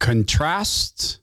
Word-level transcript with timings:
contrast 0.00 1.20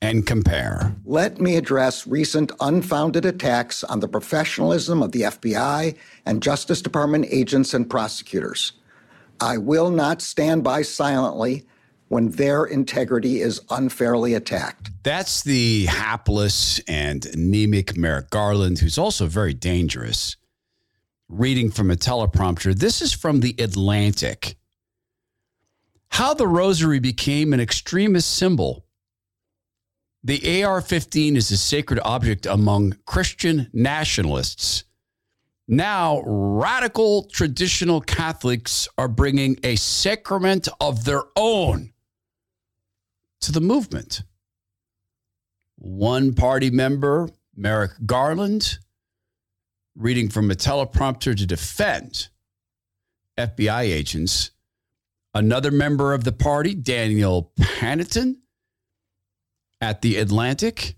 and 0.00 0.26
compare. 0.26 0.94
Let 1.04 1.40
me 1.40 1.56
address 1.56 2.06
recent 2.06 2.52
unfounded 2.60 3.24
attacks 3.24 3.84
on 3.84 4.00
the 4.00 4.08
professionalism 4.08 5.02
of 5.02 5.12
the 5.12 5.22
FBI 5.22 5.96
and 6.26 6.42
Justice 6.42 6.82
Department 6.82 7.26
agents 7.30 7.74
and 7.74 7.88
prosecutors. 7.88 8.72
I 9.40 9.58
will 9.58 9.90
not 9.90 10.22
stand 10.22 10.62
by 10.62 10.82
silently 10.82 11.64
when 12.08 12.30
their 12.30 12.64
integrity 12.64 13.40
is 13.40 13.60
unfairly 13.70 14.34
attacked. 14.34 14.90
That's 15.02 15.42
the 15.42 15.86
hapless 15.86 16.80
and 16.86 17.24
anemic 17.26 17.96
Merrick 17.96 18.30
Garland, 18.30 18.78
who's 18.78 18.98
also 18.98 19.26
very 19.26 19.54
dangerous. 19.54 20.36
Reading 21.28 21.70
from 21.70 21.90
a 21.90 21.96
teleprompter, 21.96 22.74
this 22.74 23.00
is 23.00 23.12
from 23.12 23.40
The 23.40 23.56
Atlantic. 23.58 24.56
How 26.14 26.32
the 26.32 26.46
rosary 26.46 27.00
became 27.00 27.52
an 27.52 27.58
extremist 27.58 28.36
symbol. 28.36 28.86
The 30.22 30.62
AR 30.62 30.80
15 30.80 31.34
is 31.34 31.50
a 31.50 31.56
sacred 31.56 31.98
object 32.04 32.46
among 32.46 32.98
Christian 33.04 33.68
nationalists. 33.72 34.84
Now, 35.66 36.22
radical 36.24 37.24
traditional 37.24 38.00
Catholics 38.00 38.86
are 38.96 39.08
bringing 39.08 39.58
a 39.64 39.74
sacrament 39.74 40.68
of 40.80 41.04
their 41.04 41.24
own 41.34 41.92
to 43.40 43.50
the 43.50 43.60
movement. 43.60 44.22
One 45.78 46.32
party 46.32 46.70
member, 46.70 47.28
Merrick 47.56 47.90
Garland, 48.06 48.78
reading 49.96 50.28
from 50.28 50.48
a 50.52 50.54
teleprompter 50.54 51.36
to 51.36 51.44
defend 51.44 52.28
FBI 53.36 53.82
agents. 53.82 54.52
Another 55.34 55.70
member 55.70 56.14
of 56.14 56.24
the 56.24 56.32
party, 56.32 56.74
Daniel 56.74 57.52
Panneton, 57.58 58.36
at 59.80 60.00
the 60.00 60.16
Atlantic 60.16 60.96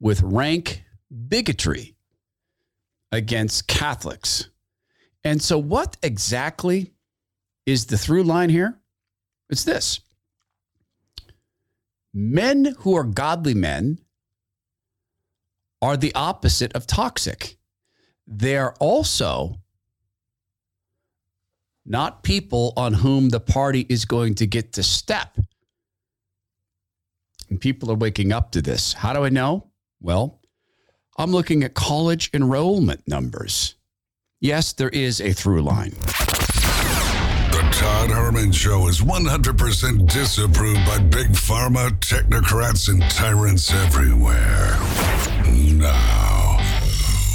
with 0.00 0.20
rank 0.22 0.84
bigotry 1.28 1.96
against 3.12 3.68
Catholics. 3.68 4.48
And 5.24 5.40
so, 5.40 5.58
what 5.58 5.96
exactly 6.02 6.92
is 7.66 7.86
the 7.86 7.98
through 7.98 8.24
line 8.24 8.50
here? 8.50 8.78
It's 9.48 9.64
this 9.64 10.00
men 12.12 12.74
who 12.80 12.94
are 12.96 13.04
godly 13.04 13.54
men 13.54 13.98
are 15.80 15.96
the 15.96 16.14
opposite 16.14 16.72
of 16.74 16.86
toxic. 16.86 17.56
They're 18.26 18.74
also 18.74 19.60
not 21.88 22.22
people 22.22 22.74
on 22.76 22.92
whom 22.92 23.30
the 23.30 23.40
party 23.40 23.86
is 23.88 24.04
going 24.04 24.34
to 24.36 24.46
get 24.46 24.74
to 24.74 24.82
step. 24.82 25.38
And 27.48 27.58
people 27.58 27.90
are 27.90 27.96
waking 27.96 28.30
up 28.30 28.52
to 28.52 28.62
this. 28.62 28.92
How 28.92 29.14
do 29.14 29.24
I 29.24 29.30
know? 29.30 29.68
Well, 30.00 30.38
I'm 31.16 31.32
looking 31.32 31.64
at 31.64 31.72
college 31.72 32.30
enrollment 32.34 33.08
numbers. 33.08 33.74
Yes, 34.38 34.74
there 34.74 34.90
is 34.90 35.20
a 35.20 35.32
through 35.32 35.62
line. 35.62 35.94
The 37.50 37.68
Todd 37.72 38.10
Herman 38.10 38.52
Show 38.52 38.86
is 38.86 39.00
100% 39.00 40.12
disapproved 40.12 40.86
by 40.86 40.98
big 40.98 41.28
pharma, 41.28 41.90
technocrats, 42.00 42.90
and 42.90 43.02
tyrants 43.10 43.72
everywhere. 43.72 44.76
Now, 45.74 46.58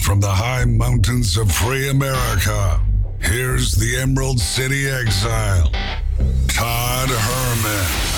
from 0.04 0.20
the 0.20 0.30
high 0.30 0.66
mountains 0.66 1.38
of 1.38 1.52
free 1.52 1.90
America, 1.90 2.80
here's 3.24 3.74
the 3.74 3.98
Emerald 3.98 4.40
City 4.40 4.88
exile, 4.88 5.72
Todd 6.48 7.10
Herman. 7.10 8.14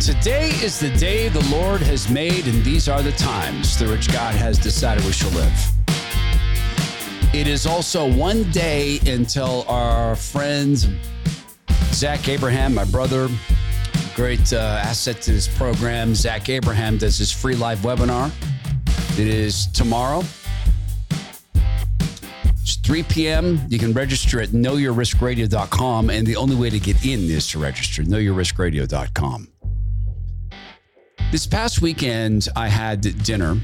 Today 0.00 0.50
is 0.62 0.78
the 0.78 0.90
day 0.98 1.28
the 1.28 1.44
Lord 1.50 1.80
has 1.80 2.08
made, 2.08 2.46
and 2.46 2.64
these 2.64 2.88
are 2.88 3.02
the 3.02 3.12
times 3.12 3.76
through 3.76 3.90
which 3.90 4.12
God 4.12 4.34
has 4.34 4.58
decided 4.58 5.04
we 5.04 5.12
shall 5.12 5.30
live. 5.30 5.72
It 7.34 7.46
is 7.46 7.66
also 7.66 8.10
one 8.12 8.50
day 8.50 8.98
until 9.06 9.64
our 9.68 10.16
friend 10.16 10.78
Zach 11.92 12.28
Abraham, 12.28 12.74
my 12.74 12.84
brother, 12.84 13.28
great 14.16 14.50
uh, 14.54 14.80
asset 14.82 15.20
to 15.20 15.30
this 15.30 15.46
program, 15.46 16.14
Zach 16.14 16.48
Abraham, 16.48 16.96
does 16.96 17.18
his 17.18 17.30
free 17.30 17.54
live 17.54 17.80
webinar. 17.80 18.32
It 19.20 19.26
is 19.26 19.66
tomorrow. 19.66 20.22
It's 22.62 22.76
3 22.76 23.02
p.m. 23.02 23.60
You 23.68 23.78
can 23.78 23.92
register 23.92 24.40
at 24.40 24.48
knowyourriskradio.com, 24.48 26.08
and 26.08 26.26
the 26.26 26.34
only 26.34 26.56
way 26.56 26.70
to 26.70 26.80
get 26.80 27.04
in 27.04 27.20
is 27.30 27.46
to 27.48 27.58
register, 27.58 28.04
knowyourriskradio.com. 28.04 29.48
This 31.30 31.46
past 31.46 31.82
weekend, 31.82 32.48
I 32.56 32.68
had 32.68 33.02
dinner 33.22 33.60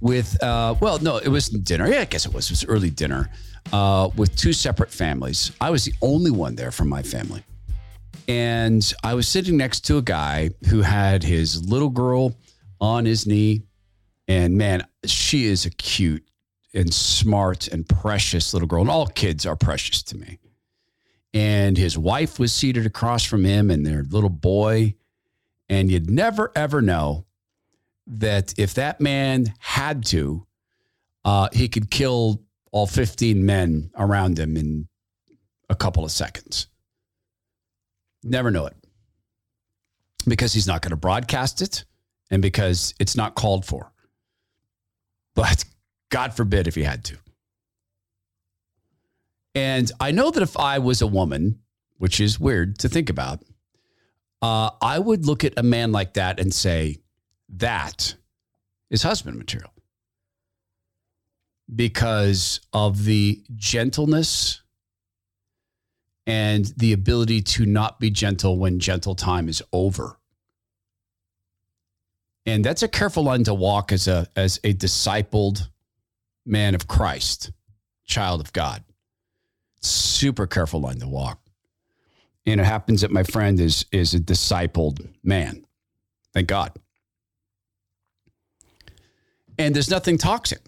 with, 0.00 0.42
uh, 0.42 0.74
well, 0.80 0.98
no, 1.00 1.18
it 1.18 1.28
wasn't 1.28 1.64
dinner. 1.64 1.86
Yeah, 1.86 2.00
I 2.00 2.04
guess 2.06 2.24
it 2.24 2.32
was. 2.32 2.46
It 2.46 2.52
was 2.52 2.64
early 2.64 2.88
dinner 2.88 3.28
uh, 3.74 4.08
with 4.16 4.34
two 4.36 4.54
separate 4.54 4.90
families. 4.90 5.52
I 5.60 5.68
was 5.68 5.84
the 5.84 5.92
only 6.00 6.30
one 6.30 6.54
there 6.54 6.70
from 6.70 6.88
my 6.88 7.02
family. 7.02 7.44
And 8.30 8.94
I 9.02 9.14
was 9.14 9.26
sitting 9.26 9.56
next 9.56 9.80
to 9.86 9.98
a 9.98 10.02
guy 10.02 10.50
who 10.68 10.82
had 10.82 11.24
his 11.24 11.68
little 11.68 11.90
girl 11.90 12.36
on 12.80 13.04
his 13.04 13.26
knee. 13.26 13.62
And 14.28 14.56
man, 14.56 14.86
she 15.04 15.46
is 15.46 15.66
a 15.66 15.70
cute 15.70 16.24
and 16.72 16.94
smart 16.94 17.66
and 17.66 17.88
precious 17.88 18.54
little 18.54 18.68
girl. 18.68 18.82
And 18.82 18.90
all 18.90 19.06
kids 19.08 19.46
are 19.46 19.56
precious 19.56 20.04
to 20.04 20.16
me. 20.16 20.38
And 21.34 21.76
his 21.76 21.98
wife 21.98 22.38
was 22.38 22.52
seated 22.52 22.86
across 22.86 23.24
from 23.24 23.44
him 23.44 23.70
and 23.70 23.84
their 23.84 24.04
little 24.04 24.30
boy 24.30 24.94
and 25.70 25.88
you'd 25.88 26.10
never, 26.10 26.50
ever 26.56 26.82
know 26.82 27.24
that 28.08 28.52
if 28.58 28.74
that 28.74 29.00
man 29.00 29.54
had 29.60 30.04
to, 30.06 30.44
uh, 31.24 31.48
he 31.52 31.68
could 31.68 31.92
kill 31.92 32.42
all 32.72 32.88
15 32.88 33.46
men 33.46 33.90
around 33.96 34.36
him 34.36 34.56
in 34.56 34.88
a 35.68 35.76
couple 35.76 36.04
of 36.04 36.10
seconds. 36.10 36.66
Never 38.22 38.50
know 38.50 38.66
it 38.66 38.76
because 40.26 40.52
he's 40.52 40.66
not 40.66 40.82
going 40.82 40.90
to 40.90 40.96
broadcast 40.96 41.62
it 41.62 41.84
and 42.30 42.42
because 42.42 42.94
it's 43.00 43.16
not 43.16 43.34
called 43.34 43.64
for. 43.64 43.92
But 45.34 45.64
God 46.10 46.34
forbid 46.34 46.66
if 46.66 46.74
he 46.74 46.82
had 46.82 47.04
to. 47.04 47.16
And 49.54 49.90
I 49.98 50.10
know 50.10 50.30
that 50.30 50.42
if 50.42 50.56
I 50.56 50.78
was 50.78 51.02
a 51.02 51.06
woman, 51.06 51.60
which 51.98 52.20
is 52.20 52.38
weird 52.38 52.78
to 52.80 52.88
think 52.88 53.10
about, 53.10 53.42
uh, 54.42 54.70
I 54.80 54.98
would 54.98 55.26
look 55.26 55.44
at 55.44 55.54
a 55.56 55.62
man 55.62 55.92
like 55.92 56.14
that 56.14 56.40
and 56.40 56.54
say, 56.54 56.98
that 57.56 58.14
is 58.90 59.02
husband 59.02 59.38
material 59.38 59.72
because 61.74 62.60
of 62.72 63.04
the 63.04 63.42
gentleness 63.54 64.62
and 66.26 66.66
the 66.76 66.92
ability 66.92 67.42
to 67.42 67.66
not 67.66 67.98
be 68.00 68.10
gentle 68.10 68.58
when 68.58 68.78
gentle 68.78 69.14
time 69.14 69.48
is 69.48 69.62
over. 69.72 70.18
And 72.46 72.64
that's 72.64 72.82
a 72.82 72.88
careful 72.88 73.24
line 73.24 73.44
to 73.44 73.54
walk 73.54 73.92
as 73.92 74.08
a 74.08 74.26
as 74.34 74.58
a 74.64 74.72
discipled 74.72 75.68
man 76.46 76.74
of 76.74 76.88
Christ, 76.88 77.52
child 78.04 78.40
of 78.40 78.52
God. 78.52 78.82
Super 79.82 80.46
careful 80.46 80.80
line 80.80 80.98
to 81.00 81.08
walk 81.08 81.40
and 82.46 82.60
it 82.60 82.64
happens 82.64 83.00
that 83.02 83.10
my 83.10 83.22
friend 83.22 83.60
is 83.60 83.84
is 83.92 84.14
a 84.14 84.18
discipled 84.18 85.06
man. 85.22 85.64
Thank 86.32 86.48
God. 86.48 86.72
And 89.58 89.74
there's 89.74 89.90
nothing 89.90 90.16
toxic. 90.16 90.60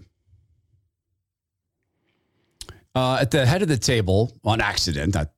Uh, 2.94 3.18
at 3.22 3.30
the 3.30 3.46
head 3.46 3.62
of 3.62 3.68
the 3.68 3.78
table, 3.78 4.36
on 4.44 4.60
accident, 4.60 5.14
that, 5.14 5.32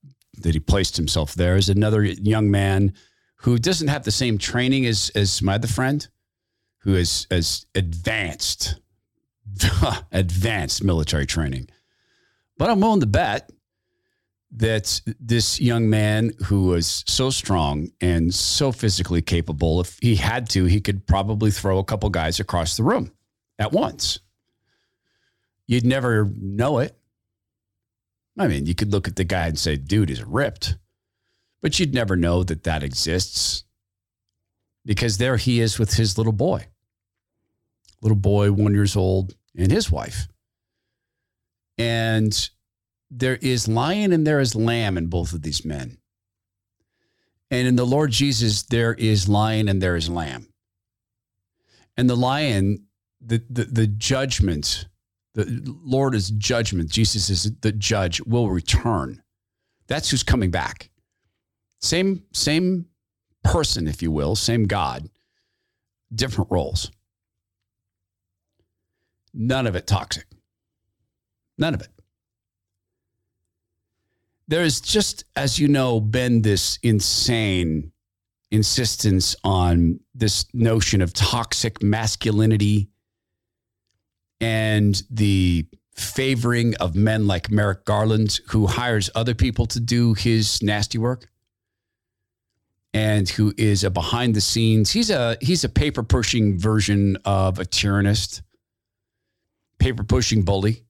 that 0.44 0.54
he 0.54 0.60
placed 0.60 0.96
himself 0.96 1.34
there, 1.34 1.56
is 1.56 1.68
another 1.68 2.04
young 2.04 2.50
man 2.50 2.94
who 3.36 3.58
doesn't 3.58 3.88
have 3.88 4.04
the 4.04 4.10
same 4.10 4.38
training 4.38 4.86
as 4.86 5.10
as 5.14 5.42
my 5.42 5.56
other 5.56 5.68
friend, 5.68 6.06
who 6.78 6.94
is 6.94 7.26
as 7.30 7.66
advanced, 7.74 8.80
advanced 10.12 10.84
military 10.84 11.26
training. 11.26 11.68
But 12.56 12.70
I'm 12.70 12.80
willing 12.80 13.00
to 13.00 13.06
bet 13.06 13.50
that 14.56 15.00
this 15.18 15.60
young 15.60 15.90
man 15.90 16.30
who 16.46 16.66
was 16.66 17.02
so 17.08 17.30
strong 17.30 17.88
and 18.00 18.32
so 18.32 18.70
physically 18.70 19.20
capable, 19.20 19.80
if 19.80 19.98
he 20.00 20.14
had 20.14 20.48
to, 20.50 20.64
he 20.66 20.80
could 20.80 21.06
probably 21.06 21.50
throw 21.50 21.78
a 21.78 21.84
couple 21.84 22.08
guys 22.08 22.38
across 22.38 22.76
the 22.76 22.84
room 22.84 23.12
at 23.58 23.72
once. 23.72 24.20
You'd 25.66 25.84
never 25.84 26.30
know 26.36 26.78
it. 26.78 26.96
I 28.38 28.48
mean, 28.48 28.66
you 28.66 28.74
could 28.74 28.92
look 28.92 29.06
at 29.06 29.16
the 29.16 29.24
guy 29.24 29.46
and 29.46 29.58
say, 29.58 29.76
dude 29.76 30.10
is 30.10 30.24
ripped, 30.24 30.76
but 31.62 31.78
you'd 31.78 31.94
never 31.94 32.16
know 32.16 32.42
that 32.42 32.64
that 32.64 32.82
exists 32.82 33.64
because 34.84 35.18
there 35.18 35.36
he 35.36 35.60
is 35.60 35.78
with 35.78 35.94
his 35.94 36.18
little 36.18 36.32
boy, 36.32 36.66
little 38.02 38.16
boy, 38.16 38.52
one 38.52 38.74
years 38.74 38.96
old, 38.96 39.34
and 39.56 39.70
his 39.70 39.90
wife. 39.90 40.26
And 41.78 42.50
there 43.10 43.36
is 43.36 43.68
lion 43.68 44.12
and 44.12 44.26
there 44.26 44.40
is 44.40 44.54
lamb 44.54 44.98
in 44.98 45.06
both 45.06 45.32
of 45.32 45.42
these 45.42 45.64
men. 45.64 45.98
And 47.50 47.68
in 47.68 47.76
the 47.76 47.86
Lord 47.86 48.10
Jesus, 48.10 48.64
there 48.64 48.94
is 48.94 49.28
lion 49.28 49.68
and 49.68 49.80
there 49.80 49.96
is 49.96 50.08
lamb. 50.08 50.48
And 51.96 52.10
the 52.10 52.16
lion, 52.16 52.86
the, 53.20 53.44
the, 53.48 53.64
the 53.64 53.86
judgment, 53.86 54.86
the 55.34 55.76
Lord 55.82 56.14
is 56.14 56.30
judgment. 56.30 56.90
Jesus 56.90 57.28
is 57.28 57.52
the 57.60 57.72
judge, 57.72 58.20
will 58.22 58.50
return. 58.50 59.22
That's 59.88 60.10
who's 60.10 60.22
coming 60.22 60.50
back. 60.50 60.90
Same, 61.80 62.22
same 62.32 62.86
person, 63.42 63.86
if 63.86 64.02
you 64.02 64.10
will, 64.10 64.36
same 64.36 64.64
God, 64.64 65.08
different 66.14 66.50
roles. 66.50 66.90
None 69.34 69.66
of 69.66 69.74
it 69.74 69.86
toxic. 69.86 70.26
None 71.58 71.74
of 71.74 71.80
it. 71.82 71.88
There's 74.46 74.80
just, 74.80 75.24
as 75.36 75.58
you 75.58 75.68
know, 75.68 76.00
been 76.00 76.42
this 76.42 76.78
insane 76.82 77.92
insistence 78.50 79.34
on 79.42 79.98
this 80.14 80.46
notion 80.54 81.02
of 81.02 81.12
toxic 81.12 81.82
masculinity 81.82 82.88
and 84.40 85.02
the 85.10 85.66
favoring 85.94 86.74
of 86.76 86.94
men 86.94 87.26
like 87.26 87.50
Merrick 87.50 87.84
Garland, 87.84 88.40
who 88.48 88.66
hires 88.66 89.10
other 89.14 89.34
people 89.34 89.66
to 89.66 89.80
do 89.80 90.14
his 90.14 90.62
nasty 90.62 90.98
work 90.98 91.28
and 92.92 93.28
who 93.28 93.52
is 93.56 93.84
a 93.84 93.90
behind 93.90 94.34
the 94.34 94.40
scenes. 94.40 94.92
He's 94.92 95.10
a 95.10 95.36
he's 95.40 95.64
a 95.64 95.68
paper 95.68 96.02
pushing 96.02 96.58
version 96.58 97.18
of 97.24 97.58
a 97.58 97.64
tyrannist, 97.64 98.42
paper 99.78 100.04
pushing 100.04 100.42
bully. 100.42 100.84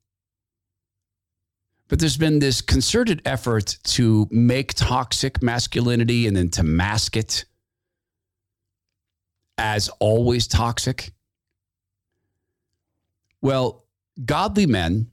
But 1.89 1.99
there's 1.99 2.17
been 2.17 2.39
this 2.39 2.61
concerted 2.61 3.23
effort 3.25 3.77
to 3.85 4.27
make 4.31 4.75
toxic 4.75 5.43
masculinity 5.43 6.27
and 6.27 6.37
then 6.37 6.49
to 6.51 6.63
mask 6.63 7.17
it 7.17 7.45
as 9.59 9.89
always 10.01 10.47
toxic. 10.47 11.13
Well, 13.45 13.85
godly 14.25 14.65
men 14.65 15.11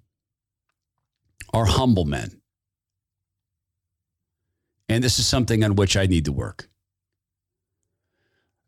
are 1.53 1.65
humble 1.65 2.05
men. 2.05 2.39
And 4.87 5.03
this 5.03 5.19
is 5.19 5.27
something 5.27 5.65
on 5.65 5.75
which 5.75 5.97
I 5.97 6.05
need 6.05 6.23
to 6.25 6.31
work. 6.31 6.69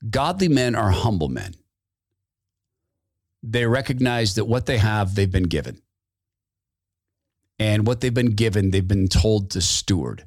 Godly 0.10 0.50
men 0.50 0.76
are 0.76 0.92
humble 0.92 1.30
men. 1.30 1.54
They 3.42 3.66
recognize 3.66 4.36
that 4.36 4.46
what 4.46 4.66
they 4.66 4.80
have, 4.80 5.16
they've 5.16 5.32
been 5.32 5.44
given. 5.44 5.82
And 7.58 7.88
what 7.88 8.02
they've 8.02 8.14
been 8.14 8.36
given, 8.36 8.72
they've 8.72 8.86
been 8.86 9.08
told 9.08 9.50
to 9.52 9.62
steward. 9.62 10.26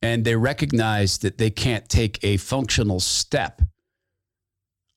And 0.00 0.24
they 0.24 0.36
recognize 0.36 1.18
that 1.18 1.36
they 1.36 1.50
can't 1.50 1.90
take 1.90 2.18
a 2.24 2.38
functional 2.38 3.00
step 3.00 3.60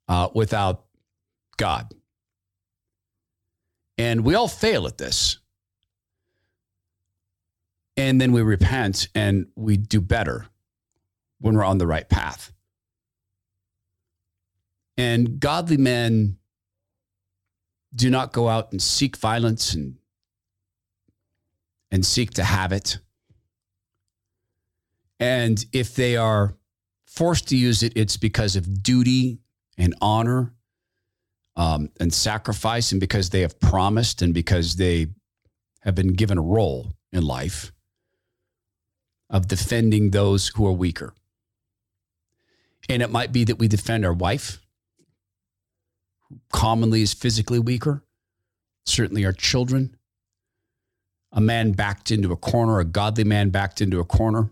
uh, 0.08 0.30
without 0.34 0.86
God. 1.58 1.94
And 3.98 4.26
we 4.26 4.36
all 4.36 4.48
fail 4.48 4.88
at 4.88 4.98
this. 4.98 5.40
And 7.98 8.20
then 8.20 8.34
we 8.34 8.42
repent 8.42 9.08
and 9.16 9.48
we 9.56 9.78
do 9.78 10.02
better 10.02 10.48
when 11.40 11.56
we're 11.56 11.64
on 11.64 11.78
the 11.78 11.88
right 11.88 12.08
path. 12.10 12.52
And 14.98 15.40
godly 15.40 15.78
men 15.78 16.38
do 17.94 18.10
not 18.10 18.34
go 18.34 18.50
out 18.50 18.72
and 18.72 18.82
seek 18.82 19.16
violence 19.16 19.74
and, 19.74 19.96
and 21.92 22.06
seek 22.06 22.32
to 22.32 22.44
have 22.44 22.72
it. 22.74 23.00
And 25.20 25.64
if 25.72 25.96
they 25.96 26.18
are 26.18 26.56
forced 27.06 27.48
to 27.50 27.58
use 27.58 27.84
it, 27.84 27.94
it's 27.96 28.18
because 28.18 28.58
of 28.58 28.84
duty 28.84 29.40
and 29.78 29.96
honor 30.02 30.55
um, 31.56 31.90
and 32.00 32.14
sacrifice, 32.14 32.92
and 32.92 33.00
because 33.00 33.30
they 33.30 33.42
have 33.42 33.60
promised 33.60 34.22
and 34.22 34.34
because 34.34 34.76
they 34.76 35.08
have 35.82 35.96
been 35.96 36.14
given 36.14 36.38
a 36.38 36.42
role 36.42 36.94
in 37.12 37.26
life 37.26 37.72
of 39.30 39.48
defending 39.48 40.12
those 40.12 40.50
who 40.50 40.66
are 40.68 40.72
weaker. 40.72 41.14
And 42.90 43.02
it 43.02 43.10
might 43.10 43.32
be 43.32 43.44
that 43.46 43.58
we 43.58 43.68
defend 43.68 44.06
our 44.06 44.14
wife, 44.14 44.60
who 46.30 46.40
commonly 46.52 47.02
is 47.02 47.14
physically 47.14 47.60
weaker, 47.60 48.04
certainly 48.86 49.26
our 49.26 49.34
children. 49.34 49.96
A 51.32 51.42
man 51.42 51.72
backed 51.72 52.12
into 52.12 52.32
a 52.32 52.38
corner, 52.38 52.80
a 52.80 52.86
godly 52.86 53.24
man 53.24 53.50
backed 53.50 53.82
into 53.82 54.00
a 54.00 54.06
corner 54.06 54.52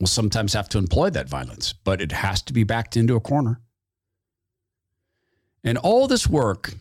will 0.00 0.06
sometimes 0.06 0.52
have 0.52 0.68
to 0.70 0.78
employ 0.78 1.10
that 1.10 1.28
violence, 1.28 1.72
but 1.72 2.00
it 2.00 2.12
has 2.12 2.42
to 2.42 2.52
be 2.52 2.64
backed 2.64 2.96
into 2.96 3.16
a 3.16 3.20
corner. 3.20 3.60
And 5.66 5.76
all 5.76 6.06
this 6.06 6.26
work 6.26 6.72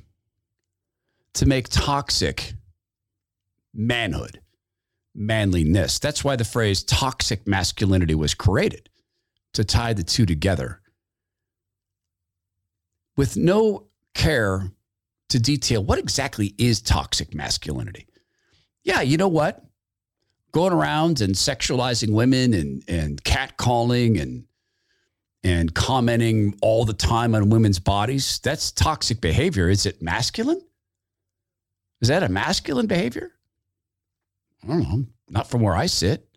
to 1.33 1.45
make 1.45 1.67
toxic 1.67 2.53
manhood, 3.73 4.39
manliness. 5.13 5.99
That's 5.99 6.23
why 6.23 6.37
the 6.37 6.45
phrase 6.45 6.83
toxic 6.83 7.45
masculinity 7.45 8.15
was 8.15 8.33
created 8.33 8.89
to 9.53 9.65
tie 9.65 9.91
the 9.91 10.03
two 10.03 10.25
together. 10.25 10.79
With 13.17 13.35
no 13.35 13.87
care 14.13 14.71
to 15.29 15.39
detail 15.39 15.83
what 15.83 15.99
exactly 15.99 16.55
is 16.57 16.81
toxic 16.81 17.33
masculinity. 17.33 18.07
Yeah, 18.83 19.01
you 19.01 19.17
know 19.17 19.27
what? 19.27 19.65
going 20.55 20.71
around 20.71 21.19
and 21.19 21.35
sexualizing 21.35 22.11
women 22.11 22.53
and 22.53 22.81
and 22.87 23.21
catcalling 23.25 24.21
and 24.21 24.45
and 25.45 25.75
commenting 25.75 26.57
all 26.59 26.85
the 26.85 26.93
time 26.93 27.35
on 27.35 27.51
women's 27.51 27.77
bodies 27.77 28.39
that's 28.39 28.71
toxic 28.71 29.21
behavior. 29.21 29.69
Is 29.69 29.85
it 29.85 30.01
masculine? 30.01 30.59
Is 32.01 32.07
that 32.07 32.23
a 32.23 32.29
masculine 32.29 32.87
behavior? 32.87 33.31
I 34.63 34.67
don't 34.67 34.79
know. 34.79 35.05
Not 35.29 35.47
from 35.47 35.61
where 35.61 35.75
i 35.75 35.85
sit. 35.85 36.27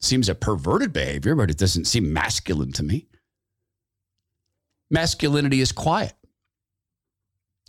Seems 0.00 0.28
a 0.28 0.34
perverted 0.34 0.92
behavior 0.92 1.34
but 1.34 1.50
it 1.50 1.56
doesn't 1.56 1.86
seem 1.86 2.12
masculine 2.12 2.70
to 2.72 2.82
me. 2.82 3.08
Masculinity 4.90 5.62
is 5.62 5.72
quiet. 5.72 6.12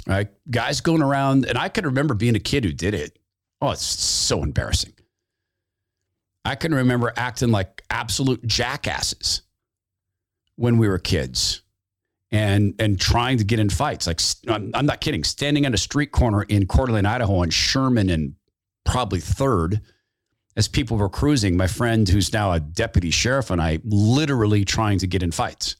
Right 0.06 0.28
guys 0.52 0.82
going 0.82 1.02
around 1.02 1.46
and 1.46 1.58
i 1.58 1.70
can 1.70 1.86
remember 1.86 2.14
being 2.14 2.36
a 2.36 2.40
kid 2.40 2.66
who 2.66 2.74
did 2.74 2.94
it. 2.94 3.18
Oh, 3.62 3.72
it's 3.72 3.86
so 3.86 4.44
embarrassing. 4.44 4.92
I 6.44 6.56
can 6.56 6.76
remember 6.76 7.14
acting 7.16 7.52
like 7.52 7.82
absolute 7.90 8.46
jackasses 8.46 9.43
when 10.56 10.78
we 10.78 10.88
were 10.88 11.00
kids 11.00 11.62
and 12.32 12.74
and 12.80 13.00
trying 13.00 13.38
to 13.38 13.44
get 13.44 13.60
in 13.60 13.70
fights. 13.70 14.08
Like 14.08 14.20
I'm, 14.48 14.72
I'm 14.74 14.86
not 14.86 15.00
kidding, 15.00 15.24
standing 15.24 15.66
on 15.66 15.74
a 15.74 15.78
street 15.78 16.12
corner 16.12 16.44
in 16.44 16.68
Coeur 16.68 16.88
d'Alene, 16.88 17.06
Idaho, 17.06 17.38
on 17.38 17.50
Sherman 17.52 18.10
and 18.10 18.34
probably 18.86 19.20
Third, 19.20 19.82
as 20.58 20.68
people 20.68 20.98
were 20.98 21.10
cruising. 21.10 21.56
My 21.56 21.68
friend, 21.68 22.10
who's 22.10 22.34
now 22.34 22.52
a 22.52 22.60
deputy 22.60 23.12
sheriff, 23.12 23.52
and 23.52 23.62
I 23.62 23.80
literally 23.84 24.66
trying 24.66 25.00
to 25.00 25.08
get 25.08 25.24
in 25.24 25.32
fights. 25.32 25.78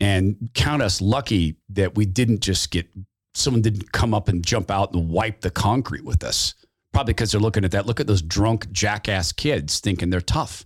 And 0.00 0.50
count 0.54 0.80
us 0.80 1.00
lucky 1.00 1.56
that 1.70 1.96
we 1.96 2.06
didn't 2.06 2.40
just 2.40 2.70
get 2.70 2.86
someone 3.34 3.62
didn't 3.62 3.90
come 3.90 4.14
up 4.14 4.28
and 4.28 4.46
jump 4.46 4.70
out 4.70 4.94
and 4.94 5.10
wipe 5.10 5.40
the 5.40 5.50
concrete 5.50 6.04
with 6.04 6.22
us. 6.22 6.54
Probably 6.92 7.12
because 7.12 7.32
they're 7.32 7.40
looking 7.40 7.64
at 7.64 7.72
that. 7.72 7.86
Look 7.86 8.00
at 8.00 8.06
those 8.06 8.22
drunk 8.22 8.70
jackass 8.70 9.32
kids 9.32 9.80
thinking 9.80 10.10
they're 10.10 10.20
tough 10.20 10.64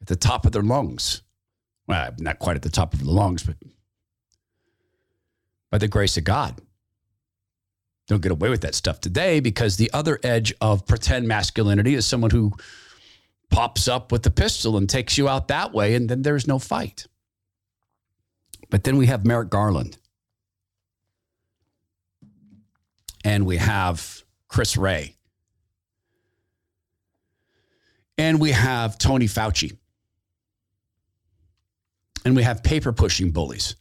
at 0.00 0.06
the 0.06 0.16
top 0.16 0.44
of 0.44 0.52
their 0.52 0.62
lungs. 0.62 1.22
Well, 1.86 2.10
not 2.18 2.38
quite 2.38 2.56
at 2.56 2.62
the 2.62 2.70
top 2.70 2.94
of 2.94 3.00
the 3.00 3.10
lungs, 3.10 3.42
but 3.42 3.56
by 5.70 5.78
the 5.78 5.88
grace 5.88 6.16
of 6.16 6.24
God. 6.24 6.60
Don't 8.06 8.22
get 8.22 8.32
away 8.32 8.50
with 8.50 8.60
that 8.62 8.74
stuff 8.74 9.00
today 9.00 9.40
because 9.40 9.76
the 9.76 9.90
other 9.92 10.18
edge 10.22 10.54
of 10.60 10.86
pretend 10.86 11.26
masculinity 11.26 11.94
is 11.94 12.06
someone 12.06 12.30
who 12.30 12.52
pops 13.50 13.88
up 13.88 14.12
with 14.12 14.22
the 14.22 14.30
pistol 14.30 14.76
and 14.76 14.88
takes 14.88 15.16
you 15.16 15.28
out 15.28 15.48
that 15.48 15.72
way, 15.72 15.94
and 15.94 16.08
then 16.08 16.22
there's 16.22 16.46
no 16.46 16.58
fight. 16.58 17.06
But 18.70 18.84
then 18.84 18.96
we 18.96 19.06
have 19.06 19.24
Merrick 19.24 19.50
Garland 19.50 19.98
and 23.24 23.46
we 23.46 23.56
have 23.56 24.22
Chris 24.48 24.76
Wray. 24.76 25.16
And 28.16 28.40
we 28.40 28.52
have 28.52 28.96
Tony 28.98 29.26
Fauci. 29.26 29.76
And 32.24 32.34
we 32.34 32.42
have 32.42 32.62
paper 32.62 32.92
pushing 32.92 33.30
bullies. 33.30 33.76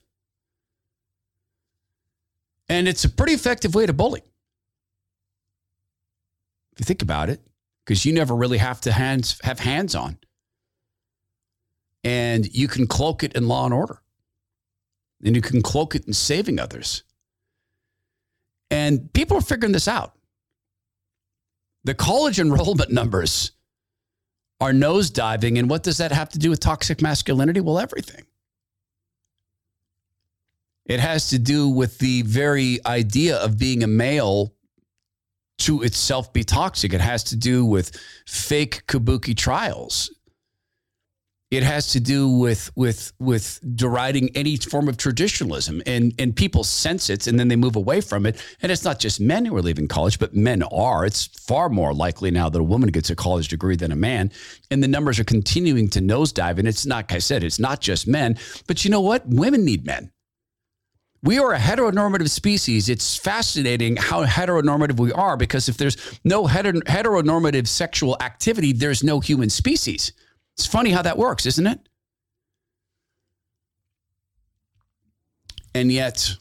And 2.70 2.88
it's 2.88 3.06
a 3.06 3.10
pretty 3.10 3.34
effective 3.34 3.76
way 3.76 3.86
to 3.86 3.94
bully. 3.94 4.22
If 6.74 6.80
you 6.80 6.86
think 6.86 7.02
about 7.02 7.30
it, 7.30 7.42
because 7.86 8.06
you 8.06 8.14
never 8.14 8.36
really 8.36 8.58
have 8.58 8.82
to 8.82 8.92
hands, 8.92 9.40
have 9.44 9.60
hands 9.60 9.96
on. 9.96 10.18
And 12.04 12.52
you 12.54 12.68
can 12.68 12.88
cloak 12.88 13.24
it 13.24 13.34
in 13.34 13.48
law 13.48 13.66
and 13.66 13.74
order. 13.74 14.02
And 15.24 15.36
you 15.36 15.42
can 15.42 15.62
cloak 15.62 15.96
it 15.96 16.06
in 16.06 16.14
saving 16.14 16.60
others. 16.60 17.04
And 18.70 19.12
people 19.14 19.38
are 19.38 19.42
figuring 19.42 19.72
this 19.72 19.88
out. 19.88 20.14
The 21.84 21.94
college 21.94 22.40
enrollment 22.40 22.92
numbers 22.92 23.52
are 24.60 24.72
nosediving. 24.72 25.60
And 25.60 25.70
what 25.70 25.84
does 25.84 25.98
that 25.98 26.12
have 26.12 26.30
to 26.30 26.40
do 26.40 26.50
with 26.50 26.60
toxic 26.60 27.02
masculinity? 27.02 27.60
Well, 27.60 27.80
everything. 27.80 28.26
It 30.86 31.00
has 31.00 31.30
to 31.30 31.40
do 31.40 31.70
with 31.70 31.98
the 32.00 32.24
very 32.24 32.80
idea 32.86 33.38
of 33.38 33.58
being 33.58 33.84
a 33.84 33.88
male 33.88 34.54
to 35.60 35.82
itself 35.82 36.34
be 36.34 36.44
toxic. 36.44 36.94
It 36.94 37.02
has 37.02 37.24
to 37.25 37.36
do 37.38 37.66
with 37.66 37.96
fake 38.28 38.86
kabuki 38.88 39.36
trials. 39.36 40.13
It 41.52 41.62
has 41.62 41.90
to 41.90 42.00
do 42.00 42.28
with 42.28 42.72
with 42.75 43.13
with 43.20 43.60
deriding 43.75 44.36
any 44.36 44.58
form 44.58 44.90
of 44.90 44.98
traditionalism, 44.98 45.84
and 45.86 46.12
and 46.18 46.36
people 46.36 46.63
sense 46.63 47.12
it, 47.12 47.28
and 47.28 47.40
then 47.40 47.48
they 47.48 47.56
move 47.56 47.75
away 47.75 48.02
from 48.02 48.25
it. 48.25 48.44
And 48.63 48.72
it's 48.72 48.84
not 48.84 48.98
just 48.98 49.22
men 49.22 49.46
who 49.46 49.56
are 49.56 49.62
leaving 49.62 49.88
college, 49.88 50.18
but 50.18 50.36
men 50.36 50.63
are. 50.63 51.06
It's 51.06 51.28
far 51.28 51.70
more 51.70 51.94
likely 51.94 52.32
now 52.32 52.50
that 52.50 52.60
a 52.60 52.63
woman 52.63 52.90
gets 52.90 53.12
a 53.12 53.16
college 53.16 53.50
degree 53.50 53.75
than 53.75 53.92
a 53.92 53.96
man, 53.96 54.32
and 54.72 54.82
the 54.82 54.88
numbers 54.88 55.20
are 55.20 55.24
continuing 55.24 55.90
to 55.90 56.00
nosedive. 56.00 56.58
And 56.58 56.68
it's 56.68 56.88
not, 56.88 56.96
like 56.96 57.13
I 57.13 57.20
said, 57.20 57.44
it's 57.44 57.60
not 57.60 57.82
just 57.82 58.08
men, 58.08 58.36
but 58.66 58.84
you 58.84 58.90
know 58.90 59.02
what? 59.02 59.28
Women 59.28 59.63
need 59.63 59.86
men. 59.86 60.12
We 61.24 61.39
are 61.39 61.53
a 61.53 61.58
heteronormative 61.58 62.30
species. 62.30 62.89
It's 62.89 63.15
fascinating 63.15 63.96
how 63.96 64.25
heteronormative 64.25 65.00
we 65.00 65.13
are 65.13 65.38
because 65.38 65.70
if 65.70 65.77
there's 65.77 66.20
no 66.25 66.46
heteronormative 66.46 67.65
sexual 67.65 68.18
activity, 68.20 68.74
there's 68.74 69.03
no 69.03 69.22
human 69.22 69.50
species. 69.50 70.12
It's 70.58 70.65
funny 70.65 70.92
how 70.92 71.01
that 71.01 71.18
works, 71.18 71.46
isn't 71.46 71.65
it? 71.65 71.80
And 75.74 75.92
yet, 75.94 76.36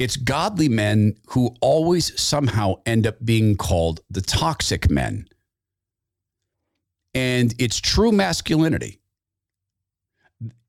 it's 0.00 0.16
godly 0.16 0.68
men 0.68 1.14
who 1.28 1.54
always 1.60 2.20
somehow 2.20 2.74
end 2.84 3.06
up 3.06 3.24
being 3.24 3.56
called 3.56 4.00
the 4.10 4.20
toxic 4.20 4.90
men. 4.90 5.28
And 7.14 7.54
it's 7.58 7.80
true 7.80 8.10
masculinity 8.10 9.01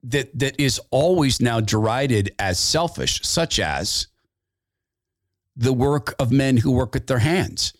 that 0.04 0.38
that 0.38 0.60
is 0.60 0.80
always 0.92 1.42
now 1.42 1.60
derided 1.60 2.36
as 2.38 2.60
selfish, 2.60 3.22
such 3.24 3.60
as 3.60 4.08
the 5.56 5.74
work 5.74 6.14
of 6.20 6.32
men 6.32 6.58
who 6.58 6.72
work 6.72 6.94
with 6.94 7.08
their 7.08 7.20
hands. 7.20 7.74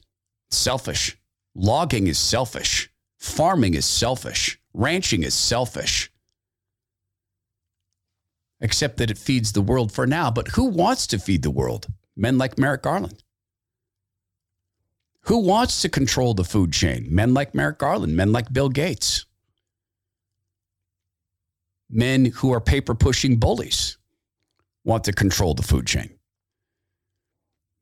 Selfish. 0.50 1.18
Logging 1.56 2.08
is 2.08 2.18
selfish. 2.18 2.90
Farming 3.18 3.74
is 3.74 3.86
selfish. 3.86 4.60
Ranching 4.74 5.24
is 5.24 5.34
selfish. 5.34 6.12
Except 8.62 8.98
that 8.98 9.12
it 9.12 9.18
feeds 9.18 9.52
the 9.52 9.62
world 9.62 9.92
for 9.92 10.08
now. 10.08 10.32
But 10.32 10.50
who 10.50 10.66
wants 10.66 11.06
to 11.08 11.20
feed 11.20 11.44
the 11.44 11.52
world? 11.52 11.88
Men 12.16 12.38
like 12.38 12.58
Merrick 12.58 12.84
Garland. 12.84 13.24
Who 15.28 15.40
wants 15.40 15.82
to 15.82 15.90
control 15.90 16.34
the 16.34 16.44
food 16.44 16.72
chain? 16.72 17.08
Men 17.10 17.34
like 17.34 17.56
Merrick 17.56 17.80
Garland, 17.80 18.16
men 18.16 18.32
like 18.32 18.54
Bill 18.54 18.70
Gates 18.70 19.26
men 21.94 22.26
who 22.26 22.54
are 22.54 22.62
paper 22.62 22.96
pushing 22.96 23.38
bullies 23.38 23.98
want 24.84 25.04
to 25.06 25.14
control 25.14 25.54
the 25.54 25.64
food 25.64 25.88
chain. 25.88 26.10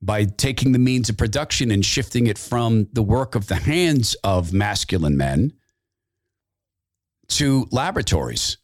By 0.02 0.26
taking 0.26 0.72
the 0.72 0.80
means 0.80 1.10
of 1.10 1.18
production 1.18 1.72
and 1.72 1.86
shifting 1.86 2.28
it 2.28 2.38
from 2.38 2.88
the 2.94 3.04
work 3.04 3.36
of 3.36 3.48
the 3.48 3.56
hands 3.56 4.16
of 4.24 4.52
masculine 4.52 5.18
men 5.18 5.54
to 7.30 7.68
laboratories. 7.72 8.58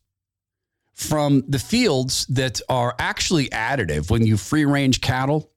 From 0.94 1.44
the 1.48 1.60
fields 1.60 2.26
that 2.28 2.60
are 2.70 2.96
actually 2.98 3.50
additive 3.50 4.10
when 4.10 4.26
you 4.26 4.36
free 4.36 4.66
range 4.66 5.00
cattle 5.02 5.52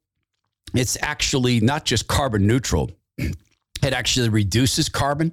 it's 0.74 0.96
actually 1.02 1.60
not 1.60 1.84
just 1.84 2.06
carbon 2.06 2.46
neutral 2.46 2.90
it 3.18 3.34
actually 3.92 4.28
reduces 4.28 4.88
carbon 4.88 5.32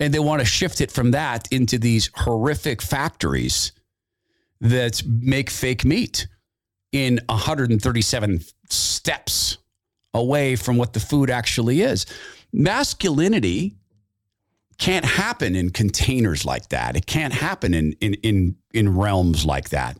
and 0.00 0.12
they 0.12 0.18
want 0.18 0.40
to 0.40 0.46
shift 0.46 0.80
it 0.80 0.90
from 0.90 1.12
that 1.12 1.48
into 1.50 1.78
these 1.78 2.10
horrific 2.14 2.82
factories 2.82 3.72
that 4.60 5.02
make 5.06 5.50
fake 5.50 5.84
meat 5.84 6.26
in 6.92 7.20
137 7.28 8.40
steps 8.70 9.58
away 10.14 10.56
from 10.56 10.76
what 10.76 10.92
the 10.92 11.00
food 11.00 11.30
actually 11.30 11.82
is. 11.82 12.06
Masculinity 12.52 13.74
can't 14.78 15.04
happen 15.04 15.56
in 15.56 15.70
containers 15.70 16.44
like 16.44 16.68
that. 16.68 16.96
It 16.96 17.06
can't 17.06 17.32
happen 17.32 17.74
in 17.74 17.92
in 18.00 18.14
in, 18.14 18.56
in 18.72 18.96
realms 18.96 19.44
like 19.44 19.70
that. 19.70 19.98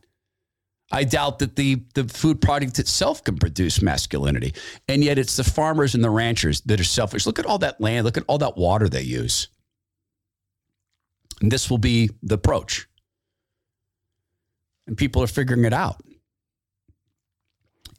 I 0.92 1.04
doubt 1.04 1.40
that 1.40 1.56
the, 1.56 1.82
the 1.94 2.04
food 2.04 2.40
product 2.40 2.78
itself 2.78 3.24
can 3.24 3.36
produce 3.38 3.82
masculinity. 3.82 4.54
And 4.86 5.02
yet 5.02 5.18
it's 5.18 5.36
the 5.36 5.42
farmers 5.42 5.96
and 5.96 6.04
the 6.04 6.10
ranchers 6.10 6.60
that 6.62 6.78
are 6.78 6.84
selfish. 6.84 7.26
Look 7.26 7.40
at 7.40 7.46
all 7.46 7.58
that 7.58 7.80
land, 7.80 8.04
look 8.04 8.16
at 8.16 8.22
all 8.28 8.38
that 8.38 8.56
water 8.56 8.88
they 8.88 9.02
use. 9.02 9.48
And 11.40 11.52
this 11.52 11.70
will 11.70 11.78
be 11.78 12.10
the 12.22 12.34
approach. 12.36 12.86
And 14.86 14.96
people 14.96 15.22
are 15.22 15.26
figuring 15.26 15.64
it 15.64 15.72
out. 15.72 16.02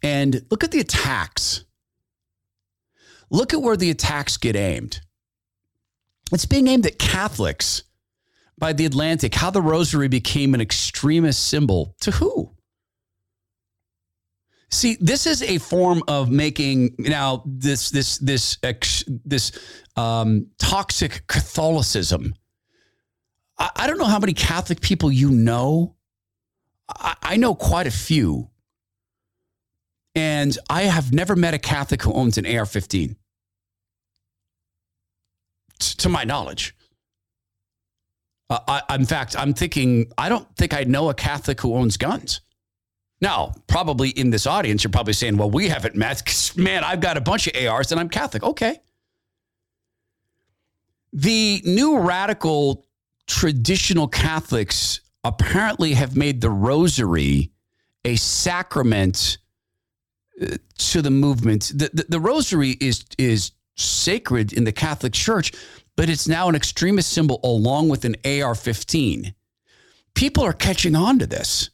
And 0.03 0.46
look 0.50 0.63
at 0.63 0.72
the 0.72 0.79
attacks. 0.79 1.65
Look 3.29 3.53
at 3.53 3.62
where 3.62 3.77
the 3.77 3.89
attacks 3.89 4.38
get 4.38 4.56
aimed. 4.56 5.01
It's 6.32 6.46
being 6.46 6.67
aimed 6.67 6.86
at 6.86 7.00
Catholics 7.00 7.84
by 8.58 8.74
the 8.74 8.86
Atlantic, 8.86 9.36
how 9.36 9.50
the 9.50 9.62
rosary 9.62 10.08
became 10.08 10.53
an 10.53 10.62
extremist 10.62 11.48
symbol. 11.48 11.96
To 12.01 12.12
who? 12.12 12.53
See, 14.70 14.98
this 15.00 15.25
is 15.25 15.41
a 15.41 15.60
form 15.60 16.03
of 16.08 16.29
making 16.29 16.96
now 17.00 17.44
this 17.46 17.89
this 17.89 18.17
this 18.17 18.58
this 19.08 19.58
um, 19.96 20.48
toxic 20.58 21.25
Catholicism 21.27 22.34
I, 23.58 23.70
I 23.76 23.88
don't 23.88 23.98
know 23.98 24.06
how 24.06 24.20
many 24.20 24.34
Catholic 24.34 24.82
people 24.82 25.12
you 25.12 25.32
know. 25.32 25.96
I, 26.90 27.16
I 27.22 27.36
know 27.38 27.56
quite 27.56 27.88
a 27.88 27.92
few. 27.92 28.50
And 30.16 30.58
I 30.70 30.84
have 30.84 31.14
never 31.14 31.36
met 31.36 31.54
a 31.54 31.60
Catholic 31.60 32.02
who 32.02 32.12
owns 32.14 32.40
an 32.40 32.46
AR 32.48 32.66
15, 32.66 33.16
to 35.80 36.10
my 36.10 36.24
knowledge. 36.24 36.76
Uh, 38.50 38.60
I, 38.68 38.96
in 38.96 39.06
fact, 39.06 39.36
I'm 39.38 39.54
thinking, 39.54 40.12
I 40.18 40.30
don't 40.30 40.48
think 40.56 40.74
I 40.74 40.86
know 40.86 41.10
a 41.10 41.14
Catholic 41.14 41.62
who 41.62 41.76
owns 41.76 41.98
guns. 41.98 42.42
Now, 43.22 43.54
probably 43.68 44.10
in 44.10 44.30
this 44.30 44.48
audience, 44.48 44.84
you're 44.84 44.92
probably 44.92 45.14
saying, 45.14 45.38
well, 45.38 45.52
we 45.52 45.70
haven't 45.70 45.96
met. 45.96 46.24
Man, 46.56 46.84
I've 46.84 47.00
got 47.00 47.18
a 47.18 47.22
bunch 47.22 47.48
of 47.48 47.68
ARs 47.68 47.92
and 47.92 48.00
I'm 48.00 48.10
Catholic. 48.10 48.44
Okay. 48.44 48.80
The 51.14 51.62
new 51.66 52.00
radical 52.00 52.87
traditional 53.27 54.07
Catholics 54.07 55.01
apparently 55.24 55.93
have 55.93 56.15
made 56.15 56.41
the 56.41 56.50
rosary 56.50 57.51
a 58.05 58.15
sacrament 58.15 59.38
uh, 60.41 60.55
to 60.77 61.01
the 61.01 61.12
movement. 61.12 61.72
The, 61.75 61.89
the, 61.93 62.05
the, 62.10 62.19
rosary 62.19 62.72
is, 62.79 63.05
is 63.17 63.51
sacred 63.75 64.53
in 64.53 64.63
the 64.63 64.72
Catholic 64.72 65.13
Church, 65.13 65.51
but 65.96 66.10
it's 66.10 66.27
now 66.27 66.48
an 66.48 66.55
extremist 66.55 67.12
symbol 67.12 67.39
along 67.43 67.89
with 67.89 68.05
an 68.05 68.15
AR 68.25 68.55
15. 68.55 69.34
People 70.15 70.43
are 70.43 70.53
catching 70.53 70.96
on 70.96 71.19
to 71.19 71.27
this 71.27 71.69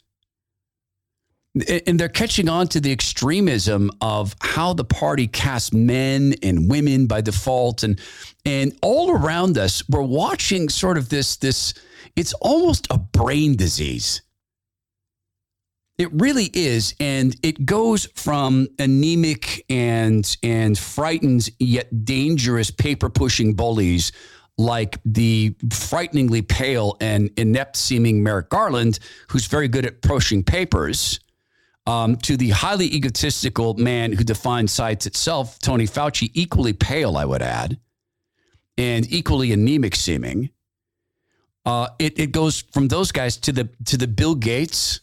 and 1.55 1.99
they're 1.99 2.09
catching 2.09 2.49
on 2.49 2.67
to 2.69 2.79
the 2.79 2.91
extremism 2.91 3.91
of 4.01 4.35
how 4.41 4.73
the 4.73 4.83
party 4.83 5.27
casts 5.27 5.71
men 5.71 6.33
and 6.41 6.69
women 6.69 7.05
by 7.05 7.21
default. 7.21 7.83
And 7.83 7.99
and 8.45 8.77
all 8.81 9.11
around 9.11 9.57
us 9.57 9.87
we're 9.87 10.01
watching 10.01 10.69
sort 10.69 10.97
of 10.97 11.09
this 11.09 11.37
this 11.37 11.73
it's 12.15 12.33
almost 12.33 12.87
a 12.89 12.97
brain 12.97 13.55
disease. 13.55 14.21
It 15.99 16.09
really 16.11 16.49
is. 16.53 16.95
And 16.99 17.35
it 17.43 17.65
goes 17.65 18.07
from 18.15 18.67
anemic 18.79 19.63
and 19.69 20.35
and 20.41 20.77
frightened 20.77 21.49
yet 21.59 22.03
dangerous 22.03 22.71
paper 22.71 23.09
pushing 23.09 23.53
bullies 23.53 24.11
like 24.57 24.99
the 25.05 25.55
frighteningly 25.71 26.41
pale 26.41 26.95
and 26.99 27.31
inept 27.37 27.75
seeming 27.75 28.23
Merrick 28.23 28.49
Garland 28.49 28.97
who's 29.29 29.45
very 29.45 29.67
good 29.67 29.85
at 29.85 30.01
pushing 30.01 30.43
papers 30.43 31.19
um, 31.85 32.15
to 32.17 32.37
the 32.37 32.49
highly 32.49 32.85
egotistical 32.93 33.73
man 33.75 34.13
who 34.13 34.23
defines 34.23 34.71
science 34.71 35.05
itself, 35.05 35.59
Tony 35.59 35.85
Fauci, 35.85 36.31
equally 36.33 36.73
pale, 36.73 37.17
I 37.17 37.25
would 37.25 37.41
add, 37.41 37.79
and 38.77 39.11
equally 39.11 39.51
anemic 39.51 39.95
seeming. 39.95 40.49
Uh, 41.65 41.89
it, 41.99 42.19
it 42.19 42.31
goes 42.31 42.61
from 42.61 42.87
those 42.87 43.11
guys 43.11 43.37
to 43.37 43.51
the 43.51 43.69
to 43.85 43.97
the 43.97 44.07
Bill 44.07 44.35
Gates, 44.35 44.99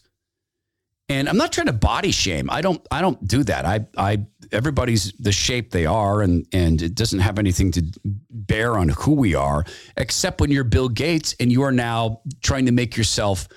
and 1.09 1.27
I'm 1.27 1.37
not 1.37 1.51
trying 1.51 1.67
to 1.67 1.73
body 1.73 2.11
shame. 2.11 2.49
I 2.51 2.61
don't 2.61 2.85
I 2.91 3.01
don't 3.01 3.27
do 3.27 3.43
that. 3.43 3.65
I 3.65 3.85
I 3.97 4.25
everybody's 4.51 5.11
the 5.13 5.31
shape 5.31 5.71
they 5.71 5.87
are, 5.87 6.21
and 6.21 6.45
and 6.53 6.81
it 6.81 6.93
doesn't 6.93 7.19
have 7.19 7.39
anything 7.39 7.71
to 7.71 7.83
bear 8.29 8.77
on 8.77 8.89
who 8.89 9.13
we 9.13 9.33
are, 9.33 9.65
except 9.97 10.39
when 10.39 10.51
you're 10.51 10.63
Bill 10.63 10.89
Gates 10.89 11.35
and 11.39 11.51
you 11.51 11.63
are 11.63 11.71
now 11.71 12.21
trying 12.41 12.67
to 12.67 12.71
make 12.71 12.95
yourself 12.95 13.47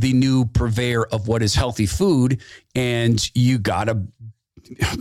the 0.00 0.12
new 0.12 0.44
purveyor 0.44 1.04
of 1.06 1.26
what 1.26 1.42
is 1.42 1.54
healthy 1.54 1.86
food 1.86 2.40
and 2.74 3.30
you 3.34 3.58
got 3.58 3.84
to 3.84 4.06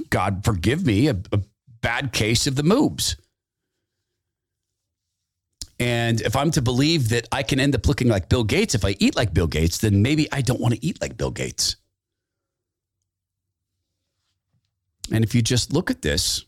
God 0.10 0.44
forgive 0.44 0.86
me, 0.86 1.08
a, 1.08 1.18
a 1.32 1.40
bad 1.82 2.14
case 2.14 2.48
of 2.48 2.56
the 2.56 2.64
moobs. 2.64 3.16
And 5.80 6.22
if 6.22 6.36
I'm 6.36 6.50
to 6.52 6.62
believe 6.62 7.10
that 7.10 7.28
I 7.32 7.44
can 7.44 7.60
end 7.60 7.76
up 7.76 7.88
looking 7.88 8.08
like 8.08 8.30
Bill 8.30 8.44
Gates 8.44 8.74
if 8.74 8.84
I 8.84 8.96
eat 9.00 9.16
like 9.16 9.34
Bill 9.34 9.46
Gates, 9.46 9.78
then 9.78 10.02
maybe 10.02 10.28
I 10.32 10.42
don't 10.42 10.60
want 10.60 10.74
to 10.74 10.84
eat 10.84 11.00
like 11.00 11.18
Bill 11.18 11.32
Gates. 11.32 11.76
And 15.12 15.24
if 15.24 15.36
you 15.36 15.42
just 15.42 15.72
look 15.72 15.92
at 15.92 16.02
this 16.02 16.46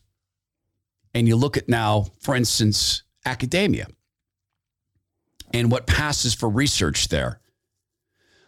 and 1.14 1.28
you 1.28 1.36
look 1.36 1.56
at 1.56 1.68
now, 1.68 2.06
for 2.20 2.34
instance, 2.34 3.04
academia 3.24 3.86
and 5.52 5.70
what 5.70 5.86
passes 5.86 6.34
for 6.34 6.48
research 6.48 7.08
there. 7.08 7.40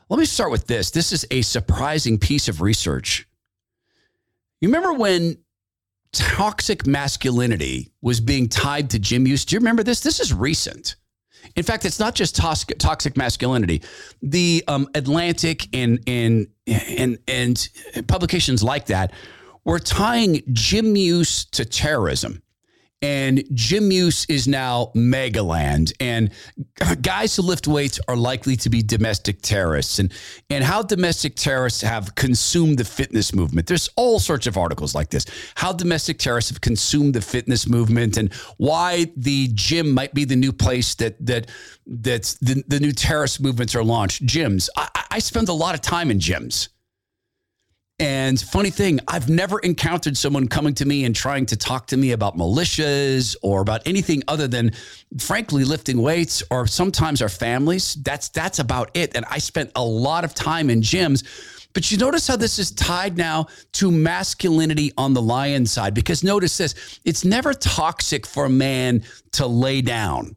Let 0.08 0.18
me 0.18 0.24
start 0.24 0.50
with 0.50 0.66
this. 0.66 0.90
This 0.90 1.12
is 1.12 1.26
a 1.30 1.42
surprising 1.42 2.18
piece 2.18 2.48
of 2.48 2.60
research. 2.60 3.26
You 4.60 4.68
remember 4.68 4.92
when 4.92 5.38
toxic 6.12 6.86
masculinity 6.86 7.90
was 8.02 8.20
being 8.20 8.48
tied 8.48 8.90
to 8.90 8.98
gym 8.98 9.26
use? 9.26 9.44
Do 9.44 9.56
you 9.56 9.60
remember 9.60 9.82
this? 9.82 10.00
This 10.00 10.20
is 10.20 10.32
recent. 10.32 10.96
In 11.56 11.64
fact, 11.64 11.84
it's 11.84 11.98
not 11.98 12.14
just 12.14 12.36
toxic, 12.36 12.78
toxic 12.78 13.16
masculinity. 13.16 13.82
The 14.22 14.62
um, 14.68 14.88
Atlantic 14.94 15.68
and, 15.74 16.00
and 16.06 16.46
and 16.66 17.18
and 17.26 17.68
publications 18.06 18.62
like 18.62 18.86
that 18.86 19.12
were 19.64 19.78
tying 19.78 20.42
gym 20.52 20.96
use 20.96 21.44
to 21.46 21.64
terrorism 21.64 22.41
and 23.02 23.42
gym 23.52 23.90
use 23.90 24.24
is 24.26 24.46
now 24.46 24.92
megaland. 24.94 25.92
And 25.98 26.30
guys 27.02 27.34
who 27.36 27.42
lift 27.42 27.66
weights 27.66 27.98
are 28.06 28.16
likely 28.16 28.56
to 28.56 28.70
be 28.70 28.82
domestic 28.82 29.42
terrorists. 29.42 29.98
And 29.98 30.12
and 30.48 30.62
how 30.62 30.82
domestic 30.82 31.34
terrorists 31.34 31.82
have 31.82 32.14
consumed 32.14 32.78
the 32.78 32.84
fitness 32.84 33.34
movement. 33.34 33.66
There's 33.66 33.90
all 33.96 34.20
sorts 34.20 34.46
of 34.46 34.56
articles 34.56 34.94
like 34.94 35.10
this. 35.10 35.26
How 35.56 35.72
domestic 35.72 36.18
terrorists 36.18 36.50
have 36.50 36.60
consumed 36.60 37.14
the 37.14 37.20
fitness 37.20 37.68
movement 37.68 38.16
and 38.16 38.32
why 38.56 39.10
the 39.16 39.50
gym 39.54 39.92
might 39.92 40.14
be 40.14 40.24
the 40.24 40.36
new 40.36 40.52
place 40.52 40.94
that 40.96 41.24
that 41.26 41.50
that's 41.86 42.34
the, 42.34 42.62
the 42.68 42.78
new 42.78 42.92
terrorist 42.92 43.40
movements 43.40 43.74
are 43.74 43.84
launched. 43.84 44.24
Gyms. 44.24 44.68
I, 44.76 44.88
I 45.10 45.18
spend 45.18 45.48
a 45.48 45.52
lot 45.52 45.74
of 45.74 45.80
time 45.80 46.10
in 46.10 46.18
gyms 46.18 46.68
and 48.02 48.40
funny 48.40 48.70
thing, 48.70 48.98
I've 49.06 49.28
never 49.28 49.60
encountered 49.60 50.16
someone 50.16 50.48
coming 50.48 50.74
to 50.74 50.84
me 50.84 51.04
and 51.04 51.14
trying 51.14 51.46
to 51.46 51.56
talk 51.56 51.86
to 51.86 51.96
me 51.96 52.10
about 52.10 52.36
militias 52.36 53.36
or 53.42 53.60
about 53.60 53.80
anything 53.86 54.24
other 54.26 54.48
than, 54.48 54.72
frankly, 55.18 55.62
lifting 55.62 56.02
weights 56.02 56.42
or 56.50 56.66
sometimes 56.66 57.22
our 57.22 57.28
families. 57.28 57.94
That's 57.94 58.28
that's 58.28 58.58
about 58.58 58.90
it. 58.94 59.14
And 59.14 59.24
I 59.30 59.38
spent 59.38 59.70
a 59.76 59.84
lot 59.84 60.24
of 60.24 60.34
time 60.34 60.68
in 60.68 60.80
gyms. 60.80 61.22
But 61.74 61.92
you 61.92 61.96
notice 61.96 62.26
how 62.26 62.34
this 62.34 62.58
is 62.58 62.72
tied 62.72 63.16
now 63.16 63.46
to 63.74 63.92
masculinity 63.92 64.92
on 64.98 65.14
the 65.14 65.22
lion 65.22 65.64
side. 65.64 65.94
Because 65.94 66.24
notice 66.24 66.58
this 66.58 67.00
it's 67.04 67.24
never 67.24 67.54
toxic 67.54 68.26
for 68.26 68.46
a 68.46 68.50
man 68.50 69.04
to 69.34 69.46
lay 69.46 69.80
down. 69.80 70.34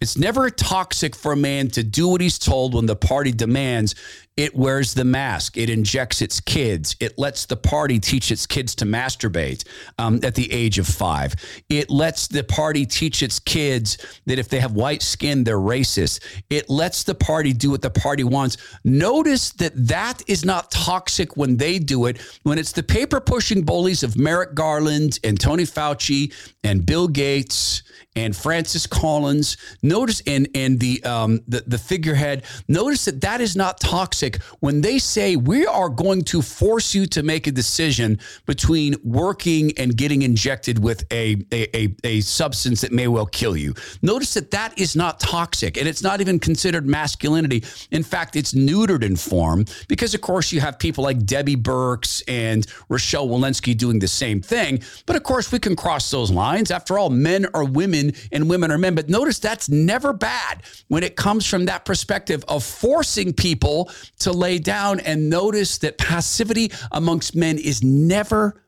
It's 0.00 0.16
never 0.16 0.48
toxic 0.48 1.16
for 1.16 1.32
a 1.32 1.36
man 1.36 1.68
to 1.70 1.82
do 1.82 2.08
what 2.08 2.20
he's 2.20 2.38
told 2.38 2.74
when 2.74 2.86
the 2.86 2.96
party 2.96 3.32
demands. 3.32 3.94
It 4.38 4.54
wears 4.54 4.94
the 4.94 5.04
mask. 5.04 5.56
It 5.56 5.68
injects 5.68 6.22
its 6.22 6.38
kids. 6.38 6.94
It 7.00 7.18
lets 7.18 7.44
the 7.46 7.56
party 7.56 7.98
teach 7.98 8.30
its 8.30 8.46
kids 8.46 8.72
to 8.76 8.84
masturbate 8.84 9.64
um, 9.98 10.20
at 10.22 10.36
the 10.36 10.52
age 10.52 10.78
of 10.78 10.86
five. 10.86 11.34
It 11.68 11.90
lets 11.90 12.28
the 12.28 12.44
party 12.44 12.86
teach 12.86 13.20
its 13.24 13.40
kids 13.40 13.98
that 14.26 14.38
if 14.38 14.48
they 14.48 14.60
have 14.60 14.74
white 14.74 15.02
skin, 15.02 15.42
they're 15.42 15.56
racist. 15.56 16.20
It 16.50 16.70
lets 16.70 17.02
the 17.02 17.16
party 17.16 17.52
do 17.52 17.72
what 17.72 17.82
the 17.82 17.90
party 17.90 18.22
wants. 18.22 18.58
Notice 18.84 19.50
that 19.54 19.72
that 19.88 20.22
is 20.28 20.44
not 20.44 20.70
toxic 20.70 21.36
when 21.36 21.56
they 21.56 21.80
do 21.80 22.06
it. 22.06 22.20
When 22.44 22.58
it's 22.58 22.70
the 22.70 22.84
paper 22.84 23.18
pushing 23.18 23.62
bullies 23.62 24.04
of 24.04 24.16
Merrick 24.16 24.54
Garland 24.54 25.18
and 25.24 25.40
Tony 25.40 25.64
Fauci 25.64 26.32
and 26.62 26.86
Bill 26.86 27.08
Gates 27.08 27.82
and 28.14 28.36
Francis 28.36 28.86
Collins. 28.86 29.56
Notice 29.82 30.22
and 30.26 30.48
and 30.54 30.78
the 30.78 31.02
um, 31.04 31.40
the, 31.46 31.62
the 31.66 31.78
figurehead. 31.78 32.44
Notice 32.66 33.04
that 33.06 33.20
that 33.20 33.40
is 33.40 33.56
not 33.56 33.80
toxic 33.80 34.27
when 34.60 34.80
they 34.80 34.98
say 34.98 35.36
we 35.36 35.66
are 35.66 35.88
going 35.88 36.22
to 36.22 36.42
force 36.42 36.94
you 36.94 37.06
to 37.06 37.22
make 37.22 37.46
a 37.46 37.52
decision 37.52 38.18
between 38.46 38.94
working 39.04 39.72
and 39.78 39.96
getting 39.96 40.22
injected 40.22 40.82
with 40.82 41.04
a 41.12 41.36
a, 41.52 41.76
a, 41.76 41.94
a 42.04 42.20
substance 42.20 42.80
that 42.80 42.92
may 42.92 43.08
well 43.08 43.26
kill 43.26 43.56
you. 43.56 43.74
Notice 44.02 44.34
that 44.34 44.50
that 44.50 44.78
is 44.78 44.96
not 44.96 45.20
toxic 45.20 45.76
and 45.76 45.88
it's 45.88 46.02
not 46.02 46.20
even 46.20 46.38
considered 46.38 46.86
masculinity. 46.86 47.64
In 47.90 48.02
fact, 48.02 48.36
it's 48.36 48.52
neutered 48.52 49.02
in 49.02 49.16
form 49.16 49.64
because 49.88 50.14
of 50.14 50.20
course 50.20 50.52
you 50.52 50.60
have 50.60 50.78
people 50.78 51.04
like 51.04 51.24
Debbie 51.24 51.56
Birx 51.56 52.22
and 52.28 52.66
Rochelle 52.88 53.28
Walensky 53.28 53.76
doing 53.76 53.98
the 53.98 54.08
same 54.08 54.40
thing. 54.40 54.82
But 55.06 55.16
of 55.16 55.22
course 55.22 55.52
we 55.52 55.58
can 55.58 55.76
cross 55.76 56.10
those 56.10 56.30
lines. 56.30 56.70
After 56.70 56.98
all, 56.98 57.10
men 57.10 57.46
are 57.54 57.64
women 57.64 58.12
and 58.32 58.48
women 58.48 58.70
are 58.70 58.78
men. 58.78 58.94
But 58.94 59.08
notice 59.08 59.38
that's 59.38 59.68
never 59.68 60.12
bad 60.12 60.62
when 60.88 61.02
it 61.02 61.16
comes 61.16 61.46
from 61.46 61.66
that 61.66 61.84
perspective 61.84 62.44
of 62.48 62.64
forcing 62.64 63.32
people 63.32 63.90
to 64.20 64.32
lay 64.32 64.58
down. 64.58 65.00
And 65.00 65.30
notice 65.30 65.78
that 65.78 65.98
passivity 65.98 66.72
amongst 66.92 67.34
men 67.34 67.58
is 67.58 67.82
never 67.82 68.62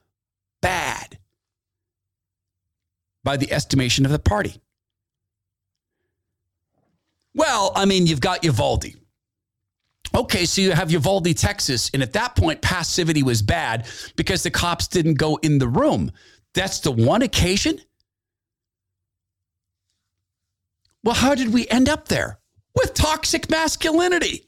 bad 0.61 1.19
by 3.23 3.37
the 3.37 3.53
estimation 3.53 4.05
of 4.05 4.13
the 4.13 4.19
party. 4.19 4.61
Well, 7.35 7.73
I 7.77 7.85
mean, 7.85 8.07
you've 8.07 8.21
got 8.21 8.45
Uvalde. 8.45 8.87
Okay, 10.15 10.45
so 10.45 10.61
you 10.61 10.73
have 10.73 10.91
Uvalde, 10.91 11.37
Texas, 11.37 11.91
and 11.95 12.03
at 12.03 12.15
that 12.15 12.35
point, 12.35 12.61
passivity 12.61 13.23
was 13.23 13.43
bad 13.43 13.87
because 14.17 14.43
the 14.43 14.51
cops 14.51 14.89
didn't 14.89 15.15
go 15.15 15.37
in 15.37 15.59
the 15.59 15.69
room. 15.69 16.11
That's 16.53 16.81
the 16.81 16.91
one 16.91 17.23
occasion 17.23 17.81
well, 21.03 21.15
how 21.15 21.35
did 21.35 21.53
we 21.53 21.67
end 21.69 21.89
up 21.89 22.09
there? 22.09 22.39
With 22.75 22.95
toxic 22.95 23.51
masculinity. 23.51 24.47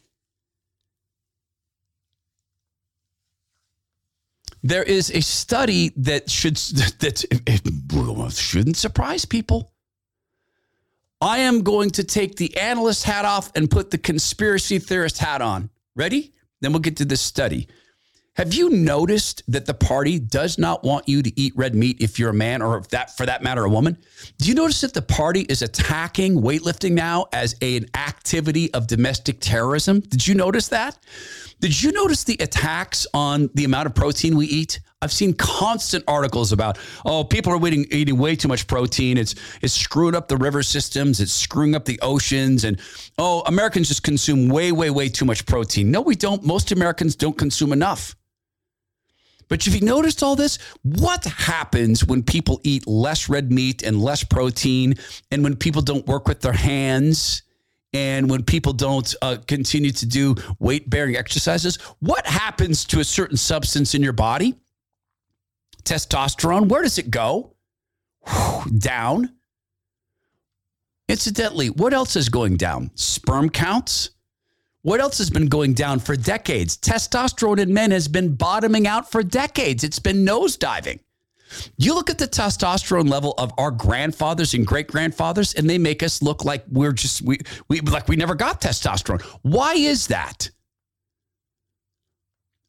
There 4.63 4.83
is 4.83 5.11
a 5.11 5.21
study 5.21 5.93
that 5.97 6.31
should 6.31 6.57
that 7.01 7.25
it 7.47 8.35
shouldn't 8.35 8.77
surprise 8.77 9.25
people. 9.25 9.73
I 11.21 11.39
am 11.39 11.63
going 11.63 11.91
to 11.91 12.05
take 12.05 12.37
the 12.37 12.57
analyst 12.57 13.05
hat 13.05 13.25
off 13.25 13.53
and 13.55 13.71
put 13.71 13.91
the 13.93 13.99
conspiracy 13.99 14.81
theorist 14.81 15.19
hat 15.19 15.41
on. 15.41 15.71
Ready? 15.95 16.33
Then 16.61 16.73
we'll 16.73 16.81
get 16.81 16.97
to 16.97 17.05
this 17.05 17.21
study. 17.21 17.69
Have 18.37 18.55
you 18.55 18.71
noticed 18.71 19.43
that 19.49 19.67
the 19.67 19.75
party 19.75 20.19
does 20.19 20.59
not 20.59 20.83
want 20.83 21.07
you 21.07 21.23
to 21.23 21.41
eat 21.41 21.53
red 21.55 21.75
meat 21.75 21.99
if 22.01 22.19
you're 22.19 22.31
a 22.31 22.35
man 22.35 22.63
or 22.63 22.81
that 22.91 23.15
for 23.17 23.27
that 23.27 23.43
matter 23.43 23.65
a 23.65 23.69
woman? 23.69 23.99
Do 24.39 24.49
you 24.49 24.55
notice 24.55 24.81
that 24.81 24.95
the 24.95 25.03
party 25.03 25.43
is 25.43 25.61
attacking 25.61 26.41
weightlifting 26.41 26.93
now 26.93 27.27
as 27.33 27.55
a, 27.61 27.77
an 27.77 27.87
activity 27.95 28.73
of 28.73 28.87
domestic 28.87 29.39
terrorism? 29.41 30.01
Did 30.01 30.27
you 30.27 30.35
notice 30.35 30.69
that? 30.69 30.99
Did 31.63 31.81
you 31.81 31.93
notice 31.93 32.25
the 32.25 32.37
attacks 32.41 33.07
on 33.15 33.49
the 33.55 33.63
amount 33.63 33.87
of 33.87 33.95
protein 33.95 34.37
we 34.37 34.47
eat? 34.47 34.81
I've 35.01 35.13
seen 35.13 35.33
constant 35.33 36.03
articles 36.09 36.51
about, 36.51 36.77
oh, 37.07 37.23
people 37.23 37.53
are 37.53 37.67
eating, 37.69 37.87
eating 37.93 38.19
way 38.19 38.35
too 38.35 38.49
much 38.49 38.67
protein. 38.67 39.17
It's 39.17 39.37
it's 39.63 39.73
screwing 39.73 40.17
up 40.17 40.27
the 40.27 40.37
river 40.37 40.65
systems. 40.65 41.21
It's 41.21 41.33
screwing 41.33 41.77
up 41.77 41.85
the 41.85 42.01
oceans. 42.03 42.65
And 42.65 42.81
oh, 43.17 43.45
Americans 43.47 43.87
just 43.87 44.03
consume 44.03 44.49
way, 44.49 44.73
way, 44.73 44.91
way 44.91 45.09
too 45.09 45.25
much 45.25 45.47
protein. 45.47 45.93
No, 45.93 46.01
we 46.01 46.17
don't. 46.17 46.45
Most 46.45 46.73
Americans 46.73 47.15
don't 47.15 47.39
consume 47.39 47.73
enough. 47.73 48.17
But 49.49 49.65
have 49.65 49.75
you 49.77 49.83
noticed 49.83 50.21
all 50.25 50.35
this? 50.35 50.59
What 50.83 51.25
happens 51.25 52.05
when 52.05 52.25
people 52.25 52.61
eat 52.65 52.89
less 52.89 53.29
red 53.29 53.53
meat 53.53 53.85
and 53.85 54.03
less 54.03 54.25
protein, 54.25 54.95
and 55.31 55.45
when 55.45 55.55
people 55.55 55.83
don't 55.83 56.09
work 56.09 56.27
with 56.27 56.41
their 56.41 56.55
hands, 56.55 57.43
and 57.93 58.31
when 58.31 58.43
people 58.43 58.73
don't 58.73 59.15
uh, 59.23 59.37
continue 59.47 59.91
to 59.93 60.07
do 60.07 60.35
weight 60.59 60.89
bearing 60.89 61.17
exercises? 61.17 61.77
What 62.01 62.27
happens 62.27 62.85
to 62.87 63.01
a 63.01 63.05
certain 63.05 63.37
substance 63.37 63.95
in 63.95 64.03
your 64.03 64.13
body? 64.13 64.55
Testosterone, 65.85 66.69
where 66.69 66.83
does 66.83 66.99
it 66.99 67.11
go? 67.11 67.55
down. 68.79 69.33
Incidentally, 71.09 71.69
what 71.69 71.93
else 71.93 72.15
is 72.15 72.29
going 72.29 72.57
down? 72.57 72.91
Sperm 72.95 73.51
counts 73.51 74.11
what 74.83 75.01
else 75.01 75.19
has 75.19 75.31
been 75.31 75.47
going 75.47 75.75
down 75.75 76.01
for 76.01 76.17
decades? 76.17 76.77
Testosterone 76.77 77.61
in 77.61 77.73
men 77.73 77.93
has 77.93 78.09
been 78.09 78.35
bottoming 78.35 78.89
out 78.89 79.11
for 79.11 79.23
decades. 79.23 79.85
It's 79.85 80.01
been 80.01 80.27
nosediving. 80.27 80.99
You 81.77 81.95
look 81.95 82.11
at 82.11 82.19
the 82.19 82.29
testosterone 82.29 83.09
level 83.09 83.35
of 83.39 83.53
our 83.59 83.71
grandfathers 83.71 84.55
and 84.55 84.67
great 84.67 84.89
grandfathers, 84.89 85.55
and 85.55 85.69
they 85.69 85.79
make 85.79 86.03
us 86.03 86.23
look 86.23 86.45
like 86.45 86.65
we're 86.71 86.93
just 86.93 87.23
we 87.23 87.39
we 87.69 87.81
like 87.81 88.09
we 88.09 88.17
never 88.17 88.35
got 88.35 88.61
testosterone. 88.61 89.23
Why 89.43 89.75
is 89.75 90.09
that? 90.09 90.51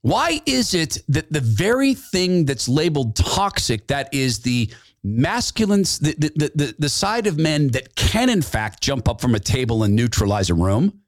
Why 0.02 0.41
is 0.46 0.74
it 0.74 0.98
that 1.08 1.32
the 1.32 1.39
very 1.39 1.93
thing 1.93 2.46
that's 2.46 2.67
labeled 2.67 3.15
toxic, 3.15 3.88
that 3.88 4.13
is 4.13 4.39
the 4.39 4.69
masculine, 5.02 5.84
the, 5.84 6.32
the, 6.36 6.52
the, 6.56 6.76
the 6.78 6.89
side 6.89 7.26
of 7.26 7.38
men 7.38 7.69
that 7.69 7.96
can 7.96 8.30
in 8.30 8.41
fact 8.41 8.82
jump 8.82 9.08
up 9.08 9.22
from 9.22 9.34
a 9.34 9.39
table 9.39 9.84
and 9.84 9.96
neutralize 9.96 10.50
a 10.50 10.54
room, 10.54 11.03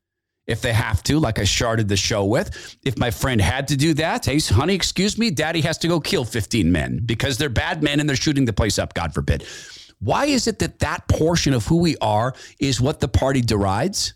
if 0.48 0.62
they 0.62 0.74
have 0.74 1.02
to, 1.04 1.20
like 1.20 1.40
I 1.40 1.44
started 1.44 1.88
the 1.88 1.98
show 1.98 2.26
with. 2.26 2.78
If 2.84 2.98
my 2.98 3.12
friend 3.12 3.42
had 3.42 3.68
to 3.70 3.78
do 3.78 3.94
that, 3.96 4.26
hey, 4.26 4.40
honey, 4.40 4.76
excuse 4.76 5.18
me, 5.18 5.32
daddy 5.32 5.62
has 5.62 5.78
to 5.80 5.88
go 5.88 6.00
kill 6.00 6.26
15 6.26 6.72
men 6.72 7.02
because 7.06 7.38
they're 7.38 7.50
bad 7.50 7.82
men 7.82 8.00
and 8.00 8.08
they're 8.08 8.16
shooting 8.16 8.46
the 8.46 8.54
place 8.54 8.78
up, 8.78 8.94
God 8.94 9.14
forbid. 9.14 9.46
Why 10.00 10.26
is 10.26 10.48
it 10.48 10.60
that 10.60 10.80
that 10.80 11.08
portion 11.08 11.54
of 11.54 11.66
who 11.66 11.78
we 11.78 11.98
are 11.98 12.36
is 12.60 12.80
what 12.80 13.00
the 13.00 13.08
party 13.08 13.42
derides? 13.42 14.14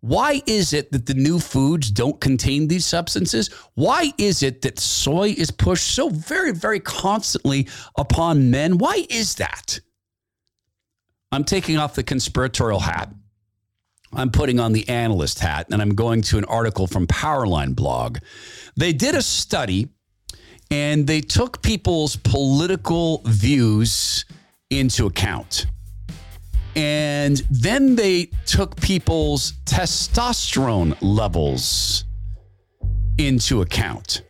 Why 0.00 0.42
is 0.46 0.74
it 0.74 0.92
that 0.92 1.06
the 1.06 1.14
new 1.14 1.38
foods 1.38 1.90
don't 1.90 2.20
contain 2.20 2.68
these 2.68 2.84
substances? 2.84 3.48
Why 3.74 4.12
is 4.18 4.42
it 4.42 4.60
that 4.62 4.78
soy 4.78 5.30
is 5.30 5.50
pushed 5.50 5.94
so 5.94 6.10
very, 6.10 6.52
very 6.52 6.80
constantly 6.80 7.68
upon 7.96 8.50
men? 8.50 8.76
Why 8.76 9.06
is 9.08 9.36
that? 9.36 9.80
I'm 11.32 11.44
taking 11.44 11.78
off 11.78 11.94
the 11.94 12.02
conspiratorial 12.02 12.80
hat. 12.80 13.14
I'm 14.16 14.30
putting 14.30 14.60
on 14.60 14.72
the 14.72 14.88
analyst 14.88 15.40
hat 15.40 15.66
and 15.70 15.82
I'm 15.82 15.94
going 15.94 16.22
to 16.22 16.38
an 16.38 16.44
article 16.44 16.86
from 16.86 17.06
Powerline 17.06 17.74
blog. 17.74 18.18
They 18.76 18.92
did 18.92 19.14
a 19.14 19.22
study 19.22 19.88
and 20.70 21.06
they 21.06 21.20
took 21.20 21.62
people's 21.62 22.16
political 22.16 23.22
views 23.24 24.24
into 24.70 25.06
account. 25.06 25.66
And 26.76 27.42
then 27.50 27.94
they 27.94 28.30
took 28.46 28.76
people's 28.80 29.52
testosterone 29.64 30.96
levels 31.00 32.04
into 33.18 33.62
account. 33.62 34.22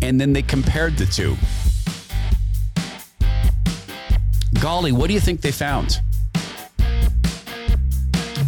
And 0.00 0.20
then 0.20 0.32
they 0.32 0.42
compared 0.42 0.96
the 0.96 1.06
two. 1.06 1.36
Golly, 4.60 4.92
what 4.92 5.08
do 5.08 5.14
you 5.14 5.20
think 5.20 5.40
they 5.40 5.52
found? 5.52 6.00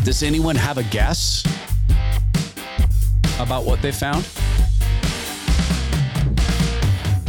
Does 0.05 0.23
anyone 0.23 0.57
have 0.57 0.79
a 0.79 0.83
guess 0.85 1.45
about 3.39 3.65
what 3.65 3.83
they 3.83 3.93
found? 3.93 4.25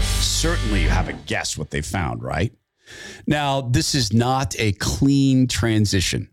Certainly, 0.01 0.81
you 0.81 0.89
have 0.89 1.09
a 1.09 1.13
guess 1.13 1.57
what 1.57 1.69
they 1.69 1.81
found, 1.81 2.23
right? 2.23 2.53
Now, 3.27 3.61
this 3.61 3.93
is 3.93 4.13
not 4.13 4.55
a 4.57 4.71
clean 4.73 5.47
transition. 5.47 6.29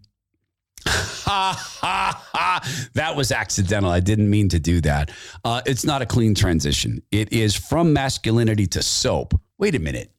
Ha 0.87 1.55
ha 1.81 2.25
ha. 2.33 2.89
That 2.95 3.17
was 3.17 3.33
accidental. 3.33 3.91
I 3.91 4.01
didn't 4.01 4.31
mean 4.31 4.49
to 4.51 4.59
do 4.59 4.81
that. 4.83 5.11
Uh, 5.45 5.61
it's 5.67 5.85
not 5.85 6.03
a 6.03 6.07
clean 6.07 6.35
transition. 6.35 7.03
It 7.11 7.33
is 7.33 7.55
from 7.55 7.93
masculinity 7.93 8.67
to 8.69 8.83
soap. 8.83 9.39
Wait 9.59 9.75
a 9.75 9.79
minute. 9.79 10.13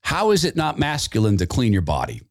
How 0.00 0.30
is 0.30 0.44
it 0.44 0.56
not 0.56 0.78
masculine 0.78 1.36
to 1.38 1.46
clean 1.46 1.72
your 1.72 1.82
body? 1.82 2.22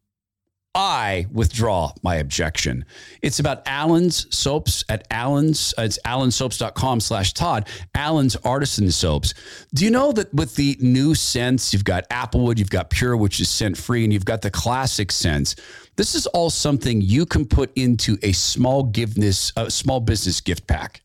I 0.78 1.26
withdraw 1.32 1.92
my 2.04 2.18
objection. 2.18 2.86
It's 3.24 3.40
about 3.40 3.64
Alan's 3.66 4.28
soaps 4.34 4.86
at 4.90 5.08
Alan's. 5.10 5.74
Uh, 5.76 5.82
it's 5.82 5.98
alanssoaps.com 6.06 7.00
slash 7.00 7.34
Todd. 7.34 7.68
Alan's 7.96 8.36
artisan 8.36 8.92
soaps. 8.92 9.34
Do 9.74 9.84
you 9.84 9.90
know 9.90 10.12
that 10.12 10.32
with 10.36 10.56
the 10.56 10.78
new 10.80 11.16
scents, 11.16 11.74
you've 11.74 11.84
got 11.84 12.08
Applewood, 12.10 12.60
you've 12.60 12.70
got 12.70 12.92
Pure, 12.92 13.18
which 13.18 13.40
is 13.40 13.50
scent 13.50 13.76
free, 13.76 14.04
and 14.04 14.14
you've 14.14 14.24
got 14.24 14.44
the 14.44 14.52
classic 14.52 15.12
scents. 15.12 15.56
This 15.96 16.14
is 16.14 16.28
all 16.28 16.52
something 16.52 17.02
you 17.02 17.26
can 17.26 17.48
put 17.48 17.76
into 17.76 18.20
a 18.22 18.32
small 18.34 18.84
giveness, 18.84 19.52
a 19.58 19.72
small 19.72 20.00
business 20.00 20.42
gift 20.42 20.68
pack. 20.68 21.02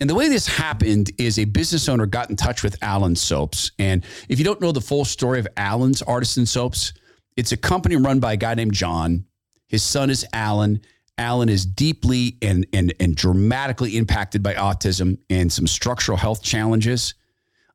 And 0.00 0.08
the 0.08 0.14
way 0.14 0.30
this 0.30 0.46
happened 0.46 1.10
is 1.18 1.38
a 1.38 1.44
business 1.44 1.86
owner 1.86 2.06
got 2.06 2.30
in 2.30 2.36
touch 2.36 2.62
with 2.62 2.82
Alan's 2.82 3.20
Soaps. 3.20 3.72
And 3.78 4.06
if 4.30 4.38
you 4.38 4.44
don't 4.46 4.60
know 4.62 4.72
the 4.72 4.80
full 4.80 5.04
story 5.04 5.38
of 5.38 5.46
Alan's 5.58 6.00
Artisan 6.00 6.46
Soaps, 6.46 6.94
it's 7.36 7.52
a 7.52 7.56
company 7.56 7.96
run 7.96 8.20
by 8.20 8.34
a 8.34 8.36
guy 8.36 8.54
named 8.54 8.74
John. 8.74 9.24
His 9.68 9.82
son 9.82 10.10
is 10.10 10.26
Alan. 10.32 10.80
Alan 11.18 11.48
is 11.48 11.64
deeply 11.64 12.36
and, 12.42 12.66
and, 12.72 12.94
and 13.00 13.14
dramatically 13.14 13.96
impacted 13.96 14.42
by 14.42 14.54
autism 14.54 15.18
and 15.30 15.52
some 15.52 15.66
structural 15.66 16.18
health 16.18 16.42
challenges. 16.42 17.14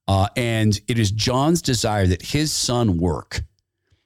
Uh, 0.07 0.27
and 0.35 0.79
it 0.87 0.97
is 0.97 1.11
John's 1.11 1.61
desire 1.61 2.07
that 2.07 2.21
his 2.21 2.51
son 2.51 2.97
work, 2.97 3.41